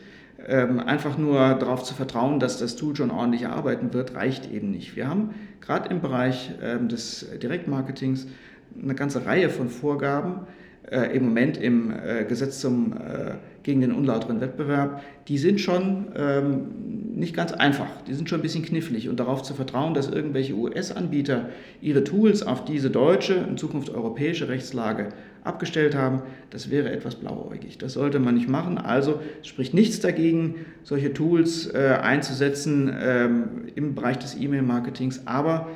Ähm, 0.48 0.80
einfach 0.80 1.18
nur 1.18 1.56
darauf 1.56 1.84
zu 1.84 1.94
vertrauen, 1.94 2.40
dass 2.40 2.60
das 2.60 2.76
Tool 2.76 2.96
schon 2.96 3.12
ordentlich 3.12 3.48
arbeiten 3.48 3.94
wird, 3.94 4.16
reicht 4.16 4.52
eben 4.52 4.72
nicht. 4.72 4.96
Wir 4.96 5.08
haben 5.08 5.32
gerade 5.60 5.90
im 5.90 6.02
Bereich 6.02 6.52
ähm, 6.62 6.88
des 6.88 7.28
Direktmarketings 7.42 8.28
eine 8.82 8.96
ganze 8.96 9.26
Reihe 9.26 9.50
von 9.50 9.70
Vorgaben, 9.70 10.48
äh, 10.92 11.16
im 11.16 11.26
Moment 11.26 11.58
im 11.58 11.92
äh, 11.92 12.24
Gesetz 12.26 12.62
zum, 12.62 12.94
äh, 12.94 13.36
gegen 13.64 13.82
den 13.82 13.92
unlauteren 13.92 14.42
Wettbewerb, 14.42 15.04
die 15.28 15.38
sind 15.38 15.60
schon 15.60 16.08
ähm, 16.16 17.16
nicht 17.16 17.36
ganz 17.36 17.52
einfach, 17.52 18.02
die 18.08 18.14
sind 18.14 18.30
schon 18.30 18.40
ein 18.40 18.42
bisschen 18.42 18.64
knifflig. 18.64 19.10
Und 19.10 19.20
darauf 19.20 19.44
zu 19.44 19.54
vertrauen, 19.54 19.94
dass 19.94 20.10
irgendwelche 20.10 20.54
US-Anbieter 20.54 21.50
ihre 21.82 22.04
Tools 22.04 22.42
auf 22.42 22.66
diese 22.66 22.90
deutsche, 22.90 23.34
in 23.34 23.58
Zukunft 23.58 23.90
europäische 23.90 24.48
Rechtslage 24.48 25.10
abgestellt 25.44 25.96
haben, 25.96 26.22
das 26.50 26.70
wäre 26.70 26.92
etwas 26.92 27.16
blauäugig. 27.16 27.78
Das 27.78 27.94
sollte 27.94 28.20
man 28.20 28.36
nicht 28.36 28.50
machen. 28.50 28.78
Also 28.78 29.22
spricht 29.44 29.74
nichts 29.74 30.00
dagegen, 30.00 30.56
solche 30.84 31.14
Tools 31.14 31.68
äh, 31.74 31.98
einzusetzen 32.02 32.92
ähm, 33.00 33.44
im 33.76 33.96
Bereich 33.96 34.18
des 34.18 34.36
E-Mail-Marketings, 34.36 35.24
aber 35.26 35.68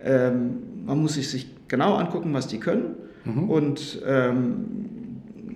Ähm, 0.00 0.86
man 0.86 1.02
muss 1.02 1.14
sich, 1.14 1.28
sich 1.28 1.48
genau 1.66 1.96
angucken, 1.96 2.32
was 2.32 2.46
die 2.46 2.60
können 2.60 2.94
mhm. 3.24 3.50
und 3.50 4.00
ähm, 4.06 4.66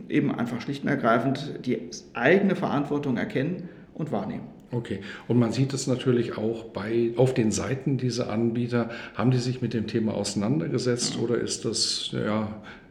eben 0.08 0.34
einfach 0.34 0.60
schlicht 0.60 0.82
und 0.82 0.88
ergreifend 0.88 1.60
die 1.64 1.78
eigene 2.12 2.56
Verantwortung 2.56 3.18
erkennen 3.18 3.68
und 3.94 4.10
wahrnehmen. 4.10 4.48
Okay, 4.72 4.98
und 5.28 5.38
man 5.38 5.52
sieht 5.52 5.72
es 5.74 5.86
natürlich 5.86 6.36
auch 6.36 6.64
bei, 6.64 7.12
auf 7.16 7.34
den 7.34 7.52
Seiten 7.52 7.98
dieser 7.98 8.30
Anbieter. 8.30 8.90
Haben 9.14 9.30
die 9.30 9.38
sich 9.38 9.62
mit 9.62 9.74
dem 9.74 9.86
Thema 9.86 10.14
auseinandergesetzt 10.14 11.20
oder 11.20 11.36
ist 11.36 11.64
das 11.64 12.10
ja, 12.12 12.48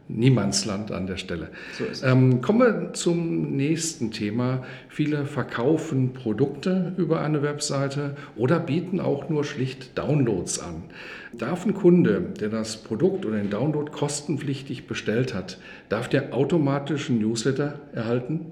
Niemandsland 0.07 0.91
an 0.91 1.07
der 1.07 1.17
Stelle. 1.17 1.49
So 1.73 2.05
ähm, 2.05 2.41
kommen 2.41 2.59
wir 2.59 2.93
zum 2.93 3.55
nächsten 3.55 4.11
Thema. 4.11 4.63
Viele 4.89 5.25
verkaufen 5.25 6.13
Produkte 6.13 6.93
über 6.97 7.21
eine 7.21 7.41
Webseite 7.41 8.15
oder 8.35 8.59
bieten 8.59 8.99
auch 8.99 9.29
nur 9.29 9.43
schlicht 9.43 9.97
Downloads 9.97 10.59
an. 10.59 10.83
Darf 11.37 11.65
ein 11.65 11.73
Kunde, 11.73 12.33
der 12.39 12.49
das 12.49 12.77
Produkt 12.77 13.25
oder 13.25 13.37
den 13.37 13.49
Download 13.49 13.89
kostenpflichtig 13.91 14.87
bestellt 14.87 15.33
hat, 15.33 15.57
darf 15.87 16.09
der 16.09 16.33
automatisch 16.33 17.09
einen 17.09 17.19
Newsletter 17.19 17.79
erhalten? 17.93 18.47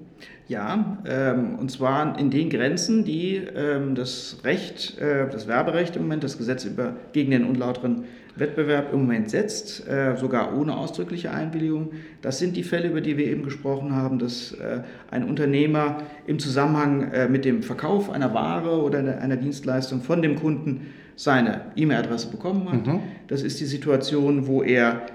Ja, 0.47 0.97
ähm, 1.06 1.60
und 1.60 1.70
zwar 1.70 2.18
in 2.18 2.32
den 2.32 2.50
Grenzen, 2.50 3.06
die 3.06 3.36
ähm, 3.36 3.93
das 3.93 4.38
Recht, 4.43 4.97
äh, 4.97 5.30
das 5.30 5.47
Werberecht 5.47 5.95
im 5.95 6.04
Moment, 6.04 6.24
das 6.24 6.39
Gesetz 6.39 6.66
über 6.66 6.95
gegen 7.14 7.30
den 7.30 7.45
unlauteren 7.45 8.06
Wettbewerb 8.40 8.94
im 8.94 9.02
Moment 9.02 9.30
setzt, 9.30 9.88
äh, 9.88 10.16
sogar 10.16 10.58
ohne 10.58 10.78
ausdrückliche 10.78 11.32
Einwilligung. 11.32 11.92
Das 12.22 12.40
sind 12.40 12.56
die 12.56 12.64
Fälle, 12.64 12.90
über 12.90 13.02
die 13.02 13.18
wir 13.18 13.28
eben 13.28 13.44
gesprochen 13.44 13.96
haben, 13.96 14.20
dass 14.20 14.54
äh, 14.54 14.82
ein 15.12 15.24
Unternehmer 15.24 15.98
im 16.28 16.40
Zusammenhang 16.40 17.12
äh, 17.12 17.28
mit 17.28 17.46
dem 17.46 17.64
Verkauf 17.64 18.10
einer 18.10 18.34
Ware 18.34 18.82
oder 18.82 19.00
einer 19.20 19.38
Dienstleistung 19.38 20.02
von 20.02 20.22
dem 20.22 20.36
Kunden 20.36 20.88
seine 21.16 21.62
E-Mail-Adresse 21.76 22.32
bekommen 22.32 22.72
hat. 22.72 22.88
Mhm. 22.88 23.02
Das 23.28 23.44
ist 23.44 23.60
die 23.60 23.66
Situation, 23.66 24.48
wo 24.48 24.64
er 24.64 25.06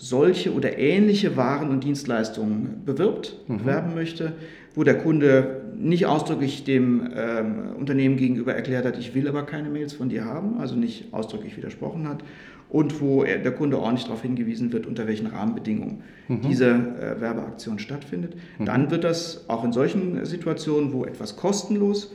solche 0.00 0.54
oder 0.54 0.78
ähnliche 0.78 1.36
Waren 1.36 1.68
und 1.68 1.84
Dienstleistungen 1.84 2.82
bewirbt, 2.86 3.36
mhm. 3.46 3.58
bewerben 3.58 3.94
möchte, 3.94 4.32
wo 4.74 4.82
der 4.82 4.96
Kunde 4.96 5.60
nicht 5.76 6.06
ausdrücklich 6.06 6.64
dem 6.64 7.10
ähm, 7.14 7.76
Unternehmen 7.78 8.16
gegenüber 8.16 8.54
erklärt 8.54 8.86
hat, 8.86 8.98
ich 8.98 9.14
will 9.14 9.28
aber 9.28 9.42
keine 9.42 9.68
Mails 9.68 9.92
von 9.92 10.08
dir 10.08 10.24
haben, 10.24 10.58
also 10.58 10.74
nicht 10.74 11.12
ausdrücklich 11.12 11.54
widersprochen 11.56 12.08
hat 12.08 12.24
und 12.70 13.02
wo 13.02 13.24
er, 13.24 13.38
der 13.38 13.52
Kunde 13.52 13.78
ordentlich 13.78 14.04
darauf 14.04 14.22
hingewiesen 14.22 14.72
wird, 14.72 14.86
unter 14.86 15.06
welchen 15.06 15.26
Rahmenbedingungen 15.26 16.02
mhm. 16.28 16.40
diese 16.40 16.70
äh, 16.70 17.20
Werbeaktion 17.20 17.78
stattfindet. 17.78 18.36
Mhm. 18.58 18.64
Dann 18.64 18.90
wird 18.90 19.04
das 19.04 19.44
auch 19.48 19.64
in 19.64 19.72
solchen 19.72 20.24
Situationen, 20.24 20.94
wo 20.94 21.04
etwas 21.04 21.36
kostenlos 21.36 22.10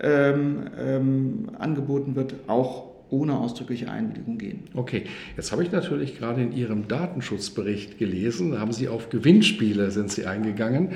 ähm, 0.00 0.62
ähm, 0.78 1.50
angeboten 1.58 2.16
wird, 2.16 2.34
auch 2.46 2.95
ohne 3.10 3.38
ausdrückliche 3.38 3.90
Einwilligung 3.90 4.38
gehen. 4.38 4.64
Okay, 4.74 5.04
jetzt 5.36 5.52
habe 5.52 5.62
ich 5.62 5.72
natürlich 5.72 6.18
gerade 6.18 6.42
in 6.42 6.52
Ihrem 6.52 6.88
Datenschutzbericht 6.88 7.98
gelesen, 7.98 8.52
da 8.52 8.60
haben 8.60 8.72
Sie 8.72 8.88
auf 8.88 9.10
Gewinnspiele 9.10 9.90
sind 9.90 10.10
Sie 10.10 10.26
eingegangen 10.26 10.90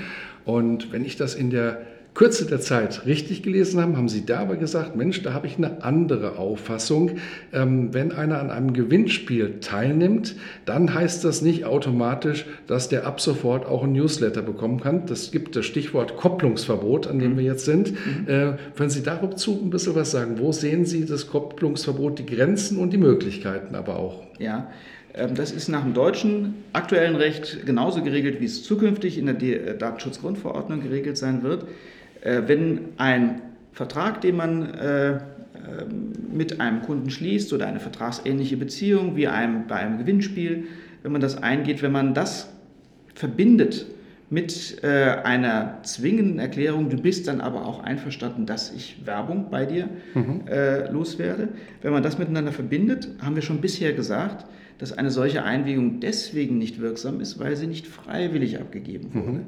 und 0.45 0.93
wenn 0.93 1.05
ich 1.05 1.17
das 1.17 1.35
in 1.35 1.51
der 1.51 1.87
Kürze 2.15 2.47
der 2.47 2.61
Zeit 2.61 3.07
richtig 3.07 3.43
gelesen 3.43 3.81
haben, 3.81 3.97
haben 3.97 4.09
Sie 4.09 4.27
da 4.27 4.41
aber 4.41 4.57
gesagt, 4.57 4.97
Mensch, 4.97 5.23
da 5.23 5.33
habe 5.33 5.47
ich 5.47 5.57
eine 5.57 5.85
andere 5.85 6.39
Auffassung. 6.39 7.13
Ähm, 7.53 7.95
wenn 7.95 8.13
einer 8.13 8.41
an 8.41 8.51
einem 8.51 8.73
Gewinnspiel 8.73 9.61
teilnimmt, 9.61 10.35
dann 10.65 10.93
heißt 10.93 11.25
das 11.25 11.41
nicht 11.41 11.65
automatisch, 11.65 12.47
dass 12.67 12.89
der 12.89 13.07
ab 13.07 13.21
sofort 13.21 13.65
auch 13.65 13.85
ein 13.85 13.93
Newsletter 13.93 14.43
bekommen 14.43 14.81
kann. 14.81 15.07
Das 15.07 15.31
gibt 15.31 15.55
das 15.55 15.67
Stichwort 15.67 16.17
Kopplungsverbot, 16.17 17.07
an 17.07 17.21
dem 17.21 17.37
wir 17.37 17.45
jetzt 17.45 17.65
sind. 17.65 17.93
Mhm. 17.93 18.29
Äh, 18.29 18.53
können 18.77 18.91
Sie 18.91 19.03
dazu 19.03 19.61
ein 19.63 19.71
bisschen 19.71 19.95
was 19.95 20.11
sagen? 20.11 20.39
Wo 20.39 20.53
sehen 20.53 20.85
Sie 20.85 21.07
das 21.07 21.29
Kopplungsverbot, 21.29 22.19
die 22.19 22.27
Grenzen 22.27 22.79
und 22.79 22.93
die 22.93 22.99
Möglichkeiten 22.99 23.75
aber 23.75 23.97
auch? 23.97 24.25
Ja, 24.39 24.69
ähm, 25.15 25.35
das 25.35 25.53
ist 25.53 25.69
nach 25.69 25.83
dem 25.83 25.95
deutschen 25.95 26.55
aktuellen 26.73 27.17
Recht 27.17 27.67
genauso 27.67 28.03
geregelt, 28.03 28.41
wie 28.41 28.47
es 28.47 28.63
zukünftig 28.63 29.19
in 29.19 29.27
der 29.27 29.41
äh, 29.41 29.79
Datenschutzgrundverordnung 29.79 30.83
geregelt 30.83 31.17
sein 31.17 31.43
wird. 31.43 31.67
Äh, 32.23 32.43
wenn 32.47 32.81
ein 32.97 33.43
Vertrag, 33.73 34.21
den 34.21 34.37
man 34.37 34.75
äh, 34.75 35.19
mit 36.33 36.61
einem 36.61 36.83
Kunden 36.83 37.11
schließt 37.11 37.53
oder 37.53 37.67
eine 37.67 37.81
vertragsähnliche 37.81 38.57
Beziehung 38.57 39.17
wie 39.17 39.29
einem, 39.29 39.67
bei 39.67 39.77
einem 39.77 39.99
Gewinnspiel, 39.99 40.65
wenn 41.03 41.13
man 41.13 41.21
das 41.21 41.43
eingeht, 41.43 41.83
wenn 41.83 41.93
man 41.93 42.15
das 42.15 42.51
verbindet 43.15 43.87
mit 44.31 44.83
einer 44.83 45.79
zwingenden 45.83 46.39
Erklärung, 46.39 46.89
du 46.89 46.97
bist 46.97 47.29
dann 47.29 47.41
aber 47.41 47.67
auch 47.67 47.83
einverstanden, 47.83 48.47
dass 48.47 48.73
ich 48.73 49.05
Werbung 49.05 49.51
bei 49.51 49.67
dir 49.67 49.89
mhm. 50.15 50.43
loswerde. 50.91 51.49
Wenn 51.83 51.93
man 51.93 52.03
das 52.03 52.19
miteinander 52.19 52.53
verbindet, 52.53 53.09
haben 53.21 53.35
wir 53.35 53.43
schon 53.43 53.61
bisher 53.61 53.93
gesagt, 53.93 54.47
dass 54.79 54.97
eine 54.97 55.11
solche 55.11 55.43
Einwilligung 55.43 56.01
deswegen 56.01 56.59
nicht 56.59 56.81
wirksam 56.81 57.21
ist, 57.21 57.39
weil 57.39 57.55
sie 57.57 57.67
nicht 57.67 57.87
freiwillig 57.87 58.59
abgegeben 58.61 59.13
wurde. 59.13 59.33
Mhm. 59.33 59.47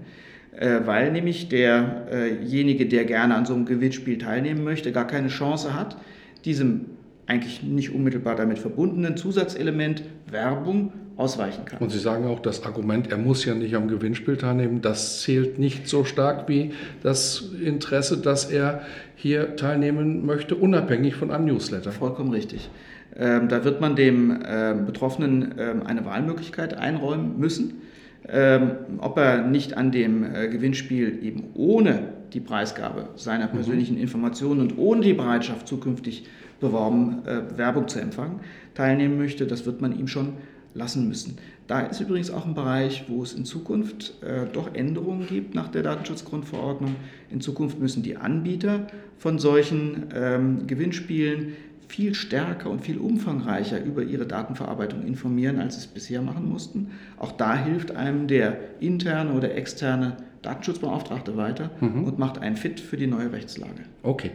Äh, 0.57 0.81
weil 0.85 1.13
nämlich 1.13 1.49
derjenige, 1.49 2.87
der 2.87 3.05
gerne 3.05 3.35
an 3.35 3.47
so 3.47 3.55
einem 3.55 3.65
Gewinnspiel 3.65 4.19
teilnehmen 4.19 4.65
möchte, 4.65 4.93
gar 4.93 5.07
keine 5.07 5.29
Chance 5.29 5.75
hat, 5.75 5.97
diesem 6.45 6.87
eigentlich 7.27 7.63
nicht 7.63 7.95
unmittelbar 7.95 8.37
damit 8.37 8.59
verbundenen 8.59 9.17
Zusatzelement 9.17 10.03
Werbung 10.31 10.93
ausweichen 11.17 11.65
kann. 11.65 11.79
Und 11.79 11.91
Sie 11.91 11.99
sagen 11.99 12.27
auch, 12.27 12.41
das 12.41 12.65
Argument, 12.65 13.11
er 13.11 13.19
muss 13.19 13.45
ja 13.45 13.55
nicht 13.55 13.75
am 13.75 13.89
Gewinnspiel 13.89 14.37
teilnehmen, 14.37 14.83
das 14.83 15.23
zählt 15.23 15.59
nicht 15.59 15.89
so 15.89 16.05
stark 16.05 16.49
wie 16.49 16.73
das 17.03 17.51
Interesse, 17.63 18.19
dass 18.19 18.51
er 18.51 18.83
hier 19.15 19.57
teilnehmen 19.57 20.27
möchte, 20.27 20.55
unabhängig 20.55 21.15
von 21.15 21.31
einem 21.31 21.47
Newsletter. 21.47 21.93
Vollkommen 21.93 22.31
richtig. 22.31 22.71
Ähm, 23.17 23.49
da 23.49 23.65
wird 23.65 23.81
man 23.81 23.95
dem 23.95 24.43
ähm, 24.47 24.87
Betroffenen 24.87 25.55
ähm, 25.59 25.83
eine 25.87 26.05
Wahlmöglichkeit 26.05 26.75
einräumen 26.75 27.39
müssen, 27.39 27.82
ob 28.25 29.19
er 29.19 29.47
nicht 29.47 29.77
an 29.77 29.91
dem 29.91 30.25
äh, 30.25 30.49
Gewinnspiel 30.49 31.19
eben 31.23 31.45
ohne 31.55 32.05
die 32.33 32.41
Preisgabe 32.41 33.09
seiner 33.17 33.49
mhm. 33.49 33.53
persönlichen 33.53 33.99
Informationen 33.99 34.61
und 34.61 34.79
ohne 34.79 35.03
die 35.03 35.13
Bereitschaft, 35.13 35.67
zukünftig 35.67 36.27
beworben 36.61 37.27
äh, 37.27 37.59
Werbung 37.59 37.89
zu 37.89 38.01
empfangen, 38.01 38.41
teilnehmen 38.75 39.19
möchte. 39.19 39.47
Das 39.47 39.67
wird 39.67 39.81
man 39.81 39.99
ihm 39.99 40.07
schon 40.07 40.35
lassen 40.75 41.09
müssen. 41.09 41.37
Da 41.67 41.81
ist 41.81 42.01
übrigens 42.01 42.31
auch 42.31 42.47
ein 42.47 42.55
Bereich, 42.55 43.05
wo 43.09 43.23
es 43.23 43.35
in 43.35 43.45
Zukunft 43.45 44.15
äh, 44.23 44.47
doch 44.53 44.75
Änderungen 44.75 45.27
gibt 45.27 45.55
nach 45.55 45.69
der 45.69 45.83
Datenschutzgrundverordnung. 45.83 46.97
In 47.31 47.41
Zukunft 47.41 47.79
müssen 47.79 48.03
die 48.03 48.17
Anbieter 48.17 48.87
von 49.19 49.39
solchen 49.39 50.07
ähm, 50.15 50.67
Gewinnspielen 50.67 51.55
viel 51.93 52.15
stärker 52.15 52.71
und 52.71 52.81
viel 52.81 52.97
umfangreicher 52.97 53.85
über 53.85 54.03
ihre 54.03 54.27
Datenverarbeitung 54.27 55.07
informieren, 55.07 55.61
als 55.61 55.75
sie 55.75 55.81
es 55.81 55.87
bisher 55.87 56.23
machen 56.23 56.49
mussten. 56.49 56.93
Auch 57.19 57.33
da 57.33 57.55
hilft 57.55 57.95
einem 57.95 58.29
der 58.29 58.57
interne 58.81 59.35
oder 59.35 59.55
externe 59.55 60.17
Datenschutzbeauftragte 60.41 61.37
weiter 61.37 61.71
mhm. 61.81 62.05
und 62.05 62.19
macht 62.19 62.39
einen 62.39 62.57
fit 62.57 62.81
für 62.81 62.97
die 62.97 63.07
neue 63.07 63.31
Rechtslage. 63.31 63.83
Okay. 64.03 64.31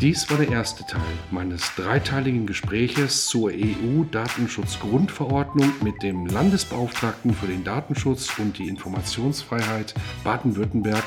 Dies 0.00 0.30
war 0.30 0.38
der 0.38 0.48
erste 0.48 0.86
Teil 0.86 1.02
meines 1.30 1.74
dreiteiligen 1.76 2.46
Gespräches 2.46 3.26
zur 3.26 3.50
EU-Datenschutzgrundverordnung 3.52 5.70
mit 5.84 6.02
dem 6.02 6.24
Landesbeauftragten 6.26 7.34
für 7.34 7.46
den 7.46 7.62
Datenschutz 7.62 8.38
und 8.38 8.56
die 8.58 8.68
Informationsfreiheit 8.68 9.92
Baden-Württemberg, 10.24 11.04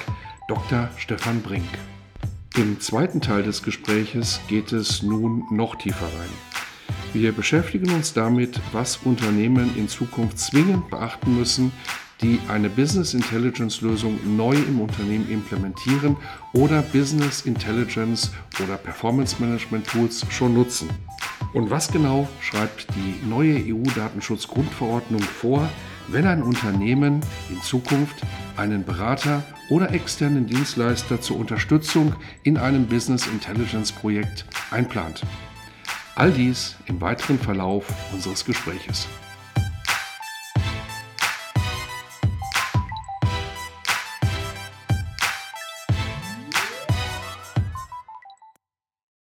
Dr. 0.47 0.88
Stefan 0.97 1.41
Brink. 1.41 1.66
Im 2.58 2.80
zweiten 2.80 3.20
Teil 3.20 3.43
des 3.43 3.64
Gespräches 3.64 4.39
geht 4.47 4.72
es 4.72 5.03
nun 5.03 5.43
noch 5.51 5.76
tiefer 5.76 6.06
rein. 6.06 6.30
Wir 7.12 7.34
beschäftigen 7.34 7.89
uns 7.89 8.14
damit, 8.14 8.62
was 8.72 8.97
Unternehmen 9.03 9.76
in 9.76 9.89
Zukunft 9.89 10.39
zwingend 10.39 10.89
beachten 10.89 11.38
müssen, 11.38 11.74
die 12.22 12.39
eine 12.47 12.70
Business 12.70 13.14
Intelligence 13.14 13.82
Lösung 13.82 14.18
neu 14.38 14.56
im 14.56 14.80
Unternehmen 14.80 15.30
implementieren 15.30 16.16
oder 16.53 16.82
Business 16.82 17.41
Intelligence 17.41 18.32
oder 18.64 18.78
Performance 18.78 19.36
Management 19.39 19.86
Tools 19.88 20.26
schon 20.30 20.53
nutzen. 20.53 20.89
Und 21.53 21.70
was 21.70 21.91
genau 21.91 22.26
schreibt 22.39 22.88
die 22.95 23.28
neue 23.28 23.56
EU-Datenschutzgrundverordnung 23.66 25.22
vor, 25.22 25.70
wenn 26.08 26.26
ein 26.28 26.43
Unternehmen 26.43 27.22
in 27.49 27.62
Zukunft 27.62 28.22
einen 28.58 28.84
Berater 28.84 29.43
oder 29.70 29.91
externen 29.91 30.47
Dienstleister 30.47 31.20
zur 31.22 31.38
Unterstützung 31.38 32.16
in 32.43 32.58
einem 32.58 32.88
Business 32.88 33.28
Intelligence 33.28 33.91
Projekt 33.91 34.45
einplant. 34.72 35.22
All 36.16 36.32
dies 36.32 36.76
im 36.86 37.01
weiteren 37.01 37.39
Verlauf 37.39 37.86
unseres 38.14 38.45
Gespräches. 38.45 39.08